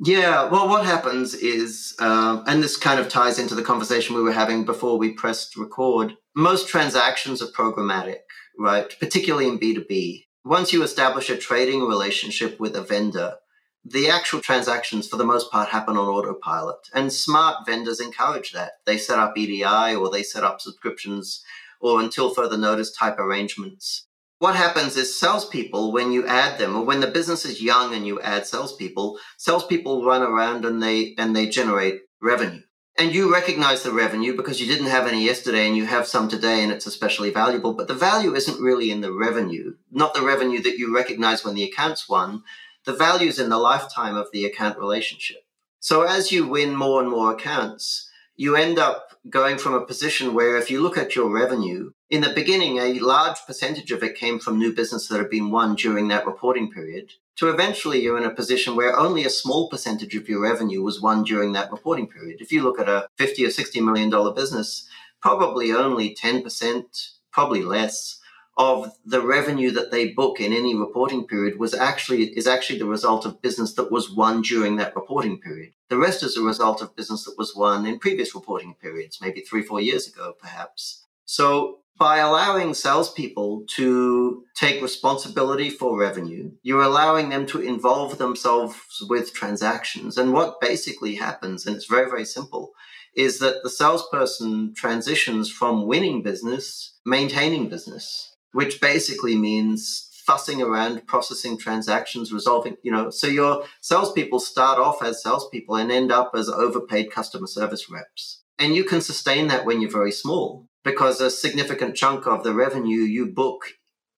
Yeah, 0.07 0.51
well, 0.51 0.69
what 0.69 0.85
happens 0.85 1.33
is, 1.33 1.95
uh, 1.99 2.43
and 2.47 2.63
this 2.63 2.77
kind 2.77 3.01
of 3.01 3.09
ties 3.09 3.39
into 3.39 3.55
the 3.55 3.63
conversation 3.63 4.15
we 4.15 4.21
were 4.21 4.33
having 4.33 4.67
before 4.67 4.99
we 4.99 5.15
pressed 5.15 5.57
record. 5.57 6.15
Most 6.37 6.69
transactions 6.69 7.41
are 7.41 7.47
programmatic, 7.47 8.19
right? 8.59 8.95
Particularly 9.01 9.49
in 9.49 9.59
B2B. 9.59 10.27
Once 10.45 10.75
you 10.75 10.83
establish 10.83 11.31
a 11.31 11.39
trading 11.39 11.87
relationship 11.87 12.61
with 12.61 12.77
a 12.77 12.83
vendor, 12.83 13.37
the 13.83 14.11
actual 14.11 14.43
transactions 14.43 15.09
for 15.09 15.17
the 15.17 15.25
most 15.25 15.51
part 15.51 15.71
happen 15.71 15.97
on 15.97 16.07
autopilot. 16.07 16.87
And 16.93 17.11
smart 17.11 17.65
vendors 17.65 17.99
encourage 17.99 18.53
that. 18.53 18.73
They 18.85 18.99
set 18.99 19.19
up 19.19 19.39
EDI 19.39 19.95
or 19.95 20.11
they 20.11 20.23
set 20.23 20.45
up 20.45 20.61
subscriptions 20.61 21.43
or 21.81 22.01
until 22.01 22.35
further 22.35 22.59
notice 22.59 22.93
type 22.93 23.19
arrangements 23.19 24.07
what 24.39 24.57
happens 24.57 24.97
is 24.97 25.19
salespeople, 25.19 25.93
when 25.93 26.13
you 26.13 26.27
add 26.27 26.59
them, 26.59 26.77
or 26.77 26.85
when 26.85 27.01
the 27.01 27.07
business 27.07 27.45
is 27.45 27.63
young 27.63 27.95
and 27.95 28.07
you 28.07 28.21
add 28.21 28.47
salespeople, 28.47 29.19
salespeople 29.39 30.05
run 30.05 30.23
around 30.23 30.65
and 30.65 30.83
they 30.83 31.15
and 31.17 31.35
they 31.35 31.49
generate 31.49 32.01
revenue. 32.21 32.63
And 32.97 33.13
you 33.13 33.33
recognize 33.33 33.83
the 33.83 33.93
revenue 33.93 34.37
because 34.37 34.61
you 34.61 34.69
didn't 34.69 34.91
have 34.91 35.09
any 35.09 35.25
yesterday 35.25 35.67
and 35.67 35.77
you 35.77 35.85
have 35.87 36.07
some 36.07 36.29
today 36.29 36.63
and 36.63 36.71
it's 36.71 36.87
especially 36.87 37.31
valuable. 37.31 37.75
But 37.75 37.89
the 37.89 37.95
value 37.95 38.35
isn't 38.35 38.63
really 38.63 38.91
in 38.93 39.01
the 39.01 39.13
revenue, 39.13 39.75
not 39.91 40.15
the 40.15 40.23
revenue 40.23 40.63
that 40.63 40.79
you 40.79 40.95
recognize 40.95 41.45
when 41.45 41.55
the 41.55 41.65
account's 41.65 42.09
won. 42.09 42.45
The 42.85 42.93
value 42.93 43.29
is 43.29 43.41
in 43.41 43.49
the 43.49 43.59
lifetime 43.59 44.17
of 44.17 44.29
the 44.33 44.45
account 44.45 44.79
relationship. 44.79 45.39
So 45.81 46.03
as 46.03 46.31
you 46.31 46.47
win 46.47 46.77
more 46.77 47.01
and 47.01 47.11
more 47.11 47.33
accounts, 47.33 48.09
you 48.37 48.55
end 48.55 48.79
up 48.79 49.19
going 49.29 49.59
from 49.59 49.75
a 49.75 49.85
position 49.85 50.35
where 50.35 50.57
if 50.57 50.71
you 50.71 50.81
look 50.81 50.97
at 50.97 51.17
your 51.17 51.31
revenue, 51.31 51.93
in 52.15 52.21
the 52.21 52.33
beginning, 52.33 52.79
a 52.79 53.01
large 53.01 53.39
percentage 53.45 53.91
of 53.91 54.05
it 54.05 54.15
came 54.15 54.39
from 54.39 54.57
new 54.57 54.73
business 54.73 55.09
that 55.09 55.19
had 55.19 55.31
been 55.31 55.51
won 55.51 55.75
during 55.75 56.07
that 56.09 56.25
reporting 56.25 56.71
period, 56.71 57.13
to 57.35 57.51
eventually 57.51 58.01
you're 58.01 58.17
in 58.17 58.25
a 58.25 58.31
position 58.31 58.77
where 58.77 58.97
only 58.97 59.25
a 59.25 59.31
small 59.31 59.69
percentage 59.69 60.15
of 60.15 60.29
your 60.29 60.41
revenue 60.41 60.81
was 60.81 61.01
won 61.01 61.25
during 61.25 61.53
that 61.53 61.73
reporting 61.73 62.07
period. 62.07 62.41
If 62.41 62.53
you 62.53 62.63
look 62.63 62.79
at 62.79 62.89
a 62.89 63.09
50 63.19 63.45
or 63.47 63.51
60 63.51 63.81
million 63.81 64.11
dollar 64.11 64.33
business, 64.33 64.89
probably 65.21 65.73
only 65.73 66.15
10%, 66.15 67.11
probably 67.33 67.65
less 67.65 68.21
of 68.57 68.93
the 69.05 69.21
revenue 69.21 69.73
that 69.73 69.91
they 69.91 70.13
book 70.13 70.41
in 70.41 70.53
any 70.53 70.77
reporting 70.77 71.27
period 71.27 71.59
was 71.59 71.75
actually 71.75 72.27
is 72.39 72.47
actually 72.47 72.79
the 72.79 72.87
result 72.87 73.27
of 73.27 73.43
business 73.43 73.75
that 73.75 73.91
was 73.91 74.09
won 74.09 74.41
during 74.43 74.77
that 74.77 74.95
reporting 74.95 75.41
period. 75.41 75.73
The 75.89 75.99
rest 75.99 76.23
is 76.23 76.37
a 76.37 76.43
result 76.43 76.81
of 76.81 76.95
business 76.95 77.25
that 77.25 77.37
was 77.37 77.57
won 77.57 77.85
in 77.85 77.99
previous 77.99 78.37
reporting 78.37 78.77
periods, 78.81 79.19
maybe 79.21 79.41
three, 79.41 79.65
four 79.65 79.81
years 79.81 80.07
ago, 80.07 80.35
perhaps. 80.41 81.05
So 81.25 81.81
by 81.97 82.19
allowing 82.19 82.75
salespeople 82.75 83.65
to 83.77 84.45
take 84.57 84.83
responsibility 84.83 85.71
for 85.71 85.99
revenue, 85.99 86.51
you're 86.63 86.83
allowing 86.83 87.29
them 87.29 87.47
to 87.47 87.61
involve 87.61 88.19
themselves 88.19 88.77
with 89.09 89.33
transactions. 89.33 90.19
And 90.19 90.33
what 90.33 90.61
basically 90.61 91.15
happens, 91.15 91.67
and 91.67 91.77
it's 91.77 91.87
very, 91.87 92.09
very 92.09 92.25
simple, 92.25 92.73
is 93.17 93.39
that 93.39 93.63
the 93.63 93.71
salesperson 93.71 94.75
transitions 94.75 95.51
from 95.51 95.87
winning 95.87 96.23
business, 96.23 96.99
maintaining 97.07 97.69
business 97.69 98.35
which 98.55 98.81
basically 98.81 99.37
means 99.37 100.09
fussing 100.25 100.63
around, 100.63 101.07
processing 101.09 101.59
transactions, 101.59 102.33
resolving, 102.33 102.77
you 102.83 102.91
know, 102.91 103.11
so 103.11 103.27
your 103.27 103.65
salespeople 103.81 104.39
start 104.39 104.79
off 104.79 105.03
as 105.03 105.23
salespeople 105.23 105.75
and 105.75 105.91
end 105.91 106.13
up 106.13 106.31
as 106.35 106.49
overpaid 106.49 107.11
customer 107.11 107.49
service 107.49 107.91
reps. 107.91 108.43
And 108.59 108.75
you 108.75 108.85
can 108.85 109.01
sustain 109.01 109.49
that 109.49 109.67
when 109.67 109.81
you're 109.81 109.91
very 109.91 110.13
small 110.13 110.69
because 110.85 111.21
a 111.21 111.31
significant 111.31 111.97
chunk 111.97 112.27
of 112.27 112.45
the 112.45 112.55
revenue 112.55 113.01
you 113.01 113.27
book 113.27 113.65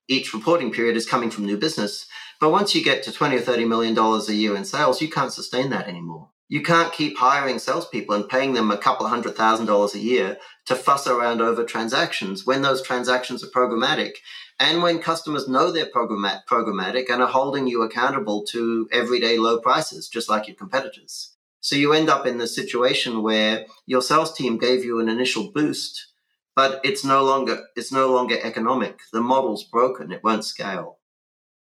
each 0.08 0.32
reporting 0.32 0.72
period 0.72 0.96
is 0.96 1.06
coming 1.06 1.30
from 1.30 1.46
new 1.46 1.56
business. 1.56 2.06
But 2.40 2.50
once 2.50 2.74
you 2.74 2.84
get 2.84 3.02
to 3.04 3.12
20 3.12 3.36
or 3.36 3.40
30 3.40 3.64
million 3.64 3.94
dollars 3.94 4.28
a 4.28 4.34
year 4.34 4.54
in 4.56 4.64
sales, 4.64 5.00
you 5.00 5.08
can't 5.08 5.32
sustain 5.32 5.70
that 5.70 5.88
anymore. 5.88 6.30
You 6.48 6.62
can't 6.62 6.92
keep 6.92 7.18
hiring 7.18 7.58
salespeople 7.58 8.14
and 8.14 8.28
paying 8.28 8.52
them 8.52 8.70
a 8.70 8.78
couple 8.78 9.04
of 9.04 9.10
hundred 9.10 9.34
thousand 9.34 9.66
dollars 9.66 9.94
a 9.94 9.98
year 9.98 10.38
to 10.66 10.76
fuss 10.76 11.06
around 11.08 11.40
over 11.40 11.64
transactions 11.64 12.46
when 12.46 12.62
those 12.62 12.82
transactions 12.82 13.42
are 13.42 13.48
programmatic 13.48 14.12
and 14.58 14.82
when 14.82 15.00
customers 15.00 15.48
know 15.48 15.70
they're 15.70 15.86
programmatic 15.86 17.10
and 17.10 17.20
are 17.20 17.28
holding 17.28 17.66
you 17.66 17.82
accountable 17.82 18.44
to 18.44 18.88
everyday 18.92 19.38
low 19.38 19.58
prices, 19.58 20.08
just 20.08 20.28
like 20.28 20.46
your 20.46 20.56
competitors. 20.56 21.34
So 21.60 21.74
you 21.74 21.92
end 21.92 22.08
up 22.08 22.26
in 22.26 22.38
the 22.38 22.46
situation 22.46 23.22
where 23.22 23.66
your 23.86 24.00
sales 24.00 24.32
team 24.32 24.56
gave 24.56 24.84
you 24.84 25.00
an 25.00 25.08
initial 25.08 25.50
boost, 25.52 26.12
but 26.56 26.80
it's 26.82 27.04
no 27.04 27.22
longer 27.22 27.62
it's 27.76 27.92
no 27.92 28.10
longer 28.10 28.38
economic. 28.42 28.98
The 29.12 29.20
model's 29.20 29.62
broken; 29.62 30.10
it 30.10 30.24
won't 30.24 30.44
scale. 30.44 30.98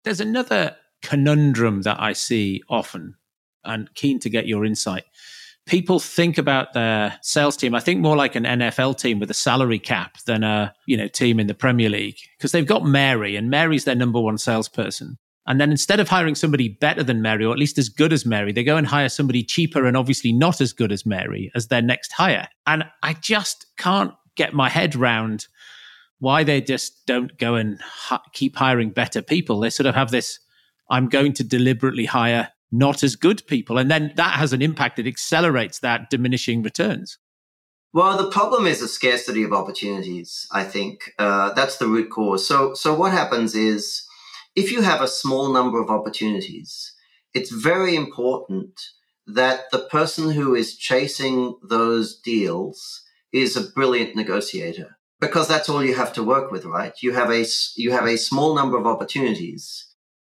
There's 0.06 0.22
another 0.22 0.78
conundrum 1.02 1.82
that 1.82 2.00
I 2.00 2.14
see 2.14 2.64
often 2.70 3.16
and 3.66 3.94
keen 3.96 4.20
to 4.20 4.30
get 4.30 4.48
your 4.48 4.64
insight. 4.64 5.04
People 5.66 6.00
think 6.00 6.38
about 6.38 6.72
their 6.72 7.20
sales 7.22 7.58
team, 7.58 7.76
I 7.76 7.82
think 7.82 8.00
more 8.00 8.16
like 8.16 8.36
an 8.36 8.46
NFL 8.46 8.98
team 8.98 9.20
with 9.20 9.30
a 9.30 9.34
salary 9.34 9.80
cap 9.80 10.18
than 10.26 10.44
a, 10.44 10.74
you 10.86 10.96
know, 10.96 11.10
team 11.10 11.42
in 11.42 11.48
the 11.48 11.54
Premier 11.54 11.90
League 11.90 12.18
because 12.38 12.54
they've 12.54 12.66
got 12.66 12.86
Mary 12.86 13.36
and 13.36 13.50
Mary's 13.50 13.84
their 13.84 13.96
number 13.96 14.22
one 14.22 14.38
salesperson. 14.38 15.18
And 15.46 15.60
then 15.60 15.72
instead 15.72 16.00
of 16.00 16.08
hiring 16.08 16.36
somebody 16.36 16.70
better 16.70 17.04
than 17.04 17.22
Mary 17.22 17.44
or 17.44 17.52
at 17.52 17.60
least 17.60 17.78
as 17.78 17.90
good 17.90 18.14
as 18.14 18.26
Mary, 18.26 18.54
they 18.54 18.64
go 18.64 18.78
and 18.78 18.88
hire 18.88 19.10
somebody 19.10 19.44
cheaper 19.44 19.86
and 19.86 19.98
obviously 19.98 20.32
not 20.32 20.62
as 20.62 20.72
good 20.72 20.92
as 20.92 21.06
Mary 21.06 21.52
as 21.54 21.68
their 21.68 21.82
next 21.82 22.14
hire. 22.14 22.48
And 22.66 22.86
I 23.04 23.14
just 23.14 23.66
can't 23.78 24.14
get 24.38 24.54
my 24.54 24.70
head 24.70 24.96
round 24.96 25.48
why 26.20 26.44
they 26.44 26.62
just 26.62 27.06
don't 27.06 27.38
go 27.38 27.56
and 27.56 27.80
keep 28.34 28.56
hiring 28.56 28.90
better 28.90 29.22
people. 29.22 29.60
They 29.60 29.70
sort 29.70 29.88
of 29.88 29.96
have 29.96 30.12
this 30.12 30.40
I'm 30.90 31.10
going 31.10 31.34
to 31.34 31.44
deliberately 31.44 32.06
hire 32.06 32.50
not 32.72 33.04
as 33.04 33.16
good 33.16 33.46
people. 33.48 33.78
And 33.78 33.90
then 33.90 34.14
that 34.16 34.36
has 34.36 34.54
an 34.54 34.62
impact. 34.62 35.00
It 35.00 35.08
accelerates 35.08 35.80
that 35.80 36.10
diminishing 36.10 36.64
returns. 36.64 37.18
Well, 37.94 38.18
the 38.18 38.30
problem 38.30 38.68
is 38.68 38.82
a 38.82 38.88
scarcity 38.88 39.44
of 39.44 39.54
opportunities. 39.54 40.48
I 40.52 40.64
think 40.64 41.14
uh, 41.18 41.54
that's 41.54 41.78
the 41.78 41.88
root 41.88 42.10
cause. 42.10 42.48
So, 42.48 42.74
so 42.74 42.94
what 42.94 43.12
happens 43.12 43.56
is, 43.56 44.06
if 44.56 44.72
you 44.72 44.82
have 44.82 45.02
a 45.02 45.08
small 45.08 45.54
number 45.54 45.82
of 45.82 45.90
opportunities, 45.90 46.94
it's 47.34 47.52
very 47.52 47.96
important 47.96 48.80
that 49.26 49.72
the 49.72 49.80
person 49.80 50.32
who 50.32 50.56
is 50.56 50.76
chasing 50.76 51.56
those 51.62 52.20
deals 52.20 53.04
is 53.34 53.56
a 53.56 53.72
brilliant 53.72 54.16
negotiator 54.16 54.98
because 55.20 55.48
that's 55.48 55.70
all 55.70 55.84
you 55.84 55.96
have 55.96 56.14
to 56.14 56.24
work 56.24 56.52
with, 56.52 56.66
right? 56.66 56.94
You 57.02 57.14
have 57.14 57.32
a 57.32 57.46
you 57.76 57.92
have 57.92 58.06
a 58.06 58.18
small 58.18 58.56
number 58.56 58.78
of 58.78 58.88
opportunities 58.88 59.88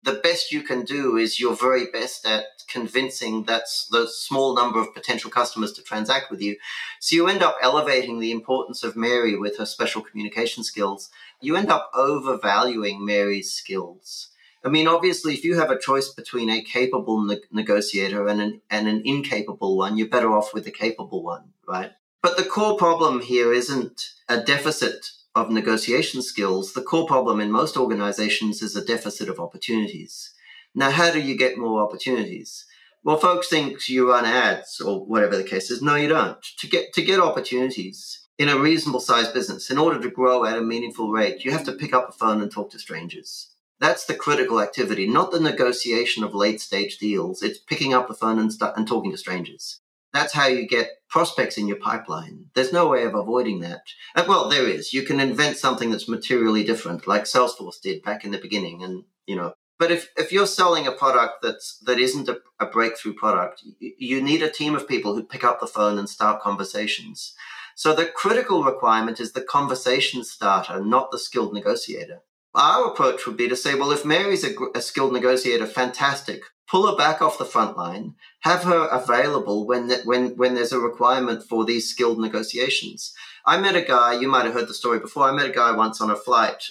the 0.08 0.20
best 0.20 0.52
you 0.52 0.62
can 0.62 0.84
do 0.84 1.16
is 1.16 1.40
your 1.40 1.54
very 1.54 1.86
best 1.86 2.26
at 2.26 2.44
convincing 2.68 3.44
that's 3.44 3.86
the 3.90 4.06
small 4.06 4.54
number 4.54 4.80
of 4.80 4.94
potential 4.94 5.30
customers 5.30 5.72
to 5.72 5.82
transact 5.82 6.30
with 6.30 6.40
you. 6.40 6.56
So 7.00 7.16
you 7.16 7.28
end 7.28 7.42
up 7.42 7.56
elevating 7.62 8.18
the 8.18 8.30
importance 8.30 8.84
of 8.84 8.96
Mary 8.96 9.36
with 9.36 9.58
her 9.58 9.66
special 9.66 10.02
communication 10.02 10.62
skills. 10.62 11.10
You 11.40 11.56
end 11.56 11.70
up 11.70 11.90
overvaluing 11.94 13.04
Mary's 13.04 13.52
skills. 13.52 14.28
I 14.64 14.68
mean, 14.68 14.88
obviously, 14.88 15.34
if 15.34 15.44
you 15.44 15.58
have 15.58 15.70
a 15.70 15.78
choice 15.78 16.08
between 16.08 16.50
a 16.50 16.62
capable 16.62 17.24
ne- 17.24 17.40
negotiator 17.52 18.26
and 18.26 18.40
an, 18.40 18.60
and 18.70 18.88
an 18.88 19.02
incapable 19.04 19.76
one, 19.76 19.96
you're 19.96 20.08
better 20.08 20.32
off 20.32 20.52
with 20.52 20.64
the 20.64 20.70
capable 20.70 21.22
one, 21.22 21.52
right? 21.66 21.92
But 22.22 22.36
the 22.36 22.44
core 22.44 22.76
problem 22.76 23.20
here 23.20 23.52
isn't 23.52 24.02
a 24.28 24.40
deficit 24.40 25.06
of 25.34 25.50
negotiation 25.50 26.20
skills. 26.22 26.72
The 26.72 26.82
core 26.82 27.06
problem 27.06 27.40
in 27.40 27.52
most 27.52 27.76
organizations 27.76 28.60
is 28.60 28.74
a 28.74 28.84
deficit 28.84 29.28
of 29.28 29.38
opportunities. 29.38 30.32
Now, 30.74 30.90
how 30.90 31.12
do 31.12 31.20
you 31.20 31.36
get 31.36 31.58
more 31.58 31.82
opportunities? 31.82 32.64
Well, 33.04 33.18
folks 33.18 33.48
think 33.48 33.88
you 33.88 34.10
run 34.10 34.24
ads 34.24 34.80
or 34.80 35.04
whatever 35.06 35.36
the 35.36 35.44
case 35.44 35.70
is. 35.70 35.80
No, 35.80 35.94
you 35.94 36.08
don't. 36.08 36.42
To 36.58 36.66
get 36.66 36.92
to 36.94 37.02
get 37.02 37.20
opportunities 37.20 38.26
in 38.36 38.48
a 38.48 38.58
reasonable 38.58 39.00
sized 39.00 39.32
business, 39.32 39.70
in 39.70 39.78
order 39.78 40.00
to 40.00 40.10
grow 40.10 40.44
at 40.44 40.58
a 40.58 40.62
meaningful 40.62 41.10
rate, 41.10 41.44
you 41.44 41.52
have 41.52 41.64
to 41.64 41.72
pick 41.72 41.94
up 41.94 42.08
a 42.08 42.12
phone 42.12 42.42
and 42.42 42.50
talk 42.50 42.70
to 42.72 42.78
strangers. 42.78 43.54
That's 43.80 44.04
the 44.04 44.14
critical 44.14 44.60
activity, 44.60 45.06
not 45.06 45.30
the 45.30 45.40
negotiation 45.40 46.24
of 46.24 46.34
late 46.34 46.60
stage 46.60 46.98
deals. 46.98 47.42
It's 47.42 47.58
picking 47.58 47.94
up 47.94 48.08
the 48.08 48.14
phone 48.14 48.38
and, 48.40 48.52
st- 48.52 48.76
and 48.76 48.88
talking 48.88 49.12
to 49.12 49.18
strangers. 49.18 49.80
That's 50.12 50.32
how 50.32 50.46
you 50.46 50.66
get 50.66 50.88
prospects 51.08 51.58
in 51.58 51.68
your 51.68 51.78
pipeline. 51.78 52.46
There's 52.54 52.72
no 52.72 52.88
way 52.88 53.04
of 53.04 53.14
avoiding 53.14 53.60
that. 53.60 53.82
Uh, 54.14 54.24
well, 54.26 54.48
there 54.48 54.66
is. 54.66 54.92
You 54.92 55.02
can 55.02 55.20
invent 55.20 55.56
something 55.56 55.90
that's 55.90 56.08
materially 56.08 56.64
different, 56.64 57.06
like 57.06 57.24
Salesforce 57.24 57.80
did 57.82 58.02
back 58.02 58.24
in 58.24 58.30
the 58.30 58.38
beginning, 58.38 58.82
and 58.82 59.04
you 59.26 59.36
know. 59.36 59.52
But 59.78 59.92
if, 59.92 60.08
if 60.16 60.32
you're 60.32 60.46
selling 60.46 60.86
a 60.86 60.92
product 60.92 61.42
that's 61.42 61.78
that 61.86 61.98
isn't 61.98 62.28
a, 62.28 62.38
a 62.58 62.66
breakthrough 62.66 63.14
product, 63.14 63.62
you, 63.78 63.92
you 63.98 64.22
need 64.22 64.42
a 64.42 64.50
team 64.50 64.74
of 64.74 64.88
people 64.88 65.14
who 65.14 65.22
pick 65.22 65.44
up 65.44 65.60
the 65.60 65.66
phone 65.66 65.98
and 65.98 66.08
start 66.08 66.42
conversations. 66.42 67.34
So 67.78 67.94
the 67.94 68.06
critical 68.06 68.64
requirement 68.64 69.20
is 69.20 69.32
the 69.32 69.40
conversation 69.40 70.24
starter, 70.24 70.84
not 70.84 71.12
the 71.12 71.18
skilled 71.18 71.54
negotiator. 71.54 72.22
Our 72.52 72.88
approach 72.88 73.24
would 73.24 73.36
be 73.36 73.48
to 73.48 73.54
say, 73.54 73.76
well, 73.76 73.92
if 73.92 74.04
Mary's 74.04 74.42
a, 74.42 74.52
a, 74.74 74.82
skilled 74.82 75.12
negotiator, 75.12 75.64
fantastic. 75.64 76.42
Pull 76.70 76.86
her 76.86 76.96
back 76.96 77.22
off 77.22 77.38
the 77.38 77.44
front 77.44 77.76
line. 77.76 78.14
Have 78.40 78.64
her 78.64 78.88
available 78.88 79.66
when 79.66 79.90
when 80.04 80.36
when 80.36 80.54
there's 80.54 80.72
a 80.72 80.78
requirement 80.78 81.42
for 81.42 81.64
these 81.64 81.88
skilled 81.88 82.20
negotiations. 82.20 83.14
I 83.46 83.58
met 83.58 83.76
a 83.76 83.82
guy. 83.82 84.14
You 84.14 84.28
might 84.28 84.44
have 84.44 84.54
heard 84.54 84.68
the 84.68 84.74
story 84.74 84.98
before. 84.98 85.24
I 85.24 85.32
met 85.32 85.46
a 85.48 85.52
guy 85.52 85.72
once 85.72 86.00
on 86.00 86.10
a 86.10 86.16
flight. 86.16 86.62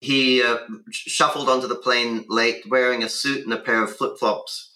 He 0.00 0.42
uh, 0.42 0.58
shuffled 0.90 1.48
onto 1.48 1.66
the 1.66 1.74
plane 1.74 2.26
late, 2.28 2.64
wearing 2.68 3.02
a 3.02 3.08
suit 3.08 3.44
and 3.44 3.54
a 3.54 3.58
pair 3.58 3.82
of 3.82 3.96
flip 3.96 4.18
flops, 4.18 4.72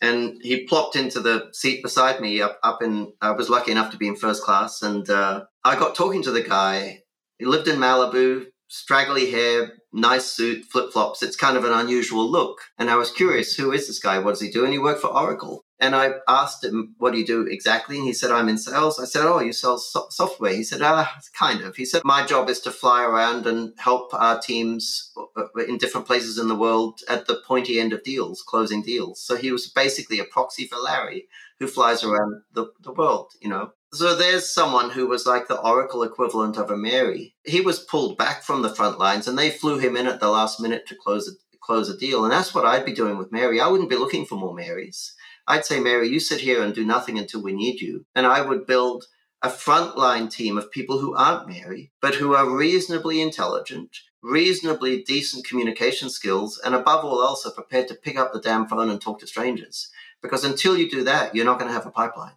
and 0.00 0.40
he 0.42 0.64
plopped 0.64 0.96
into 0.96 1.20
the 1.20 1.50
seat 1.52 1.82
beside 1.82 2.20
me. 2.20 2.40
Up 2.40 2.58
up 2.62 2.82
in. 2.82 3.12
I 3.20 3.32
was 3.32 3.50
lucky 3.50 3.70
enough 3.70 3.90
to 3.92 3.98
be 3.98 4.08
in 4.08 4.16
first 4.16 4.42
class, 4.42 4.80
and 4.80 5.08
uh, 5.10 5.44
I 5.62 5.78
got 5.78 5.94
talking 5.94 6.22
to 6.22 6.30
the 6.30 6.42
guy. 6.42 7.02
He 7.38 7.44
lived 7.44 7.68
in 7.68 7.78
Malibu, 7.78 8.46
straggly 8.68 9.30
hair, 9.30 9.72
nice 9.92 10.26
suit, 10.26 10.64
flip 10.64 10.92
flops. 10.92 11.22
It's 11.22 11.36
kind 11.36 11.56
of 11.56 11.64
an 11.64 11.72
unusual 11.72 12.30
look. 12.30 12.60
And 12.78 12.90
I 12.90 12.96
was 12.96 13.10
curious, 13.10 13.54
who 13.54 13.72
is 13.72 13.86
this 13.86 13.98
guy? 13.98 14.18
What 14.18 14.32
does 14.32 14.40
he 14.40 14.50
do? 14.50 14.64
And 14.64 14.72
he 14.72 14.78
worked 14.78 15.00
for 15.00 15.08
Oracle. 15.08 15.64
And 15.78 15.96
I 15.96 16.12
asked 16.28 16.64
him, 16.64 16.94
what 16.98 17.12
do 17.12 17.18
you 17.18 17.26
do 17.26 17.44
exactly? 17.46 17.96
And 17.96 18.06
he 18.06 18.12
said, 18.12 18.30
I'm 18.30 18.48
in 18.48 18.56
sales. 18.56 19.00
I 19.00 19.04
said, 19.04 19.24
oh, 19.24 19.40
you 19.40 19.52
sell 19.52 19.78
so- 19.78 20.06
software? 20.10 20.54
He 20.54 20.62
said, 20.62 20.80
ah, 20.80 21.12
kind 21.36 21.60
of. 21.60 21.74
He 21.74 21.84
said, 21.84 22.02
my 22.04 22.24
job 22.24 22.48
is 22.48 22.60
to 22.60 22.70
fly 22.70 23.02
around 23.02 23.46
and 23.46 23.72
help 23.78 24.14
our 24.14 24.40
teams 24.40 25.12
uh, 25.36 25.44
in 25.66 25.78
different 25.78 26.06
places 26.06 26.38
in 26.38 26.46
the 26.46 26.54
world 26.56 27.00
at 27.08 27.26
the 27.26 27.42
pointy 27.46 27.80
end 27.80 27.92
of 27.92 28.04
deals, 28.04 28.42
closing 28.42 28.82
deals. 28.82 29.20
So 29.20 29.36
he 29.36 29.50
was 29.50 29.66
basically 29.66 30.20
a 30.20 30.24
proxy 30.24 30.66
for 30.66 30.76
Larry 30.76 31.26
who 31.58 31.66
flies 31.66 32.04
around 32.04 32.42
the, 32.52 32.66
the 32.80 32.92
world, 32.92 33.32
you 33.40 33.48
know. 33.48 33.72
So 33.94 34.16
there's 34.16 34.50
someone 34.50 34.88
who 34.88 35.06
was 35.06 35.26
like 35.26 35.48
the 35.48 35.60
Oracle 35.60 36.02
equivalent 36.02 36.56
of 36.56 36.70
a 36.70 36.76
Mary. 36.76 37.34
He 37.44 37.60
was 37.60 37.78
pulled 37.78 38.16
back 38.16 38.42
from 38.42 38.62
the 38.62 38.74
front 38.74 38.98
lines 38.98 39.28
and 39.28 39.38
they 39.38 39.50
flew 39.50 39.78
him 39.78 39.98
in 39.98 40.06
at 40.06 40.18
the 40.18 40.30
last 40.30 40.60
minute 40.60 40.86
to 40.86 40.96
close 40.96 41.28
a, 41.28 41.32
close 41.60 41.90
a 41.90 41.96
deal. 41.96 42.24
And 42.24 42.32
that's 42.32 42.54
what 42.54 42.64
I'd 42.64 42.86
be 42.86 42.94
doing 42.94 43.18
with 43.18 43.32
Mary. 43.32 43.60
I 43.60 43.68
wouldn't 43.68 43.90
be 43.90 43.96
looking 43.96 44.24
for 44.24 44.36
more 44.36 44.54
Marys. 44.54 45.14
I'd 45.46 45.66
say, 45.66 45.78
Mary, 45.78 46.08
you 46.08 46.20
sit 46.20 46.40
here 46.40 46.62
and 46.62 46.74
do 46.74 46.86
nothing 46.86 47.18
until 47.18 47.42
we 47.42 47.52
need 47.52 47.82
you. 47.82 48.06
And 48.14 48.24
I 48.24 48.40
would 48.40 48.66
build 48.66 49.04
a 49.42 49.48
frontline 49.48 50.30
team 50.30 50.56
of 50.56 50.70
people 50.70 51.00
who 51.00 51.14
aren't 51.14 51.48
Mary, 51.48 51.92
but 52.00 52.14
who 52.14 52.34
are 52.34 52.48
reasonably 52.48 53.20
intelligent, 53.20 53.98
reasonably 54.22 55.02
decent 55.02 55.44
communication 55.44 56.08
skills, 56.08 56.58
and 56.64 56.74
above 56.74 57.04
all 57.04 57.22
else 57.22 57.44
are 57.44 57.52
prepared 57.52 57.88
to 57.88 57.94
pick 57.94 58.16
up 58.16 58.32
the 58.32 58.40
damn 58.40 58.66
phone 58.66 58.88
and 58.88 59.00
talk 59.02 59.18
to 59.18 59.26
strangers. 59.26 59.90
Because 60.22 60.44
until 60.44 60.78
you 60.78 60.88
do 60.88 61.04
that, 61.04 61.34
you're 61.34 61.44
not 61.44 61.58
going 61.58 61.68
to 61.68 61.74
have 61.74 61.86
a 61.86 61.90
pipeline. 61.90 62.34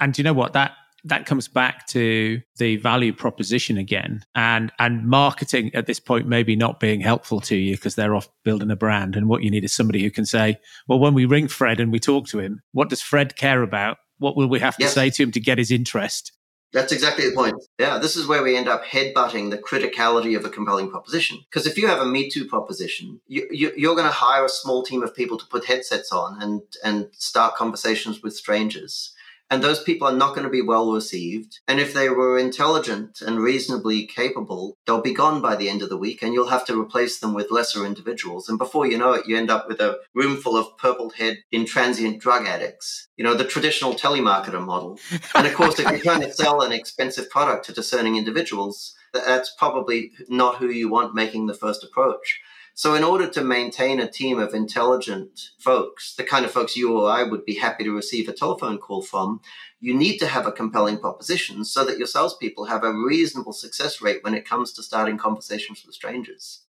And 0.00 0.12
do 0.12 0.20
you 0.20 0.24
know 0.24 0.32
what? 0.32 0.54
That 0.54 0.72
that 1.06 1.24
comes 1.24 1.48
back 1.48 1.86
to 1.86 2.40
the 2.58 2.76
value 2.76 3.12
proposition 3.12 3.78
again 3.78 4.24
and 4.34 4.72
and 4.78 5.06
marketing 5.06 5.70
at 5.74 5.86
this 5.86 6.00
point 6.00 6.26
maybe 6.26 6.56
not 6.56 6.80
being 6.80 7.00
helpful 7.00 7.40
to 7.40 7.56
you 7.56 7.76
because 7.76 7.94
they're 7.94 8.14
off 8.14 8.28
building 8.44 8.70
a 8.70 8.76
brand 8.76 9.16
and 9.16 9.28
what 9.28 9.42
you 9.42 9.50
need 9.50 9.64
is 9.64 9.72
somebody 9.72 10.02
who 10.02 10.10
can 10.10 10.26
say 10.26 10.58
well 10.88 10.98
when 10.98 11.14
we 11.14 11.24
ring 11.24 11.48
fred 11.48 11.80
and 11.80 11.92
we 11.92 11.98
talk 11.98 12.26
to 12.26 12.38
him 12.38 12.60
what 12.72 12.88
does 12.88 13.00
fred 13.00 13.36
care 13.36 13.62
about 13.62 13.96
what 14.18 14.36
will 14.36 14.48
we 14.48 14.60
have 14.60 14.76
to 14.76 14.84
yes. 14.84 14.94
say 14.94 15.08
to 15.08 15.22
him 15.22 15.30
to 15.30 15.40
get 15.40 15.58
his 15.58 15.70
interest 15.70 16.32
that's 16.72 16.92
exactly 16.92 17.26
the 17.28 17.34
point. 17.34 17.54
Yeah, 17.78 17.98
this 17.98 18.16
is 18.16 18.26
where 18.26 18.42
we 18.42 18.56
end 18.56 18.68
up 18.68 18.84
headbutting 18.84 19.50
the 19.50 19.56
criticality 19.56 20.36
of 20.36 20.44
a 20.44 20.50
compelling 20.50 20.90
proposition. 20.90 21.38
Because 21.48 21.66
if 21.66 21.78
you 21.78 21.86
have 21.86 22.00
a 22.00 22.04
Me 22.04 22.28
Too 22.28 22.44
proposition, 22.44 23.20
you, 23.26 23.46
you, 23.50 23.72
you're 23.76 23.94
going 23.94 24.08
to 24.08 24.12
hire 24.12 24.44
a 24.44 24.48
small 24.48 24.82
team 24.82 25.02
of 25.02 25.14
people 25.14 25.38
to 25.38 25.46
put 25.46 25.64
headsets 25.64 26.12
on 26.12 26.42
and, 26.42 26.60
and 26.84 27.08
start 27.12 27.54
conversations 27.54 28.22
with 28.22 28.36
strangers 28.36 29.14
and 29.50 29.62
those 29.62 29.82
people 29.82 30.08
are 30.08 30.16
not 30.16 30.34
going 30.34 30.44
to 30.44 30.50
be 30.50 30.62
well 30.62 30.92
received. 30.92 31.60
And 31.68 31.78
if 31.78 31.94
they 31.94 32.08
were 32.08 32.38
intelligent 32.38 33.20
and 33.20 33.38
reasonably 33.38 34.06
capable, 34.06 34.76
they'll 34.86 35.00
be 35.00 35.14
gone 35.14 35.40
by 35.40 35.56
the 35.56 35.68
end 35.68 35.82
of 35.82 35.88
the 35.88 35.96
week 35.96 36.22
and 36.22 36.34
you'll 36.34 36.48
have 36.48 36.66
to 36.66 36.80
replace 36.80 37.18
them 37.18 37.34
with 37.34 37.50
lesser 37.50 37.86
individuals. 37.86 38.48
And 38.48 38.58
before 38.58 38.86
you 38.86 38.98
know 38.98 39.12
it, 39.12 39.26
you 39.26 39.36
end 39.36 39.50
up 39.50 39.68
with 39.68 39.80
a 39.80 39.98
room 40.14 40.36
full 40.36 40.56
of 40.56 40.76
purple 40.78 41.10
head 41.10 41.38
intransient 41.52 42.18
drug 42.18 42.46
addicts, 42.46 43.08
you 43.16 43.24
know, 43.24 43.34
the 43.34 43.44
traditional 43.44 43.94
telemarketer 43.94 44.64
model. 44.64 44.98
And 45.34 45.46
of 45.46 45.54
course, 45.54 45.78
if 45.78 45.88
you're 45.88 45.98
trying 46.00 46.22
to 46.22 46.32
sell 46.32 46.62
an 46.62 46.72
expensive 46.72 47.30
product 47.30 47.66
to 47.66 47.72
discerning 47.72 48.16
individuals, 48.16 48.94
that's 49.12 49.54
probably 49.56 50.12
not 50.28 50.56
who 50.56 50.68
you 50.68 50.90
want 50.90 51.14
making 51.14 51.46
the 51.46 51.54
first 51.54 51.84
approach. 51.84 52.40
So, 52.76 52.94
in 52.94 53.02
order 53.02 53.26
to 53.30 53.42
maintain 53.42 54.00
a 54.00 54.06
team 54.06 54.38
of 54.38 54.52
intelligent 54.52 55.48
folks, 55.58 56.14
the 56.14 56.22
kind 56.22 56.44
of 56.44 56.50
folks 56.50 56.76
you 56.76 56.94
or 56.94 57.10
I 57.10 57.22
would 57.22 57.46
be 57.46 57.54
happy 57.54 57.84
to 57.84 57.90
receive 57.90 58.28
a 58.28 58.34
telephone 58.34 58.76
call 58.76 59.00
from, 59.00 59.40
you 59.80 59.94
need 59.94 60.18
to 60.18 60.26
have 60.26 60.46
a 60.46 60.52
compelling 60.52 60.98
proposition 60.98 61.64
so 61.64 61.86
that 61.86 61.96
your 61.96 62.06
salespeople 62.06 62.66
have 62.66 62.84
a 62.84 62.92
reasonable 62.92 63.54
success 63.54 64.02
rate 64.02 64.22
when 64.22 64.34
it 64.34 64.46
comes 64.46 64.74
to 64.74 64.82
starting 64.82 65.16
conversations 65.16 65.84
with 65.86 65.94
strangers. 65.94 66.64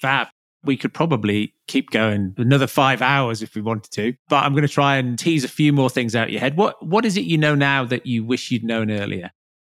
Fab. 0.00 0.28
We 0.64 0.76
could 0.76 0.92
probably 0.92 1.54
keep 1.68 1.90
going 1.90 2.34
another 2.38 2.66
five 2.66 3.00
hours 3.00 3.40
if 3.40 3.54
we 3.54 3.62
wanted 3.62 3.92
to, 3.92 4.14
but 4.28 4.44
I'm 4.44 4.52
going 4.52 4.66
to 4.66 4.68
try 4.68 4.96
and 4.96 5.16
tease 5.16 5.44
a 5.44 5.48
few 5.48 5.72
more 5.72 5.90
things 5.90 6.16
out 6.16 6.26
of 6.26 6.30
your 6.30 6.40
head. 6.40 6.56
What 6.56 6.84
What 6.84 7.04
is 7.04 7.16
it 7.16 7.24
you 7.24 7.38
know 7.38 7.54
now 7.54 7.84
that 7.84 8.04
you 8.04 8.24
wish 8.24 8.50
you'd 8.50 8.64
known 8.64 8.90
earlier? 8.90 9.30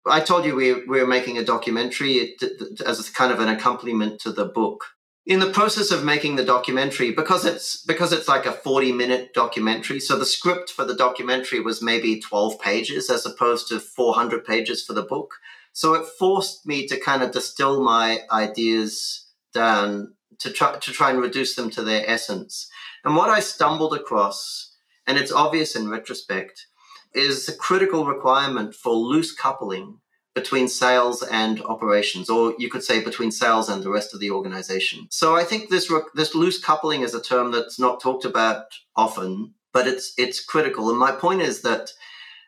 I 0.06 0.22
told 0.22 0.46
you 0.46 0.56
we, 0.56 0.74
we 0.86 1.02
were 1.02 1.08
making 1.08 1.38
a 1.38 1.44
documentary 1.44 2.38
as 2.86 3.10
kind 3.10 3.34
of 3.34 3.42
an 3.42 3.50
accompaniment 3.50 4.22
to 4.22 4.32
the 4.32 4.46
book 4.46 4.86
in 5.26 5.39
the 5.39 5.51
process 5.51 5.91
of 5.91 6.03
making 6.03 6.36
the 6.36 6.43
documentary 6.43 7.11
because 7.11 7.45
it's 7.45 7.82
because 7.84 8.11
it's 8.11 8.28
like 8.28 8.45
a 8.45 8.51
40 8.51 8.91
minute 8.91 9.34
documentary 9.34 9.99
so 9.99 10.17
the 10.17 10.26
script 10.26 10.69
for 10.69 10.84
the 10.84 10.95
documentary 10.95 11.59
was 11.59 11.82
maybe 11.82 12.19
12 12.19 12.59
pages 12.59 13.09
as 13.09 13.26
opposed 13.26 13.67
to 13.69 13.80
400 13.80 14.45
pages 14.45 14.84
for 14.84 14.93
the 14.93 15.03
book. 15.03 15.36
So 15.71 15.93
it 15.93 16.05
forced 16.19 16.67
me 16.67 16.88
to 16.88 16.99
kind 16.99 17.24
of 17.24 17.32
distill 17.32 17.82
my 17.82 18.19
ideas 18.32 19.28
down 19.53 20.13
to 20.39 20.51
try 20.51 20.78
to 20.78 20.91
try 20.91 21.09
and 21.09 21.21
reduce 21.21 21.55
them 21.55 21.69
to 21.71 21.84
their 21.84 22.03
essence. 22.07 22.67
And 23.05 23.15
what 23.15 23.30
i 23.30 23.39
stumbled 23.39 23.93
across 23.93 24.76
and 25.07 25.17
it's 25.17 25.32
obvious 25.32 25.76
in 25.76 25.89
retrospect 25.89 26.67
is 27.13 27.47
a 27.47 27.55
critical 27.55 28.05
requirement 28.05 28.74
for 28.74 28.93
loose 28.93 29.34
coupling 29.34 29.99
between 30.36 30.68
sales 30.68 31.22
and 31.24 31.62
operations, 31.62 32.30
or 32.30 32.56
you 32.58 32.70
could 32.70 32.84
say 32.84 33.04
between 33.04 33.32
sales 33.32 33.70
and 33.70 33.84
the 33.84 33.90
rest 33.90 34.14
of 34.14 34.20
the 34.20 34.32
organization. 34.32 35.08
So 35.10 35.36
I 35.36 35.44
think 35.44 35.70
this 35.70 35.92
this 36.16 36.36
loose 36.36 36.60
coupling 36.60 37.02
is 37.02 37.14
a 37.14 37.22
term 37.22 37.52
that's 37.52 37.80
not 37.80 38.02
talked 38.02 38.26
about 38.26 38.66
often, 38.96 39.54
but 39.72 39.88
it's 39.88 40.14
it's 40.18 40.44
critical. 40.44 40.90
And 40.90 40.98
my 40.98 41.12
point 41.12 41.42
is 41.42 41.62
that 41.62 41.92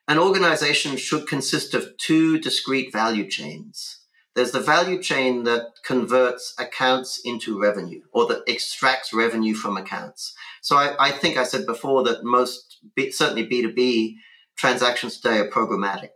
an 0.07 0.19
organization 0.19 0.97
should 0.97 1.27
consist 1.27 1.73
of 1.73 1.97
two 1.97 2.39
discrete 2.39 2.91
value 2.91 3.29
chains. 3.29 3.99
There's 4.35 4.51
the 4.51 4.59
value 4.59 5.01
chain 5.01 5.43
that 5.43 5.75
converts 5.85 6.53
accounts 6.59 7.21
into 7.23 7.59
revenue 7.59 8.01
or 8.11 8.27
that 8.27 8.43
extracts 8.47 9.13
revenue 9.13 9.53
from 9.53 9.77
accounts. 9.77 10.33
So 10.61 10.75
I, 10.75 10.93
I 10.99 11.11
think 11.11 11.37
I 11.37 11.43
said 11.43 11.65
before 11.65 12.03
that 12.03 12.23
most, 12.25 12.79
certainly 13.11 13.47
B2B 13.47 14.15
transactions 14.57 15.19
today 15.19 15.39
are 15.39 15.49
programmatic 15.49 16.14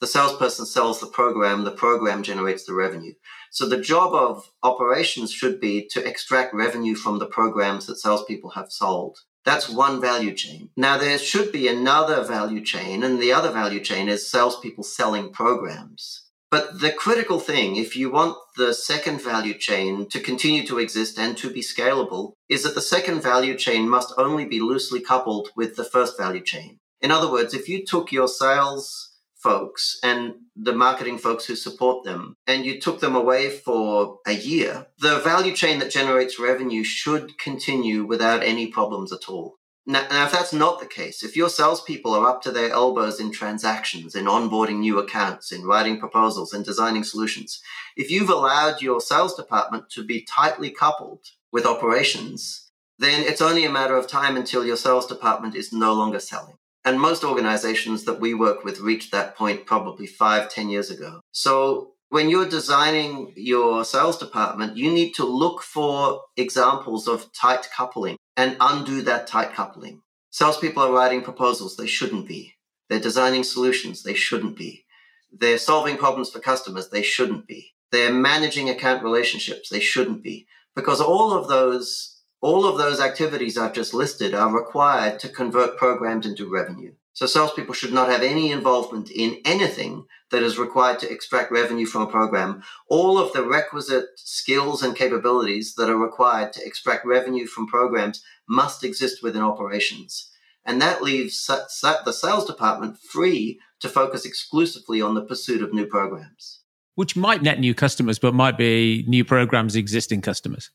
the 0.00 0.06
salesperson 0.06 0.66
sells 0.66 1.00
the 1.00 1.06
program, 1.06 1.64
the 1.64 1.70
program 1.70 2.22
generates 2.22 2.64
the 2.64 2.74
revenue. 2.74 3.12
So 3.50 3.68
the 3.68 3.80
job 3.80 4.14
of 4.14 4.50
operations 4.62 5.32
should 5.32 5.60
be 5.60 5.86
to 5.88 6.06
extract 6.06 6.54
revenue 6.54 6.94
from 6.94 7.18
the 7.18 7.26
programs 7.26 7.86
that 7.86 7.98
salespeople 7.98 8.50
have 8.50 8.72
sold. 8.72 9.18
That's 9.44 9.68
one 9.68 10.00
value 10.00 10.34
chain. 10.34 10.70
Now 10.76 10.98
there 10.98 11.18
should 11.18 11.52
be 11.52 11.68
another 11.68 12.22
value 12.24 12.64
chain, 12.64 13.02
and 13.02 13.20
the 13.20 13.32
other 13.32 13.50
value 13.50 13.80
chain 13.80 14.08
is 14.08 14.30
salespeople 14.30 14.84
selling 14.84 15.32
programs. 15.32 16.26
But 16.50 16.80
the 16.80 16.92
critical 16.92 17.38
thing, 17.38 17.76
if 17.76 17.94
you 17.94 18.10
want 18.10 18.36
the 18.56 18.74
second 18.74 19.22
value 19.22 19.54
chain 19.54 20.08
to 20.08 20.18
continue 20.18 20.66
to 20.66 20.78
exist 20.78 21.18
and 21.18 21.36
to 21.38 21.48
be 21.48 21.60
scalable, 21.60 22.32
is 22.48 22.64
that 22.64 22.74
the 22.74 22.80
second 22.80 23.22
value 23.22 23.56
chain 23.56 23.88
must 23.88 24.12
only 24.18 24.44
be 24.44 24.60
loosely 24.60 25.00
coupled 25.00 25.50
with 25.54 25.76
the 25.76 25.84
first 25.84 26.18
value 26.18 26.42
chain. 26.42 26.78
In 27.00 27.10
other 27.10 27.30
words, 27.30 27.54
if 27.54 27.68
you 27.68 27.84
took 27.86 28.10
your 28.10 28.28
sales 28.28 29.09
folks 29.42 29.98
and 30.02 30.34
the 30.56 30.72
marketing 30.72 31.18
folks 31.18 31.46
who 31.46 31.56
support 31.56 32.04
them, 32.04 32.34
and 32.46 32.64
you 32.64 32.80
took 32.80 33.00
them 33.00 33.16
away 33.16 33.50
for 33.50 34.18
a 34.26 34.32
year, 34.32 34.86
the 34.98 35.18
value 35.20 35.54
chain 35.54 35.78
that 35.78 35.90
generates 35.90 36.38
revenue 36.38 36.84
should 36.84 37.38
continue 37.38 38.04
without 38.04 38.42
any 38.42 38.66
problems 38.68 39.12
at 39.12 39.28
all. 39.28 39.56
Now, 39.86 40.06
now, 40.10 40.26
if 40.26 40.32
that's 40.32 40.52
not 40.52 40.78
the 40.78 40.86
case, 40.86 41.22
if 41.24 41.36
your 41.36 41.48
salespeople 41.48 42.14
are 42.14 42.28
up 42.28 42.42
to 42.42 42.52
their 42.52 42.70
elbows 42.70 43.18
in 43.18 43.32
transactions, 43.32 44.14
in 44.14 44.26
onboarding 44.26 44.80
new 44.80 44.98
accounts, 44.98 45.52
in 45.52 45.64
writing 45.64 45.98
proposals, 45.98 46.52
and 46.52 46.64
designing 46.64 47.02
solutions, 47.02 47.60
if 47.96 48.10
you've 48.10 48.28
allowed 48.28 48.82
your 48.82 49.00
sales 49.00 49.34
department 49.34 49.88
to 49.90 50.04
be 50.04 50.22
tightly 50.22 50.70
coupled 50.70 51.20
with 51.50 51.66
operations, 51.66 52.70
then 52.98 53.24
it's 53.24 53.40
only 53.40 53.64
a 53.64 53.70
matter 53.70 53.96
of 53.96 54.06
time 54.06 54.36
until 54.36 54.64
your 54.64 54.76
sales 54.76 55.06
department 55.06 55.54
is 55.54 55.72
no 55.72 55.94
longer 55.94 56.20
selling. 56.20 56.56
And 56.84 57.00
most 57.00 57.24
organizations 57.24 58.04
that 58.04 58.20
we 58.20 58.32
work 58.34 58.64
with 58.64 58.80
reached 58.80 59.12
that 59.12 59.36
point 59.36 59.66
probably 59.66 60.06
five, 60.06 60.50
ten 60.50 60.70
years 60.70 60.90
ago. 60.90 61.20
So 61.32 61.92
when 62.08 62.28
you're 62.28 62.48
designing 62.48 63.32
your 63.36 63.84
sales 63.84 64.18
department, 64.18 64.76
you 64.76 64.90
need 64.90 65.12
to 65.14 65.24
look 65.24 65.62
for 65.62 66.22
examples 66.36 67.06
of 67.06 67.32
tight 67.32 67.68
coupling 67.76 68.16
and 68.36 68.56
undo 68.60 69.02
that 69.02 69.26
tight 69.26 69.52
coupling. 69.52 70.02
Salespeople 70.30 70.82
are 70.82 70.92
writing 70.92 71.22
proposals, 71.22 71.76
they 71.76 71.86
shouldn't 71.86 72.26
be. 72.26 72.54
They're 72.88 72.98
designing 73.00 73.44
solutions, 73.44 74.02
they 74.02 74.14
shouldn't 74.14 74.56
be. 74.56 74.84
They're 75.32 75.58
solving 75.58 75.96
problems 75.96 76.30
for 76.30 76.40
customers, 76.40 76.88
they 76.88 77.02
shouldn't 77.02 77.46
be. 77.46 77.74
They're 77.92 78.12
managing 78.12 78.70
account 78.70 79.02
relationships, 79.02 79.68
they 79.68 79.80
shouldn't 79.80 80.22
be. 80.22 80.46
Because 80.74 81.00
all 81.00 81.32
of 81.32 81.48
those 81.48 82.19
all 82.40 82.66
of 82.66 82.78
those 82.78 83.00
activities 83.00 83.58
I've 83.58 83.74
just 83.74 83.92
listed 83.92 84.34
are 84.34 84.52
required 84.52 85.18
to 85.20 85.28
convert 85.28 85.76
programs 85.76 86.26
into 86.26 86.48
revenue. 86.48 86.92
So 87.12 87.26
salespeople 87.26 87.74
should 87.74 87.92
not 87.92 88.08
have 88.08 88.22
any 88.22 88.50
involvement 88.50 89.10
in 89.10 89.40
anything 89.44 90.06
that 90.30 90.42
is 90.42 90.58
required 90.58 91.00
to 91.00 91.10
extract 91.10 91.50
revenue 91.50 91.84
from 91.84 92.02
a 92.02 92.06
program. 92.10 92.62
All 92.88 93.18
of 93.18 93.32
the 93.32 93.44
requisite 93.44 94.06
skills 94.16 94.82
and 94.82 94.96
capabilities 94.96 95.74
that 95.74 95.90
are 95.90 95.98
required 95.98 96.52
to 96.54 96.64
extract 96.64 97.04
revenue 97.04 97.46
from 97.46 97.66
programs 97.66 98.22
must 98.48 98.84
exist 98.84 99.22
within 99.22 99.42
operations. 99.42 100.30
And 100.64 100.80
that 100.80 101.02
leaves 101.02 101.46
the 101.46 102.12
sales 102.12 102.46
department 102.46 102.98
free 102.98 103.60
to 103.80 103.88
focus 103.88 104.24
exclusively 104.24 105.02
on 105.02 105.14
the 105.14 105.24
pursuit 105.24 105.62
of 105.62 105.74
new 105.74 105.86
programs. 105.86 106.60
Which 106.94 107.16
might 107.16 107.42
net 107.42 107.60
new 107.60 107.74
customers, 107.74 108.18
but 108.18 108.34
might 108.34 108.56
be 108.56 109.04
new 109.08 109.24
programs 109.24 109.74
existing 109.74 110.22
customers. 110.22 110.70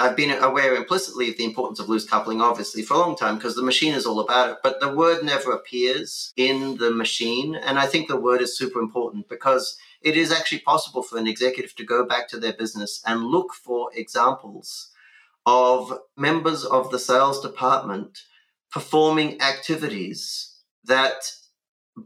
I've 0.00 0.16
been 0.16 0.30
aware 0.30 0.76
implicitly 0.76 1.28
of 1.28 1.36
the 1.36 1.44
importance 1.44 1.80
of 1.80 1.88
loose 1.88 2.06
coupling, 2.06 2.40
obviously, 2.40 2.82
for 2.82 2.94
a 2.94 2.98
long 2.98 3.16
time 3.16 3.34
because 3.34 3.56
the 3.56 3.62
machine 3.62 3.94
is 3.94 4.06
all 4.06 4.20
about 4.20 4.50
it. 4.50 4.58
But 4.62 4.78
the 4.78 4.94
word 4.94 5.24
never 5.24 5.50
appears 5.50 6.32
in 6.36 6.76
the 6.76 6.92
machine. 6.92 7.56
And 7.56 7.80
I 7.80 7.86
think 7.86 8.06
the 8.06 8.20
word 8.20 8.40
is 8.40 8.56
super 8.56 8.78
important 8.78 9.28
because 9.28 9.76
it 10.00 10.16
is 10.16 10.30
actually 10.30 10.60
possible 10.60 11.02
for 11.02 11.18
an 11.18 11.26
executive 11.26 11.74
to 11.74 11.84
go 11.84 12.06
back 12.06 12.28
to 12.28 12.38
their 12.38 12.52
business 12.52 13.02
and 13.04 13.24
look 13.24 13.52
for 13.52 13.90
examples 13.92 14.92
of 15.44 15.98
members 16.16 16.64
of 16.64 16.90
the 16.90 16.98
sales 16.98 17.40
department 17.40 18.20
performing 18.70 19.40
activities 19.40 20.54
that 20.84 21.32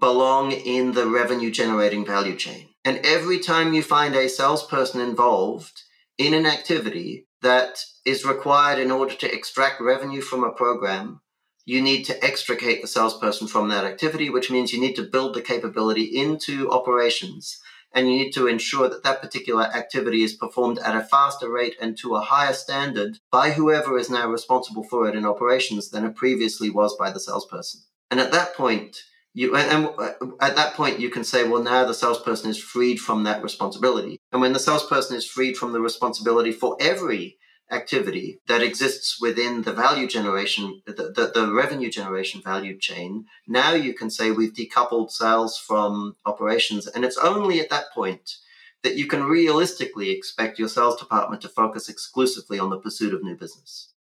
belong 0.01 0.53
in 0.53 0.93
the 0.93 1.07
revenue 1.07 1.51
generating 1.51 2.07
value 2.07 2.36
chain. 2.36 2.68
And 2.84 3.05
every 3.05 3.38
time 3.38 3.74
you 3.74 3.82
find 3.82 4.14
a 4.14 4.28
salesperson 4.28 5.01
involved 5.03 5.82
in 6.16 6.32
an 6.32 6.47
activity 6.47 7.26
that 7.43 7.84
is 8.05 8.24
required 8.24 8.78
in 8.78 8.90
order 8.90 9.14
to 9.14 9.32
extract 9.32 9.80
revenue 9.80 10.20
from 10.20 10.45
a 10.45 10.53
program, 10.53 11.20
you 11.64 11.80
need 11.80 12.05
to 12.05 12.24
extricate 12.24 12.82
the 12.82 12.88
salesperson 12.88 13.47
from 13.47 13.68
that 13.68 13.84
activity, 13.84 14.28
which 14.30 14.51
means 14.51 14.72
you 14.72 14.80
need 14.80 14.97
to 14.97 15.03
build 15.03 15.34
the 15.34 15.43
capability 15.43 16.05
into 16.05 16.70
operations. 16.70 17.61
And 17.95 18.09
you 18.09 18.16
need 18.16 18.32
to 18.32 18.47
ensure 18.47 18.88
that 18.88 19.05
that 19.05 19.20
particular 19.20 19.64
activity 19.64 20.22
is 20.22 20.32
performed 20.32 20.78
at 20.78 20.97
a 20.97 21.05
faster 21.05 21.51
rate 21.51 21.76
and 21.80 21.97
to 21.99 22.16
a 22.16 22.22
higher 22.22 22.55
standard 22.55 23.18
by 23.30 23.51
whoever 23.51 23.99
is 23.99 24.09
now 24.09 24.28
responsible 24.28 24.82
for 24.82 25.09
it 25.09 25.14
in 25.14 25.26
operations 25.26 25.90
than 25.90 26.05
it 26.05 26.16
previously 26.16 26.70
was 26.70 26.97
by 26.97 27.11
the 27.11 27.20
salesperson. 27.20 27.82
And 28.11 28.18
at 28.18 28.32
that 28.32 28.57
point, 28.57 29.03
you 29.35 29.57
and, 29.57 29.87
and 29.87 29.95
uh, 29.99 30.12
at 30.41 30.57
that 30.57 30.74
point 30.74 31.01
you 31.01 31.11
can 31.11 31.24
say 31.24 31.49
well 31.49 31.62
now 31.62 31.85
the 31.85 31.95
salesperson 31.95 32.51
is 32.51 32.62
freed 32.62 32.99
from 32.99 33.24
that 33.24 33.43
responsibility. 33.43 34.18
And 34.33 34.41
when 34.41 34.53
the 34.53 34.59
salesperson 34.59 35.16
is 35.16 35.26
freed 35.26 35.57
from 35.57 35.72
the 35.72 35.80
responsibility 35.80 36.53
for 36.53 36.76
every 36.80 37.39
activity 37.70 38.39
that 38.49 38.62
exists 38.62 39.18
within 39.20 39.62
the 39.62 39.72
value 39.72 40.07
generation 40.07 40.83
the, 40.87 40.93
the, 40.93 41.30
the 41.35 41.53
revenue 41.53 41.91
generation 41.91 42.43
value 42.43 42.78
chain 42.78 43.24
now 43.49 43.72
you 43.72 43.95
can 43.95 44.11
say 44.11 44.30
we've 44.30 44.53
decoupled 44.53 45.11
sales 45.11 45.57
from 45.59 46.16
operations. 46.26 46.87
And 46.87 47.05
it's 47.05 47.16
only 47.18 47.61
at 47.61 47.70
that 47.70 47.87
point 47.95 48.37
that 48.83 48.97
you 48.97 49.07
can 49.07 49.24
realistically 49.24 50.11
expect 50.11 50.59
your 50.59 50.68
sales 50.68 50.97
department 50.97 51.41
to 51.43 51.49
focus 51.49 51.89
exclusively 51.89 52.59
on 52.59 52.70
the 52.70 52.78
pursuit 52.78 53.14
of 53.14 53.22
new 53.22 53.37
business. 53.37 53.93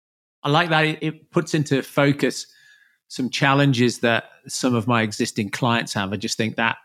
I 0.44 0.50
like 0.50 0.70
that 0.70 1.04
it 1.04 1.32
puts 1.32 1.54
into 1.54 1.82
focus 1.84 2.48
some 3.12 3.30
challenges 3.30 4.00
that 4.00 4.30
some 4.48 4.74
of 4.74 4.88
my 4.88 5.02
existing 5.02 5.50
clients 5.50 5.94
have. 5.94 6.14
I 6.14 6.16
just 6.16 6.38
think 6.38 6.56
that, 6.56 6.78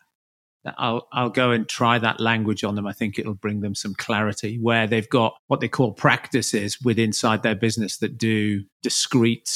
that 0.64 0.74
I'll 0.76 1.06
I'll 1.12 1.30
go 1.30 1.52
and 1.52 1.68
try 1.68 2.00
that 2.00 2.18
language 2.18 2.64
on 2.64 2.74
them. 2.74 2.84
I 2.84 2.92
think 2.92 3.16
it'll 3.16 3.34
bring 3.34 3.60
them 3.60 3.76
some 3.76 3.94
clarity 3.94 4.58
where 4.60 4.88
they've 4.88 5.08
got 5.08 5.36
what 5.46 5.60
they 5.60 5.68
call 5.68 5.92
practices 5.92 6.80
with 6.82 6.98
inside 6.98 7.44
their 7.44 7.54
business 7.54 7.98
that 7.98 8.18
do 8.18 8.64
discrete, 8.82 9.48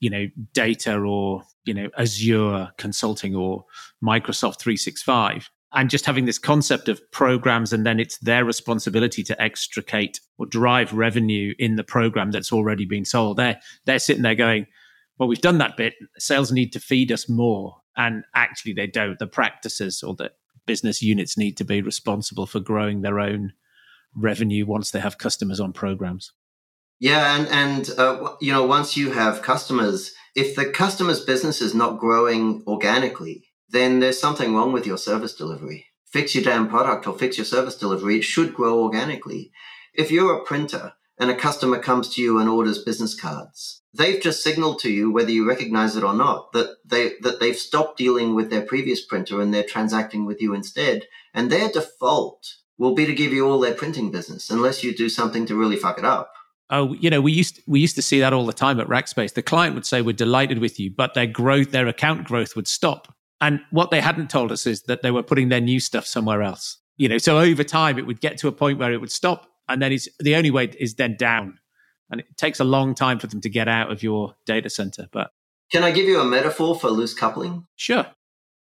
you 0.00 0.08
know, 0.08 0.26
data 0.54 0.98
or 0.98 1.42
you 1.66 1.74
know 1.74 1.90
Azure 1.98 2.70
consulting 2.78 3.36
or 3.36 3.66
Microsoft 4.02 4.60
365 4.60 5.50
and 5.74 5.90
just 5.90 6.06
having 6.06 6.24
this 6.24 6.38
concept 6.38 6.88
of 6.88 7.02
programs 7.10 7.70
and 7.74 7.84
then 7.84 8.00
it's 8.00 8.16
their 8.18 8.46
responsibility 8.46 9.22
to 9.24 9.42
extricate 9.42 10.20
or 10.38 10.46
drive 10.46 10.94
revenue 10.94 11.52
in 11.58 11.76
the 11.76 11.84
program 11.84 12.30
that's 12.30 12.52
already 12.52 12.86
been 12.86 13.04
sold 13.04 13.38
they're 13.38 13.58
they're 13.84 13.98
sitting 13.98 14.22
there 14.22 14.34
going 14.36 14.66
well, 15.18 15.28
we've 15.28 15.40
done 15.40 15.58
that 15.58 15.76
bit. 15.76 15.94
Sales 16.18 16.50
need 16.50 16.72
to 16.72 16.80
feed 16.80 17.12
us 17.12 17.28
more. 17.28 17.76
And 17.96 18.24
actually, 18.34 18.72
they 18.72 18.88
don't. 18.88 19.18
The 19.18 19.26
practices 19.26 20.02
or 20.02 20.14
the 20.14 20.32
business 20.66 21.02
units 21.02 21.38
need 21.38 21.56
to 21.58 21.64
be 21.64 21.82
responsible 21.82 22.46
for 22.46 22.60
growing 22.60 23.02
their 23.02 23.20
own 23.20 23.52
revenue 24.16 24.66
once 24.66 24.90
they 24.90 25.00
have 25.00 25.18
customers 25.18 25.60
on 25.60 25.72
programs. 25.72 26.32
Yeah, 26.98 27.36
and 27.36 27.48
and 27.48 27.90
uh, 27.98 28.34
you 28.40 28.52
know, 28.52 28.64
once 28.64 28.96
you 28.96 29.12
have 29.12 29.42
customers, 29.42 30.12
if 30.34 30.56
the 30.56 30.66
customer's 30.66 31.20
business 31.20 31.60
is 31.60 31.74
not 31.74 31.98
growing 31.98 32.62
organically, 32.66 33.44
then 33.68 34.00
there's 34.00 34.20
something 34.20 34.54
wrong 34.54 34.72
with 34.72 34.86
your 34.86 34.98
service 34.98 35.34
delivery. 35.34 35.86
Fix 36.06 36.34
your 36.34 36.44
damn 36.44 36.68
product 36.68 37.06
or 37.06 37.18
fix 37.18 37.36
your 37.36 37.44
service 37.44 37.76
delivery. 37.76 38.18
It 38.18 38.22
should 38.22 38.54
grow 38.54 38.82
organically. 38.82 39.50
If 39.92 40.10
you're 40.10 40.34
a 40.34 40.44
printer 40.44 40.92
and 41.18 41.30
a 41.30 41.36
customer 41.36 41.78
comes 41.78 42.14
to 42.14 42.22
you 42.22 42.38
and 42.38 42.48
orders 42.48 42.82
business 42.82 43.18
cards, 43.18 43.82
they've 43.92 44.20
just 44.20 44.42
signaled 44.42 44.78
to 44.80 44.90
you, 44.90 45.10
whether 45.12 45.30
you 45.30 45.48
recognize 45.48 45.96
it 45.96 46.04
or 46.04 46.14
not, 46.14 46.52
that 46.52 46.76
they 46.84 47.12
that 47.20 47.40
they've 47.40 47.56
stopped 47.56 47.98
dealing 47.98 48.34
with 48.34 48.50
their 48.50 48.62
previous 48.62 49.04
printer 49.04 49.40
and 49.40 49.52
they're 49.52 49.62
transacting 49.62 50.26
with 50.26 50.40
you 50.40 50.54
instead. 50.54 51.04
And 51.32 51.50
their 51.50 51.70
default 51.70 52.46
will 52.78 52.94
be 52.94 53.06
to 53.06 53.14
give 53.14 53.32
you 53.32 53.48
all 53.48 53.60
their 53.60 53.74
printing 53.74 54.10
business, 54.10 54.50
unless 54.50 54.82
you 54.82 54.94
do 54.94 55.08
something 55.08 55.46
to 55.46 55.56
really 55.56 55.76
fuck 55.76 55.98
it 55.98 56.04
up. 56.04 56.32
Oh, 56.70 56.94
you 56.94 57.10
know, 57.10 57.20
we 57.20 57.32
used 57.32 57.60
we 57.66 57.80
used 57.80 57.94
to 57.96 58.02
see 58.02 58.20
that 58.20 58.32
all 58.32 58.46
the 58.46 58.52
time 58.52 58.80
at 58.80 58.88
Rackspace. 58.88 59.34
The 59.34 59.42
client 59.42 59.74
would 59.74 59.86
say, 59.86 60.02
"We're 60.02 60.12
delighted 60.12 60.58
with 60.58 60.80
you," 60.80 60.90
but 60.90 61.14
their 61.14 61.26
growth, 61.26 61.70
their 61.70 61.86
account 61.86 62.24
growth, 62.26 62.56
would 62.56 62.66
stop. 62.66 63.14
And 63.40 63.60
what 63.70 63.90
they 63.90 64.00
hadn't 64.00 64.30
told 64.30 64.50
us 64.50 64.66
is 64.66 64.82
that 64.84 65.02
they 65.02 65.10
were 65.10 65.22
putting 65.22 65.50
their 65.50 65.60
new 65.60 65.78
stuff 65.78 66.06
somewhere 66.06 66.42
else. 66.42 66.78
You 66.96 67.08
know, 67.08 67.18
so 67.18 67.38
over 67.38 67.64
time 67.64 67.98
it 67.98 68.06
would 68.06 68.20
get 68.20 68.38
to 68.38 68.48
a 68.48 68.52
point 68.52 68.78
where 68.78 68.92
it 68.92 69.00
would 69.00 69.12
stop 69.12 69.50
and 69.68 69.80
then 69.80 69.92
it's 69.92 70.08
the 70.18 70.36
only 70.36 70.50
way 70.50 70.70
is 70.78 70.94
then 70.94 71.16
down. 71.16 71.58
And 72.10 72.20
it 72.20 72.36
takes 72.36 72.60
a 72.60 72.64
long 72.64 72.94
time 72.94 73.18
for 73.18 73.26
them 73.26 73.40
to 73.40 73.48
get 73.48 73.66
out 73.66 73.90
of 73.90 74.02
your 74.02 74.34
data 74.46 74.70
center 74.70 75.08
but 75.10 75.30
can 75.72 75.82
i 75.82 75.90
give 75.90 76.06
you 76.06 76.20
a 76.20 76.24
metaphor 76.24 76.78
for 76.78 76.90
loose 76.90 77.14
coupling? 77.14 77.66
Sure. 77.76 78.06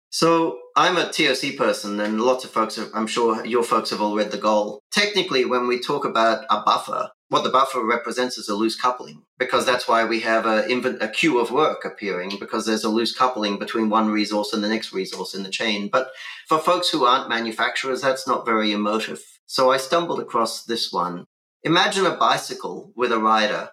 So 0.09 0.59
i'm 0.75 0.97
a 0.97 1.11
toc 1.11 1.57
person 1.57 1.99
and 1.99 2.21
lots 2.21 2.45
of 2.45 2.51
folks 2.51 2.79
i'm 2.93 3.07
sure 3.07 3.45
your 3.45 3.63
folks 3.63 3.89
have 3.89 4.01
all 4.01 4.15
read 4.15 4.31
the 4.31 4.37
goal 4.37 4.79
technically 4.91 5.43
when 5.43 5.67
we 5.67 5.79
talk 5.79 6.05
about 6.05 6.45
a 6.49 6.61
buffer 6.61 7.09
what 7.31 7.43
the 7.45 7.49
buffer 7.49 7.81
represents 7.81 8.37
is 8.37 8.49
a 8.49 8.55
loose 8.55 8.75
coupling 8.75 9.23
because 9.39 9.65
that's 9.65 9.87
why 9.87 10.03
we 10.03 10.19
have 10.19 10.45
a, 10.45 10.65
a 10.99 11.07
queue 11.07 11.39
of 11.39 11.49
work 11.49 11.85
appearing 11.85 12.33
because 12.37 12.65
there's 12.65 12.83
a 12.83 12.89
loose 12.89 13.15
coupling 13.15 13.57
between 13.57 13.89
one 13.89 14.09
resource 14.09 14.51
and 14.51 14.61
the 14.61 14.67
next 14.67 14.91
resource 14.91 15.33
in 15.33 15.43
the 15.43 15.49
chain. 15.49 15.87
But 15.87 16.11
for 16.49 16.59
folks 16.59 16.89
who 16.89 17.05
aren't 17.05 17.29
manufacturers 17.29 18.01
that's 18.01 18.27
not 18.27 18.45
very 18.45 18.73
emotive 18.73 19.23
so 19.51 19.69
I 19.69 19.75
stumbled 19.75 20.21
across 20.21 20.63
this 20.63 20.93
one. 20.93 21.25
Imagine 21.63 22.05
a 22.05 22.15
bicycle 22.15 22.93
with 22.95 23.11
a 23.11 23.19
rider, 23.19 23.69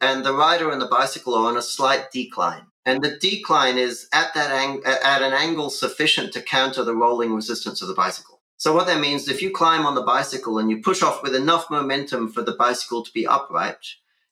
and 0.00 0.24
the 0.24 0.34
rider 0.34 0.68
and 0.72 0.82
the 0.82 0.88
bicycle 0.88 1.36
are 1.36 1.48
on 1.48 1.56
a 1.56 1.62
slight 1.62 2.10
decline. 2.10 2.66
And 2.84 3.00
the 3.00 3.18
decline 3.20 3.78
is 3.78 4.08
at 4.12 4.34
that 4.34 4.50
ang- 4.50 4.82
at 4.84 5.22
an 5.22 5.32
angle 5.32 5.70
sufficient 5.70 6.32
to 6.32 6.42
counter 6.42 6.82
the 6.82 6.96
rolling 6.96 7.32
resistance 7.32 7.80
of 7.80 7.86
the 7.86 7.94
bicycle. 7.94 8.42
So 8.56 8.74
what 8.74 8.88
that 8.88 9.00
means, 9.00 9.22
is 9.22 9.28
if 9.28 9.42
you 9.42 9.52
climb 9.52 9.86
on 9.86 9.94
the 9.94 10.02
bicycle 10.02 10.58
and 10.58 10.68
you 10.68 10.82
push 10.82 11.04
off 11.04 11.22
with 11.22 11.36
enough 11.36 11.70
momentum 11.70 12.32
for 12.32 12.42
the 12.42 12.56
bicycle 12.64 13.04
to 13.04 13.12
be 13.12 13.24
upright, 13.24 13.84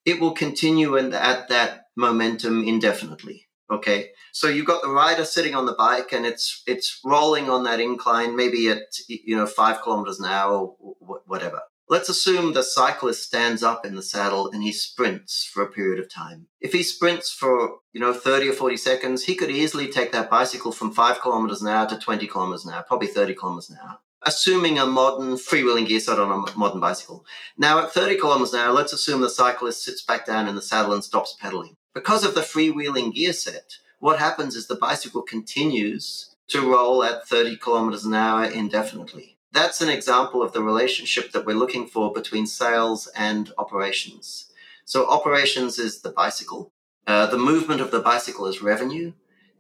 it 0.05 0.19
will 0.21 0.33
continue 0.33 0.97
in, 0.97 1.15
at 1.15 1.49
that 1.51 1.83
momentum 1.97 2.65
indefinitely. 2.65 3.47
Okay, 3.71 4.11
so 4.33 4.49
you've 4.49 4.67
got 4.67 4.83
the 4.83 4.91
rider 4.91 5.25
sitting 5.25 5.55
on 5.55 5.67
the 5.67 5.75
bike 5.75 6.13
and 6.13 6.27
it's 6.27 6.63
it's 6.67 7.01
rolling 7.05 7.49
on 7.51 7.65
that 7.65 7.81
incline, 7.81 8.37
maybe 8.37 8.69
at 8.69 8.83
you 9.09 9.37
know 9.37 9.47
five 9.47 9.83
kilometers 9.83 10.21
an 10.21 10.27
hour 10.27 10.75
or 10.79 11.21
whatever. 11.27 11.61
Let's 11.91 12.09
assume 12.09 12.53
the 12.53 12.63
cyclist 12.63 13.25
stands 13.25 13.65
up 13.65 13.85
in 13.85 13.97
the 13.97 14.03
saddle 14.03 14.49
and 14.53 14.63
he 14.63 14.71
sprints 14.71 15.45
for 15.45 15.65
a 15.65 15.73
period 15.73 15.99
of 15.99 16.09
time. 16.09 16.47
If 16.61 16.73
he 16.73 16.85
sprints 16.85 17.33
for, 17.33 17.79
you 17.93 18.01
know, 18.01 18.13
30 18.13 18.51
or 18.51 18.53
40 18.53 18.77
seconds, 18.77 19.25
he 19.25 19.35
could 19.35 19.51
easily 19.51 19.89
take 19.89 20.13
that 20.13 20.31
bicycle 20.31 20.71
from 20.71 20.93
5 20.93 21.21
kilometers 21.21 21.63
an 21.63 21.67
hour 21.67 21.89
to 21.89 21.99
20 21.99 22.29
kilometers 22.29 22.65
an 22.65 22.75
hour, 22.75 22.85
probably 22.87 23.09
30 23.09 23.35
kilometers 23.35 23.71
an 23.71 23.79
hour, 23.83 23.99
assuming 24.23 24.79
a 24.79 24.87
modern 24.87 25.33
freewheeling 25.33 25.89
gear 25.89 25.99
set 25.99 26.21
on 26.21 26.31
a 26.31 26.57
modern 26.57 26.79
bicycle. 26.79 27.25
Now, 27.59 27.81
at 27.81 27.91
30 27.91 28.19
kilometers 28.21 28.55
an 28.55 28.61
hour, 28.61 28.73
let's 28.73 28.93
assume 28.93 29.21
the 29.21 29.29
cyclist 29.29 29.83
sits 29.83 30.03
back 30.03 30.25
down 30.25 30.47
in 30.47 30.55
the 30.55 30.63
saddle 30.63 30.93
and 30.93 31.03
stops 31.03 31.37
pedaling. 31.41 31.75
Because 31.93 32.25
of 32.25 32.37
the 32.37 32.43
freewheeling 32.43 33.13
gear 33.13 33.33
set, 33.33 33.79
what 34.01 34.19
happens 34.19 34.57
is 34.57 34.67
the 34.67 34.75
bicycle 34.75 35.23
continues 35.23 36.35
to 36.49 36.69
roll 36.69 37.05
at 37.05 37.29
30 37.29 37.57
kilometers 37.57 38.05
an 38.05 38.15
hour 38.15 38.45
indefinitely 38.45 39.39
that's 39.53 39.81
an 39.81 39.89
example 39.89 40.43
of 40.43 40.53
the 40.53 40.63
relationship 40.63 41.33
that 41.33 41.45
we're 41.45 41.57
looking 41.57 41.87
for 41.87 42.13
between 42.13 42.47
sales 42.47 43.09
and 43.17 43.53
operations. 43.59 44.53
So 44.85 45.09
operations 45.09 45.79
is 45.79 46.03
the 46.03 46.11
bicycle. 46.11 46.73
Uh, 47.07 47.27
the 47.27 47.39
movement 47.39 47.81
of 47.81 47.91
the 47.91 48.01
bicycle 48.01 48.47
is 48.47 48.63
revenue, 48.63 49.13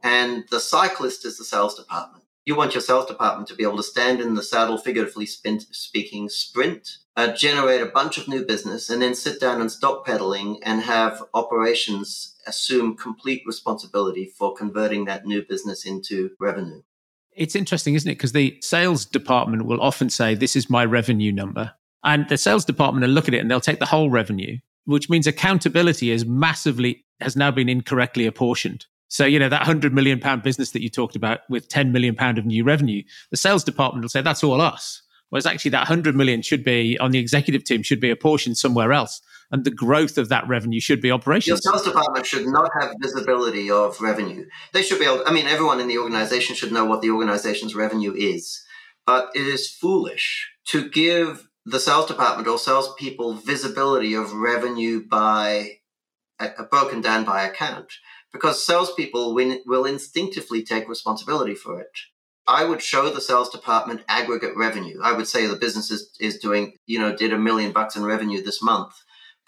and 0.02 0.44
the 0.50 0.60
cyclist 0.60 1.24
is 1.24 1.38
the 1.38 1.44
sales 1.44 1.74
department. 1.74 2.19
You 2.50 2.56
want 2.56 2.74
your 2.74 2.80
sales 2.80 3.06
department 3.06 3.46
to 3.46 3.54
be 3.54 3.62
able 3.62 3.76
to 3.76 3.82
stand 3.84 4.20
in 4.20 4.34
the 4.34 4.42
saddle, 4.42 4.76
figuratively 4.76 5.24
speaking, 5.24 6.28
sprint, 6.28 6.96
uh, 7.16 7.28
generate 7.32 7.80
a 7.80 7.86
bunch 7.86 8.18
of 8.18 8.26
new 8.26 8.44
business, 8.44 8.90
and 8.90 9.00
then 9.00 9.14
sit 9.14 9.40
down 9.40 9.60
and 9.60 9.70
stop 9.70 10.04
pedaling 10.04 10.58
and 10.64 10.82
have 10.82 11.22
operations 11.32 12.34
assume 12.48 12.96
complete 12.96 13.44
responsibility 13.46 14.32
for 14.36 14.52
converting 14.52 15.04
that 15.04 15.24
new 15.26 15.42
business 15.48 15.86
into 15.86 16.30
revenue. 16.40 16.82
It's 17.36 17.54
interesting, 17.54 17.94
isn't 17.94 18.10
it? 18.10 18.16
Because 18.16 18.32
the 18.32 18.58
sales 18.60 19.04
department 19.04 19.64
will 19.64 19.80
often 19.80 20.10
say, 20.10 20.34
This 20.34 20.56
is 20.56 20.68
my 20.68 20.84
revenue 20.84 21.30
number. 21.30 21.74
And 22.02 22.28
the 22.28 22.36
sales 22.36 22.64
department 22.64 23.06
will 23.06 23.14
look 23.14 23.28
at 23.28 23.34
it 23.34 23.38
and 23.38 23.48
they'll 23.48 23.60
take 23.60 23.78
the 23.78 23.86
whole 23.86 24.10
revenue, 24.10 24.58
which 24.86 25.08
means 25.08 25.28
accountability 25.28 26.10
is 26.10 26.26
massively, 26.26 27.04
has 27.20 27.36
now 27.36 27.52
been 27.52 27.68
incorrectly 27.68 28.26
apportioned. 28.26 28.86
So, 29.10 29.26
you 29.26 29.38
know, 29.38 29.48
that 29.48 29.60
100 29.60 29.92
million 29.92 30.18
pound 30.18 30.42
business 30.42 30.70
that 30.70 30.82
you 30.82 30.88
talked 30.88 31.16
about 31.16 31.40
with 31.50 31.68
10 31.68 31.92
million 31.92 32.14
pound 32.14 32.38
of 32.38 32.46
new 32.46 32.64
revenue, 32.64 33.02
the 33.30 33.36
sales 33.36 33.64
department 33.64 34.02
will 34.02 34.08
say, 34.08 34.22
That's 34.22 34.42
all 34.42 34.60
us. 34.60 35.02
Whereas 35.28 35.46
actually 35.46 35.72
that 35.72 35.88
100 35.88 36.16
million 36.16 36.42
should 36.42 36.64
be 36.64 36.98
on 36.98 37.10
the 37.10 37.18
executive 37.18 37.62
team, 37.64 37.82
should 37.82 38.00
be 38.00 38.10
apportioned 38.10 38.56
somewhere 38.56 38.92
else 38.92 39.20
and 39.50 39.64
the 39.64 39.70
growth 39.70 40.18
of 40.18 40.28
that 40.28 40.46
revenue 40.48 40.80
should 40.80 41.00
be 41.00 41.10
operations. 41.10 41.60
Your 41.64 41.72
sales 41.72 41.84
department 41.84 42.26
should 42.26 42.46
not 42.46 42.70
have 42.80 42.94
visibility 43.00 43.70
of 43.70 44.00
revenue. 44.00 44.46
They 44.72 44.82
should 44.82 44.98
be 44.98 45.04
able, 45.04 45.22
I 45.26 45.32
mean, 45.32 45.46
everyone 45.46 45.80
in 45.80 45.88
the 45.88 45.98
organization 45.98 46.54
should 46.54 46.72
know 46.72 46.84
what 46.84 47.02
the 47.02 47.10
organization's 47.10 47.74
revenue 47.74 48.14
is, 48.14 48.62
but 49.06 49.30
it 49.34 49.46
is 49.46 49.68
foolish 49.68 50.50
to 50.68 50.88
give 50.88 51.48
the 51.66 51.80
sales 51.80 52.06
department 52.06 52.48
or 52.48 52.58
salespeople 52.58 53.34
visibility 53.34 54.14
of 54.14 54.32
revenue 54.32 55.06
by 55.06 55.78
broken 56.70 57.00
down 57.02 57.24
by 57.24 57.42
account 57.42 57.92
because 58.32 58.64
salespeople 58.64 59.34
will 59.34 59.84
instinctively 59.84 60.62
take 60.62 60.88
responsibility 60.88 61.54
for 61.54 61.80
it. 61.80 61.90
I 62.46 62.64
would 62.64 62.82
show 62.82 63.10
the 63.10 63.20
sales 63.20 63.50
department 63.50 64.02
aggregate 64.08 64.56
revenue. 64.56 64.98
I 65.02 65.12
would 65.12 65.28
say 65.28 65.46
the 65.46 65.56
business 65.56 65.90
is, 65.90 66.10
is 66.20 66.38
doing, 66.38 66.74
you 66.86 66.98
know, 66.98 67.14
did 67.14 67.32
a 67.32 67.38
million 67.38 67.72
bucks 67.72 67.96
in 67.96 68.04
revenue 68.04 68.42
this 68.42 68.62
month 68.62 68.94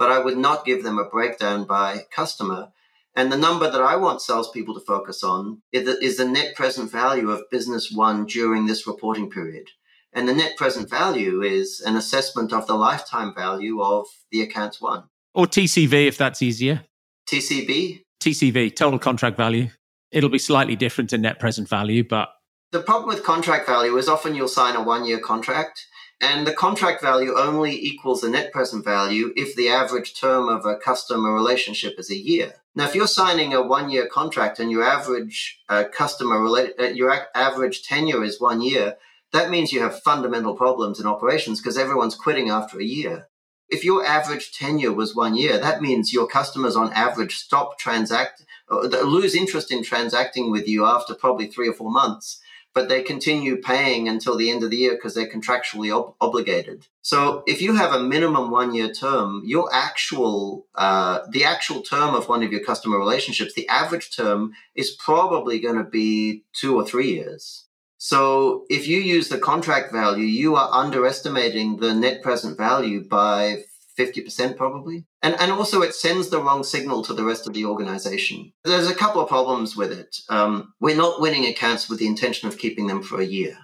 but 0.03 0.11
I 0.11 0.19
would 0.19 0.37
not 0.37 0.65
give 0.65 0.83
them 0.83 0.99
a 0.99 1.09
breakdown 1.09 1.65
by 1.65 2.07
customer. 2.11 2.73
And 3.15 3.31
the 3.31 3.37
number 3.37 3.71
that 3.71 3.81
I 3.81 3.95
want 3.95 4.21
salespeople 4.21 4.75
to 4.75 4.81
focus 4.81 5.23
on 5.23 5.63
is 5.71 5.85
the, 5.85 6.05
is 6.05 6.17
the 6.17 6.25
net 6.25 6.57
present 6.57 6.91
value 6.91 7.31
of 7.31 7.49
business 7.53 7.93
won 7.95 8.27
during 8.27 8.67
this 8.67 8.85
reporting 8.85 9.31
period. 9.31 9.69
And 10.13 10.29
the 10.29 10.35
net 10.35 10.57
present 10.57 10.91
value 10.91 11.43
is 11.43 11.81
an 11.81 11.95
assessment 11.95 12.53
of 12.53 12.67
the 12.67 12.75
lifetime 12.75 13.33
value 13.33 13.81
of 13.81 14.07
the 14.33 14.43
accounts 14.43 14.81
won. 14.81 15.05
Or 15.35 15.47
TCV 15.47 16.09
if 16.09 16.19
that's 16.19 16.43
easier. 16.43 16.83
TCV? 17.31 18.02
TCV, 18.23 18.75
total 18.75 18.99
contract 18.99 19.37
value. 19.37 19.69
It'll 20.11 20.31
be 20.31 20.39
slightly 20.39 20.77
different 20.77 21.11
to 21.11 21.19
net 21.19 21.39
present 21.39 21.69
value, 21.69 22.05
but. 22.05 22.31
The 22.71 22.81
problem 22.81 23.09
with 23.09 23.23
contract 23.23 23.67
value 23.67 23.97
is 23.99 24.09
often 24.09 24.35
you'll 24.35 24.49
sign 24.49 24.77
a 24.77 24.83
one 24.83 25.05
year 25.05 25.19
contract 25.19 25.87
and 26.23 26.47
the 26.47 26.53
contract 26.53 27.03
value 27.03 27.35
only 27.37 27.73
equals 27.73 28.21
the 28.21 28.31
net 28.31 28.53
present 28.53 28.85
value 28.85 29.33
if 29.35 29.57
the 29.57 29.69
average 29.69 30.15
term 30.15 30.49
of 30.49 30.65
a 30.65 30.77
customer 30.77 31.35
relationship 31.35 31.99
is 31.99 32.11
a 32.11 32.17
year. 32.17 32.55
Now, 32.77 32.85
if 32.85 32.95
you're 32.95 33.09
signing 33.09 33.53
a 33.53 33.61
one-year 33.61 34.07
contract 34.07 34.61
and 34.61 34.71
your 34.71 34.85
average 34.85 35.61
uh, 35.69 35.85
customer 35.93 36.37
rela- 36.37 36.79
uh, 36.79 36.85
your 36.85 37.13
average 37.35 37.83
tenure 37.83 38.23
is 38.23 38.41
one 38.41 38.63
year, 38.63 38.97
that 39.33 39.51
means 39.51 39.73
you 39.73 39.81
have 39.81 40.01
fundamental 40.01 40.55
problems 40.55 41.01
in 41.01 41.07
operations 41.07 41.61
because 41.61 41.77
everyone's 41.77 42.15
quitting 42.15 42.51
after 42.51 42.79
a 42.79 42.85
year. 42.85 43.29
If 43.73 43.85
your 43.85 44.05
average 44.07 44.53
tenure 44.53 44.93
was 44.93 45.17
one 45.17 45.35
year, 45.35 45.59
that 45.59 45.83
means 45.83 46.13
your 46.13 46.27
customers 46.27 46.77
on 46.77 46.93
average 46.93 47.37
stop 47.37 47.79
transact, 47.79 48.45
uh, 48.71 48.81
lose 49.17 49.35
interest 49.35 49.73
in 49.73 49.83
transacting 49.83 50.51
with 50.51 50.69
you 50.69 50.85
after 50.85 51.15
probably 51.15 51.47
three 51.49 51.69
or 51.69 51.73
four 51.73 51.91
months 51.91 52.41
but 52.75 52.89
they 52.89 53.03
continue 53.03 53.57
paying 53.57 54.09
until 54.09 54.37
the 54.37 54.51
end 54.51 54.63
of 54.63 54.71
the 54.71 54.77
year 54.77 54.93
because 54.93 55.15
they're 55.15 55.29
contractually 55.29 55.95
ob- 55.95 56.15
obligated. 56.21 56.87
So 57.03 57.43
if 57.47 57.61
you 57.61 57.75
have 57.75 57.93
a 57.93 58.03
minimum 58.03 58.51
one 58.51 58.75
year 58.75 58.93
term, 58.93 59.43
your 59.45 59.69
actual, 59.73 60.67
uh, 60.75 61.21
the 61.31 61.45
actual 61.45 61.83
term 61.83 62.15
of 62.15 62.29
one 62.29 62.43
of 62.43 62.53
your 62.53 62.65
customer 62.65 62.99
relationships, 62.99 63.55
the 63.55 63.69
average 63.69 64.15
term 64.15 64.53
is 64.75 64.91
probably 64.91 65.61
going 65.61 65.77
to 65.77 65.85
be 65.85 66.45
two 66.53 66.75
or 66.77 66.87
three 66.87 67.13
years. 67.13 67.67
So 68.05 68.65
if 68.69 68.89
you 68.89 68.99
use 68.99 69.29
the 69.29 69.39
contract 69.39 69.93
value, 69.93 70.25
you 70.25 70.57
are 70.57 70.69
underestimating 70.73 71.77
the 71.77 71.95
net 71.95 72.21
present 72.21 72.59
value 72.59 73.09
by 73.09 73.63
50% 73.97 74.57
probably. 74.57 75.07
And, 75.23 75.37
and 75.39 75.53
also 75.53 75.83
it 75.83 75.95
sends 75.95 76.29
the 76.29 76.43
wrong 76.43 76.65
signal 76.65 77.05
to 77.05 77.15
the 77.15 77.23
rest 77.23 77.47
of 77.47 77.55
the 77.55 77.65
organization. 77.65 78.55
There's 78.65 78.91
a 78.91 78.95
couple 78.97 79.23
of 79.23 79.29
problems 79.29 79.77
with 79.77 79.93
it. 79.93 80.17
Um, 80.29 80.75
we're 80.81 80.97
not 80.97 81.21
winning 81.21 81.47
accounts 81.47 81.89
with 81.89 82.01
the 82.01 82.09
intention 82.09 82.49
of 82.49 82.59
keeping 82.59 82.89
them 82.89 83.05
for 83.05 83.21
a 83.21 83.25
year. 83.25 83.57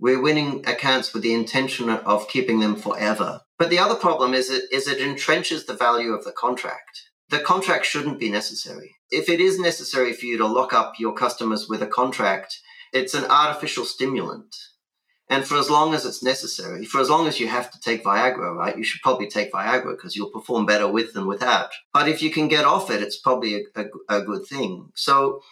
We're 0.00 0.20
winning 0.20 0.66
accounts 0.66 1.14
with 1.14 1.22
the 1.22 1.34
intention 1.34 1.88
of 1.88 2.26
keeping 2.26 2.58
them 2.58 2.74
forever. 2.74 3.42
But 3.60 3.70
the 3.70 3.78
other 3.78 3.94
problem 3.94 4.34
is 4.34 4.50
it, 4.50 4.64
is 4.72 4.88
it 4.88 4.98
entrenches 4.98 5.66
the 5.66 5.74
value 5.74 6.14
of 6.14 6.24
the 6.24 6.32
contract. 6.32 7.00
The 7.30 7.38
contract 7.38 7.86
shouldn't 7.86 8.18
be 8.18 8.28
necessary. 8.28 8.96
If 9.12 9.28
it 9.28 9.38
is 9.38 9.60
necessary 9.60 10.14
for 10.14 10.26
you 10.26 10.36
to 10.38 10.48
lock 10.48 10.72
up 10.72 10.94
your 10.98 11.14
customers 11.14 11.68
with 11.68 11.80
a 11.80 11.86
contract, 11.86 12.58
it's 12.92 13.14
an 13.14 13.24
artificial 13.24 13.84
stimulant 13.84 14.54
and 15.30 15.44
for 15.44 15.56
as 15.56 15.68
long 15.68 15.92
as 15.94 16.06
it's 16.06 16.22
necessary, 16.22 16.84
for 16.86 17.00
as 17.00 17.10
long 17.10 17.26
as 17.26 17.38
you 17.38 17.48
have 17.48 17.70
to 17.70 17.80
take 17.80 18.02
Viagra, 18.02 18.54
right, 18.54 18.76
you 18.76 18.84
should 18.84 19.02
probably 19.02 19.28
take 19.28 19.52
Viagra 19.52 19.90
because 19.90 20.16
you'll 20.16 20.30
perform 20.30 20.64
better 20.64 20.88
with 20.88 21.12
than 21.12 21.26
without. 21.26 21.70
But 21.92 22.08
if 22.08 22.22
you 22.22 22.30
can 22.30 22.48
get 22.48 22.64
off 22.64 22.90
it, 22.90 23.02
it's 23.02 23.18
probably 23.18 23.56
a, 23.56 23.82
a, 23.82 24.16
a 24.16 24.22
good 24.22 24.46
thing. 24.46 24.90
So 24.94 25.42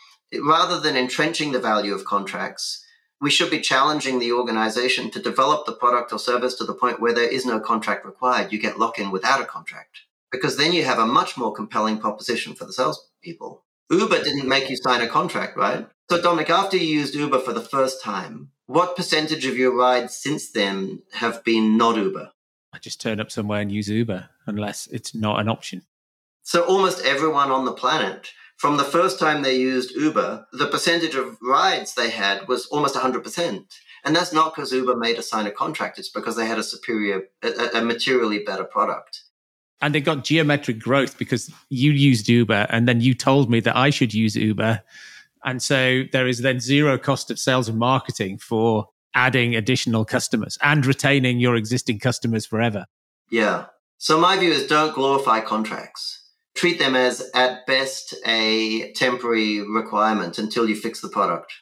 rather 0.43 0.81
than 0.81 0.97
entrenching 0.97 1.53
the 1.53 1.59
value 1.59 1.95
of 1.95 2.07
contracts, 2.07 2.83
we 3.21 3.31
should 3.31 3.51
be 3.51 3.61
challenging 3.61 4.19
the 4.19 4.33
organization 4.33 5.11
to 5.11 5.23
develop 5.23 5.67
the 5.67 5.73
product 5.73 6.13
or 6.13 6.19
service 6.19 6.55
to 6.55 6.65
the 6.65 6.75
point 6.75 7.01
where 7.01 7.15
there 7.15 7.31
is 7.31 7.45
no 7.45 7.61
contract 7.61 8.07
required. 8.07 8.53
You 8.53 8.59
get 8.59 8.79
lock 8.79 8.99
in 8.99 9.11
without 9.11 9.43
a 9.43 9.47
contract 9.47 10.01
because 10.33 10.57
then 10.57 10.73
you 10.73 10.85
have 10.85 10.99
a 10.99 11.07
much 11.07 11.37
more 11.37 11.53
compelling 11.53 11.99
proposition 11.99 12.55
for 12.55 12.65
the 12.65 12.73
salespeople. 12.73 13.65
Uber 13.91 14.23
didn't 14.23 14.49
make 14.49 14.69
you 14.71 14.77
sign 14.77 15.03
a 15.03 15.07
contract, 15.07 15.57
right? 15.57 15.87
So, 16.09 16.23
Dominic, 16.23 16.51
after 16.51 16.77
you 16.77 16.87
used 16.87 17.17
Uber 17.17 17.41
for 17.41 17.53
the 17.53 17.61
first 17.61 18.01
time, 18.01 18.51
what 18.67 18.95
percentage 18.95 19.45
of 19.45 19.59
your 19.59 19.77
rides 19.77 20.15
since 20.15 20.53
then 20.53 21.03
have 21.15 21.43
been 21.43 21.77
not 21.77 21.97
Uber? 21.97 22.31
I 22.73 22.79
just 22.79 23.01
turn 23.01 23.19
up 23.19 23.31
somewhere 23.31 23.61
and 23.61 23.73
use 23.73 23.89
Uber 23.89 24.29
unless 24.47 24.87
it's 24.89 25.17
not 25.17 25.41
an 25.41 25.49
option. 25.49 25.83
So 26.45 26.65
almost 26.65 27.05
everyone 27.05 27.51
on 27.51 27.65
the 27.65 27.73
planet, 27.73 28.31
from 28.57 28.77
the 28.77 28.85
first 28.85 29.19
time 29.19 29.43
they 29.43 29.57
used 29.57 29.97
Uber, 29.97 30.47
the 30.53 30.69
percentage 30.69 31.17
of 31.17 31.39
rides 31.43 31.95
they 31.95 32.11
had 32.11 32.47
was 32.47 32.67
almost 32.67 32.95
100%. 32.95 33.65
And 34.05 34.15
that's 34.15 34.33
not 34.33 34.55
because 34.55 34.73
Uber 34.73 34.97
made 34.97 35.19
us 35.19 35.29
sign 35.29 35.47
a 35.47 35.51
contract, 35.51 35.99
it's 35.99 36.09
because 36.09 36.37
they 36.37 36.47
had 36.47 36.59
a 36.59 36.63
superior, 36.63 37.23
a, 37.43 37.79
a 37.79 37.83
materially 37.83 38.39
better 38.45 38.63
product. 38.63 39.23
And 39.81 39.93
they 39.93 40.01
got 40.01 40.23
geometric 40.23 40.79
growth 40.79 41.19
because 41.19 41.51
you 41.69 41.91
used 41.91 42.29
Uber 42.29 42.69
and 42.71 42.87
then 42.87 43.01
you 43.01 43.13
told 43.13 43.51
me 43.51 43.59
that 43.61 43.77
I 43.77 43.91
should 43.91 44.15
use 44.15 44.37
Uber 44.37 44.83
and 45.47 45.63
so 45.63 46.03
there 46.11 46.27
is 46.27 46.43
then 46.43 46.59
zero 46.59 46.99
cost 46.99 47.31
of 47.31 47.39
sales 47.39 47.69
and 47.69 47.79
marketing 47.79 48.37
for 48.37 48.89
adding 49.15 49.55
additional 49.55 50.05
customers 50.05 50.59
and 50.61 50.85
retaining 50.85 51.39
your 51.39 51.55
existing 51.55 52.01
customers 52.01 52.45
forever. 52.45 52.85
Yeah. 53.31 53.67
So 53.97 54.21
my 54.21 54.37
view 54.37 54.51
is 54.51 54.67
don't 54.67 54.95
glorify 54.95 55.41
contracts. 55.41 56.25
Treat 56.55 56.79
them 56.79 56.97
as 56.97 57.31
at 57.35 57.65
best 57.67 58.15
a 58.27 58.93
temporary 58.93 59.61
requirement 59.63 60.37
until 60.37 60.69
you 60.69 60.75
fix 60.75 61.01
the 61.01 61.09
product. 61.09 61.53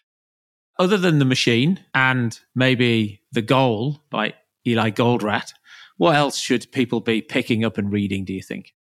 Other 0.79 0.97
than 0.97 1.19
the 1.19 1.25
machine 1.25 1.81
and 1.95 2.39
maybe 2.55 3.21
the 3.33 3.43
goal 3.43 4.03
by 4.11 4.35
Eli 4.67 4.91
Goldratt, 4.91 5.53
what 5.99 6.17
else 6.17 6.39
should 6.39 6.73
people 6.73 7.01
be 7.01 7.21
picking 7.21 7.65
up 7.65 7.79
and 7.79 7.93
reading, 7.93 8.25
do 8.25 8.33
you 8.33 8.43
think? 8.43 8.75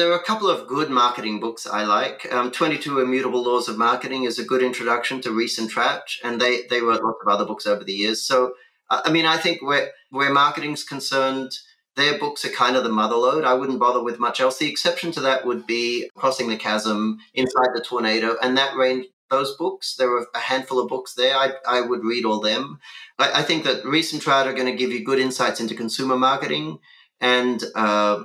There 0.00 0.10
are 0.10 0.16
a 0.16 0.22
couple 0.22 0.48
of 0.48 0.66
good 0.66 0.88
marketing 0.88 1.40
books 1.40 1.66
I 1.66 1.84
like. 1.84 2.26
Um, 2.32 2.50
22 2.50 3.00
Immutable 3.00 3.44
Laws 3.44 3.68
of 3.68 3.76
Marketing 3.76 4.24
is 4.24 4.38
a 4.38 4.44
good 4.44 4.62
introduction 4.62 5.20
to 5.20 5.30
Ries 5.30 5.58
and 5.58 5.68
Trout, 5.68 6.16
and 6.24 6.40
they, 6.40 6.62
they 6.70 6.80
wrote 6.80 7.04
lots 7.04 7.18
of 7.20 7.28
other 7.28 7.44
books 7.44 7.66
over 7.66 7.84
the 7.84 7.92
years. 7.92 8.22
So, 8.22 8.54
I 8.88 9.12
mean, 9.12 9.26
I 9.26 9.36
think 9.36 9.60
where, 9.60 9.90
where 10.08 10.32
marketing's 10.32 10.84
concerned, 10.84 11.52
their 11.96 12.18
books 12.18 12.46
are 12.46 12.48
kind 12.48 12.76
of 12.76 12.84
the 12.84 12.88
motherlode. 12.88 13.44
I 13.44 13.52
wouldn't 13.52 13.78
bother 13.78 14.02
with 14.02 14.18
much 14.18 14.40
else. 14.40 14.56
The 14.56 14.70
exception 14.70 15.12
to 15.12 15.20
that 15.20 15.44
would 15.44 15.66
be 15.66 16.08
Crossing 16.16 16.48
the 16.48 16.56
Chasm, 16.56 17.18
Inside 17.34 17.74
the 17.74 17.82
Tornado, 17.82 18.36
and 18.42 18.56
that 18.56 18.76
range. 18.76 19.04
Those 19.28 19.54
books, 19.56 19.96
there 19.96 20.10
are 20.16 20.26
a 20.34 20.38
handful 20.38 20.80
of 20.80 20.88
books 20.88 21.12
there. 21.12 21.36
I, 21.36 21.52
I 21.68 21.82
would 21.82 22.04
read 22.04 22.24
all 22.24 22.40
them. 22.40 22.80
I, 23.18 23.40
I 23.40 23.42
think 23.42 23.64
that 23.64 23.84
and 23.84 24.22
Trout 24.22 24.46
are 24.46 24.54
going 24.54 24.64
to 24.64 24.72
give 24.72 24.92
you 24.92 25.04
good 25.04 25.18
insights 25.18 25.60
into 25.60 25.74
consumer 25.74 26.16
marketing, 26.16 26.78
and 27.20 27.62
uh, 27.74 28.24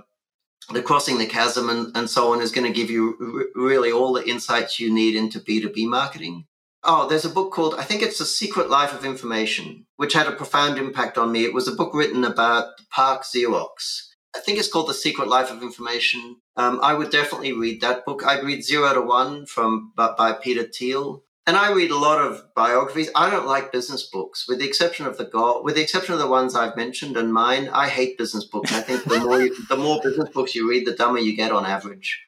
the 0.71 0.81
crossing 0.81 1.17
the 1.17 1.25
chasm 1.25 1.69
and, 1.69 1.95
and 1.95 2.09
so 2.09 2.33
on 2.33 2.41
is 2.41 2.51
going 2.51 2.65
to 2.65 2.73
give 2.73 2.89
you 2.89 3.15
r- 3.19 3.61
really 3.61 3.91
all 3.91 4.13
the 4.13 4.27
insights 4.27 4.79
you 4.79 4.93
need 4.93 5.15
into 5.15 5.39
b2b 5.39 5.87
marketing. 5.87 6.45
Oh 6.83 7.07
there's 7.07 7.25
a 7.25 7.29
book 7.29 7.51
called 7.51 7.75
i 7.75 7.83
think 7.83 8.01
it's 8.01 8.19
the 8.19 8.25
secret 8.25 8.69
life 8.69 8.93
of 8.93 9.05
information 9.05 9.85
which 9.97 10.13
had 10.13 10.27
a 10.27 10.31
profound 10.31 10.77
impact 10.77 11.17
on 11.17 11.31
me. 11.31 11.45
It 11.45 11.53
was 11.53 11.67
a 11.67 11.75
book 11.75 11.93
written 11.93 12.23
about 12.23 12.65
PARC 12.95 13.23
xerox. 13.23 14.07
I 14.35 14.39
think 14.39 14.59
it's 14.59 14.71
called 14.71 14.89
the 14.89 14.93
secret 14.93 15.29
life 15.29 15.49
of 15.49 15.63
information. 15.63 16.37
Um, 16.57 16.79
i 16.83 16.93
would 16.93 17.09
definitely 17.09 17.53
read 17.53 17.81
that 17.81 18.05
book. 18.05 18.25
I'd 18.25 18.43
read 18.43 18.63
zero 18.63 18.93
to 18.93 19.01
one 19.01 19.45
from 19.45 19.93
by, 19.95 20.13
by 20.17 20.33
peter 20.33 20.63
thiel 20.63 21.23
and 21.47 21.55
I 21.55 21.71
read 21.71 21.91
a 21.91 21.97
lot 21.97 22.19
of 22.19 22.43
biographies. 22.55 23.09
I 23.15 23.29
don't 23.29 23.45
like 23.45 23.71
business 23.71 24.03
books, 24.03 24.47
with 24.47 24.59
the 24.59 24.67
exception 24.67 25.05
of 25.05 25.17
the 25.17 25.25
go- 25.25 25.61
with 25.61 25.75
the 25.75 25.81
exception 25.81 26.13
of 26.13 26.19
the 26.19 26.27
ones 26.27 26.55
I've 26.55 26.75
mentioned 26.75 27.17
and 27.17 27.31
mine. 27.31 27.69
I 27.69 27.87
hate 27.87 28.17
business 28.17 28.45
books. 28.45 28.73
I 28.73 28.81
think 28.81 29.03
the 29.03 29.19
more 29.19 29.41
you, 29.41 29.55
the 29.69 29.77
more 29.77 29.99
business 30.01 30.29
books 30.29 30.55
you 30.55 30.69
read, 30.69 30.87
the 30.87 30.93
dumber 30.93 31.19
you 31.19 31.35
get 31.35 31.51
on 31.51 31.65
average. 31.65 32.19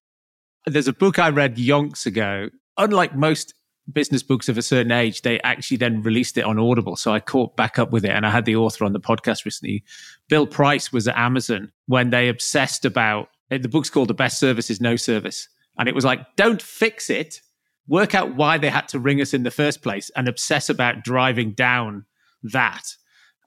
There's 0.66 0.88
a 0.88 0.94
book 0.94 1.18
I 1.18 1.30
read 1.30 1.58
yonks 1.58 2.06
ago. 2.06 2.50
Unlike 2.78 3.16
most 3.16 3.56
business 3.92 4.22
books 4.22 4.50
of 4.50 4.58
a 4.58 4.62
certain 4.62 4.92
age, 4.92 5.22
they 5.22 5.40
actually 5.42 5.78
then 5.78 6.04
released 6.04 6.38
it 6.38 6.44
on 6.44 6.60
Audible. 6.60 6.96
So 6.96 7.12
I 7.14 7.20
caught 7.20 7.56
back 7.56 7.80
up 7.80 7.92
with 7.92 8.06
it, 8.06 8.12
and 8.12 8.26
I 8.26 8.30
had 8.30 8.46
the 8.46 8.56
author 8.56 8.86
on 8.86 8.94
the 8.94 9.00
podcast 9.00 9.46
recently. 9.46 9.84
Bill 10.30 10.46
Price 10.46 10.94
was 10.94 11.08
at 11.08 11.18
Amazon 11.18 11.72
when 11.88 12.12
they 12.12 12.30
obsessed 12.30 12.86
about 12.86 13.30
the 13.50 13.60
book's 13.68 13.90
called 13.90 14.10
"The 14.10 14.14
Best 14.14 14.40
Service 14.40 14.70
Is 14.70 14.80
No 14.80 14.96
Service," 14.96 15.48
and 15.80 15.90
it 15.90 15.96
was 15.96 16.06
like, 16.06 16.20
don't 16.36 16.62
fix 16.62 17.10
it 17.10 17.42
work 17.88 18.14
out 18.14 18.36
why 18.36 18.58
they 18.58 18.70
had 18.70 18.88
to 18.90 19.00
ring 19.00 19.22
us 19.22 19.34
in 19.34 19.44
the 19.44 19.52
first 19.52 19.82
place 19.82 20.12
and 20.16 20.28
obsess 20.28 20.70
about 20.70 21.04
driving 21.04 21.52
down 21.52 22.06
that. 22.44 22.96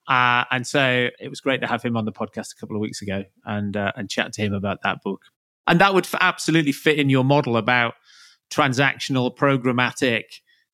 Uh, 0.09 0.45
and 0.51 0.67
so 0.67 1.09
it 1.21 1.29
was 1.29 1.41
great 1.41 1.61
to 1.61 1.67
have 1.67 1.83
him 1.83 1.97
on 1.97 2.05
the 2.05 2.13
podcast 2.13 2.53
a 2.53 2.61
couple 2.61 2.75
of 2.75 2.81
weeks 2.81 3.03
ago 3.03 3.25
and 3.45 3.77
uh, 3.77 3.93
and 3.97 4.11
chat 4.11 4.33
to 4.33 4.43
him 4.43 4.53
about 4.53 4.79
that 4.83 5.03
book. 5.03 5.23
And 5.67 5.81
that 5.81 5.95
would 5.95 6.07
f- 6.07 6.17
absolutely 6.21 6.73
fit 6.73 6.99
in 6.99 7.11
your 7.11 7.23
model 7.23 7.57
about 7.57 7.95
transactional, 8.51 9.37
programmatic. 9.37 10.25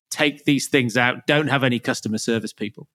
Take 0.09 0.45
these 0.45 0.67
things 0.67 0.97
out. 0.97 1.27
Don't 1.27 1.49
have 1.49 1.63
any 1.63 1.79
customer 1.79 2.17
service 2.17 2.53
people. 2.53 2.87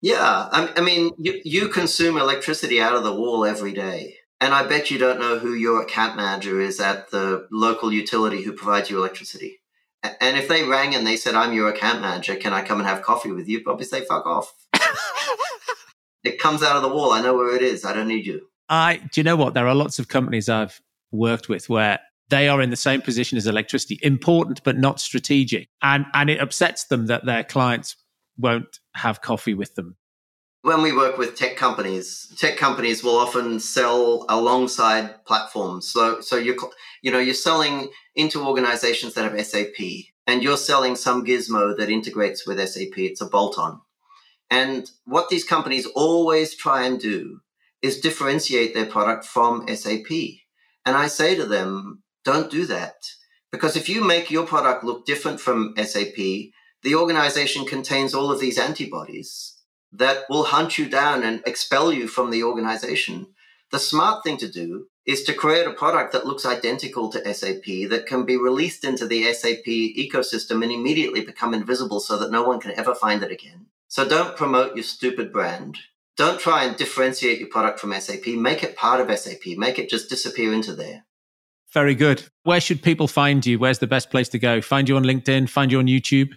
Yeah, 0.00 0.48
I, 0.50 0.72
I 0.76 0.80
mean, 0.80 1.12
you, 1.18 1.40
you 1.44 1.68
consume 1.68 2.16
electricity 2.16 2.80
out 2.80 2.94
of 2.94 3.04
the 3.04 3.14
wall 3.14 3.44
every 3.44 3.72
day. 3.72 4.16
And 4.40 4.52
I 4.52 4.66
bet 4.66 4.90
you 4.90 4.98
don't 4.98 5.20
know 5.20 5.38
who 5.38 5.54
your 5.54 5.82
account 5.82 6.16
manager 6.16 6.60
is 6.60 6.80
at 6.80 7.10
the 7.10 7.46
local 7.52 7.92
utility 7.92 8.42
who 8.42 8.52
provides 8.52 8.90
you 8.90 8.98
electricity. 8.98 9.60
And 10.02 10.36
if 10.36 10.48
they 10.48 10.64
rang 10.64 10.94
and 10.94 11.06
they 11.06 11.16
said, 11.16 11.34
I'm 11.34 11.52
your 11.52 11.68
account 11.68 12.00
manager, 12.00 12.34
can 12.34 12.52
I 12.52 12.62
come 12.62 12.80
and 12.80 12.88
have 12.88 13.02
coffee 13.02 13.30
with 13.30 13.48
you? 13.48 13.58
You'd 13.58 13.64
probably 13.64 13.84
say, 13.84 14.04
fuck 14.04 14.26
off. 14.26 14.52
it 16.24 16.40
comes 16.40 16.62
out 16.62 16.76
of 16.76 16.82
the 16.82 16.88
wall. 16.88 17.12
I 17.12 17.22
know 17.22 17.34
where 17.34 17.54
it 17.54 17.62
is. 17.62 17.84
I 17.84 17.92
don't 17.92 18.08
need 18.08 18.26
you. 18.26 18.48
I 18.68 18.96
do 18.96 19.20
you 19.20 19.24
know 19.24 19.36
what? 19.36 19.54
There 19.54 19.68
are 19.68 19.74
lots 19.74 19.98
of 19.98 20.08
companies 20.08 20.48
I've 20.48 20.80
worked 21.10 21.48
with 21.48 21.68
where 21.68 22.00
they 22.30 22.48
are 22.48 22.62
in 22.62 22.70
the 22.70 22.76
same 22.76 23.02
position 23.02 23.36
as 23.36 23.46
electricity, 23.46 23.98
important 24.02 24.62
but 24.64 24.78
not 24.78 24.98
strategic. 24.98 25.68
And 25.82 26.06
and 26.14 26.30
it 26.30 26.40
upsets 26.40 26.84
them 26.84 27.06
that 27.06 27.26
their 27.26 27.44
clients 27.44 27.96
won't 28.38 28.80
have 28.94 29.20
coffee 29.20 29.54
with 29.54 29.74
them. 29.74 29.96
When 30.62 30.80
we 30.80 30.92
work 30.92 31.18
with 31.18 31.36
tech 31.36 31.56
companies, 31.56 32.32
tech 32.38 32.56
companies 32.56 33.02
will 33.02 33.16
often 33.16 33.58
sell 33.58 34.24
alongside 34.28 35.24
platforms. 35.24 35.88
So 35.88 36.20
so 36.20 36.36
you 36.36 36.56
you 37.02 37.10
know, 37.10 37.18
you're 37.18 37.34
selling 37.34 37.90
into 38.14 38.46
organizations 38.46 39.14
that 39.14 39.24
have 39.24 39.44
SAP 39.44 39.74
and 40.24 40.40
you're 40.40 40.56
selling 40.56 40.94
some 40.94 41.24
gizmo 41.24 41.76
that 41.76 41.90
integrates 41.90 42.46
with 42.46 42.60
SAP. 42.60 42.96
It's 42.96 43.20
a 43.20 43.26
bolt 43.26 43.58
on. 43.58 43.80
And 44.50 44.88
what 45.04 45.28
these 45.28 45.42
companies 45.42 45.86
always 45.96 46.54
try 46.54 46.84
and 46.84 47.00
do 47.00 47.40
is 47.82 48.00
differentiate 48.00 48.72
their 48.72 48.86
product 48.86 49.24
from 49.24 49.66
SAP. 49.66 50.10
And 50.86 50.96
I 50.96 51.08
say 51.08 51.34
to 51.34 51.44
them, 51.44 52.04
don't 52.24 52.52
do 52.52 52.66
that. 52.66 52.94
Because 53.50 53.76
if 53.76 53.88
you 53.88 54.04
make 54.04 54.30
your 54.30 54.46
product 54.46 54.84
look 54.84 55.06
different 55.06 55.40
from 55.40 55.74
SAP, 55.76 56.16
the 56.82 56.94
organization 56.94 57.64
contains 57.64 58.14
all 58.14 58.30
of 58.30 58.38
these 58.38 58.58
antibodies 58.58 59.51
that 59.92 60.24
will 60.28 60.44
hunt 60.44 60.78
you 60.78 60.88
down 60.88 61.22
and 61.22 61.42
expel 61.46 61.92
you 61.92 62.08
from 62.08 62.30
the 62.30 62.42
organization. 62.42 63.26
The 63.70 63.78
smart 63.78 64.24
thing 64.24 64.36
to 64.38 64.50
do 64.50 64.86
is 65.06 65.24
to 65.24 65.34
create 65.34 65.66
a 65.66 65.72
product 65.72 66.12
that 66.12 66.26
looks 66.26 66.46
identical 66.46 67.10
to 67.10 67.34
SAP 67.34 67.64
that 67.90 68.04
can 68.06 68.24
be 68.24 68.36
released 68.36 68.84
into 68.84 69.06
the 69.06 69.32
SAP 69.32 69.64
ecosystem 69.66 70.62
and 70.62 70.70
immediately 70.70 71.22
become 71.22 71.54
invisible 71.54 72.00
so 72.00 72.18
that 72.18 72.30
no 72.30 72.42
one 72.42 72.60
can 72.60 72.72
ever 72.78 72.94
find 72.94 73.22
it 73.22 73.32
again. 73.32 73.66
So 73.88 74.08
don't 74.08 74.36
promote 74.36 74.74
your 74.76 74.84
stupid 74.84 75.32
brand. 75.32 75.78
Don't 76.16 76.38
try 76.38 76.64
and 76.64 76.76
differentiate 76.76 77.40
your 77.40 77.48
product 77.48 77.80
from 77.80 77.92
SAP. 77.92 78.26
Make 78.28 78.62
it 78.62 78.76
part 78.76 79.00
of 79.00 79.18
SAP. 79.18 79.56
Make 79.56 79.78
it 79.78 79.88
just 79.88 80.08
disappear 80.08 80.52
into 80.52 80.74
there. 80.74 81.04
Very 81.72 81.94
good. 81.94 82.22
Where 82.42 82.60
should 82.60 82.82
people 82.82 83.08
find 83.08 83.44
you? 83.46 83.58
Where's 83.58 83.78
the 83.78 83.86
best 83.86 84.10
place 84.10 84.28
to 84.30 84.38
go? 84.38 84.60
Find 84.60 84.88
you 84.88 84.96
on 84.96 85.04
LinkedIn, 85.04 85.48
find 85.48 85.72
you 85.72 85.78
on 85.78 85.86
YouTube? 85.86 86.34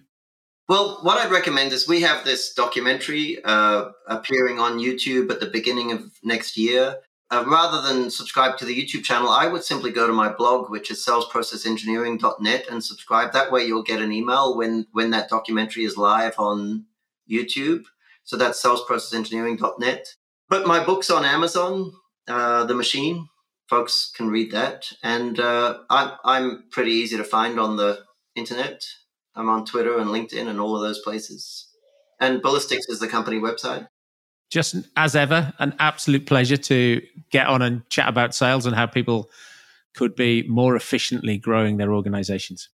Well, 0.68 1.00
what 1.04 1.18
I'd 1.18 1.32
recommend 1.32 1.74
is 1.74 1.88
we 1.88 2.02
have 2.02 2.26
this 2.26 2.54
documentary 2.54 3.38
uh, 3.44 3.90
appearing 4.08 4.60
on 4.60 4.80
YouTube 4.80 5.30
at 5.32 5.40
the 5.40 5.46
beginning 5.46 5.92
of 5.92 6.12
next 6.24 6.58
year 6.58 6.98
uh, 7.32 7.44
rather 7.48 7.82
than 7.82 8.12
subscribe 8.12 8.58
to 8.58 8.66
the 8.66 8.76
YouTube 8.76 9.04
channel, 9.04 9.30
I 9.30 9.48
would 9.48 9.64
simply 9.64 9.92
go 9.92 10.06
to 10.06 10.14
my 10.14 10.30
blog, 10.32 10.70
which 10.70 10.92
is 10.92 11.04
salesprocessengineering.net, 11.04 12.68
and 12.70 12.84
subscribe. 12.84 13.34
That 13.34 13.52
way, 13.52 13.66
you'll 13.66 13.84
get 13.84 14.02
an 14.02 14.12
email 14.12 14.56
when 14.56 14.86
when 14.92 15.10
that 15.12 15.30
documentary 15.30 15.86
is 15.86 15.98
live 15.98 16.36
on 16.38 16.86
YouTube. 17.30 17.86
So 18.24 18.38
that's 18.38 18.64
salesprocessengineering.net. 18.64 20.08
But 20.50 20.68
my 20.68 20.84
book's 20.84 21.10
on 21.10 21.26
Amazon, 21.26 21.94
uh, 22.28 22.66
The 22.66 22.76
Machine. 22.76 23.28
Folks 23.70 24.12
can 24.16 24.30
read 24.30 24.52
that, 24.52 24.92
and 25.02 25.40
uh, 25.40 25.80
I'm 25.90 26.12
I'm 26.24 26.64
pretty 26.70 26.92
easy 26.92 27.18
to 27.18 27.24
find 27.24 27.60
on 27.60 27.78
the 27.78 28.04
internet. 28.36 28.86
I'm 29.36 29.50
on 29.50 29.66
Twitter 29.66 29.98
and 29.98 30.10
LinkedIn 30.10 30.48
and 30.48 30.60
all 30.60 30.76
of 30.76 30.82
those 30.82 31.00
places. 31.00 31.68
And 32.20 32.42
Ballistix 32.42 32.82
is 32.88 33.00
the 33.00 33.08
company 33.08 33.40
website 33.40 33.88
just 34.50 34.76
as 34.96 35.16
ever, 35.16 35.54
an 35.60 35.76
absolute 35.80 36.26
pleasure 36.26 36.58
to 36.58 37.02
get 37.32 37.48
on 37.48 37.62
and 37.62 37.88
chat 37.90 38.08
about 38.08 38.36
sales 38.36 38.66
and 38.66 38.76
how 38.76 38.86
people 38.86 39.30
could 39.96 40.16
be 40.16 40.44
more 40.48 40.76
efficiently 40.76 41.38
growing 41.38 41.78
their 41.78 41.94
organizations. 41.94 42.70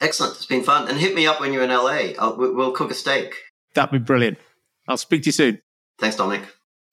Excellent. 0.00 0.36
It's 0.36 0.46
been 0.46 0.62
fun. 0.62 0.88
And 0.88 0.98
hit 0.98 1.14
me 1.14 1.26
up 1.26 1.40
when 1.40 1.52
you're 1.52 1.64
in 1.64 1.70
LA. 1.70 2.12
I'll, 2.18 2.36
we'll 2.36 2.72
cook 2.72 2.90
a 2.90 2.94
steak. 2.94 3.34
That'd 3.74 3.90
be 3.90 3.98
brilliant. 3.98 4.38
I'll 4.86 4.96
speak 4.96 5.22
to 5.22 5.26
you 5.26 5.32
soon. 5.32 5.60
Thanks, 5.98 6.16
Dominic. 6.16 6.42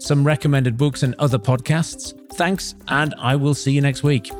some 0.00 0.26
recommended 0.26 0.76
books 0.76 1.02
and 1.02 1.14
other 1.18 1.38
podcasts. 1.38 2.14
Thanks, 2.32 2.74
and 2.88 3.14
I 3.18 3.36
will 3.36 3.54
see 3.54 3.72
you 3.72 3.80
next 3.80 4.02
week. 4.02 4.30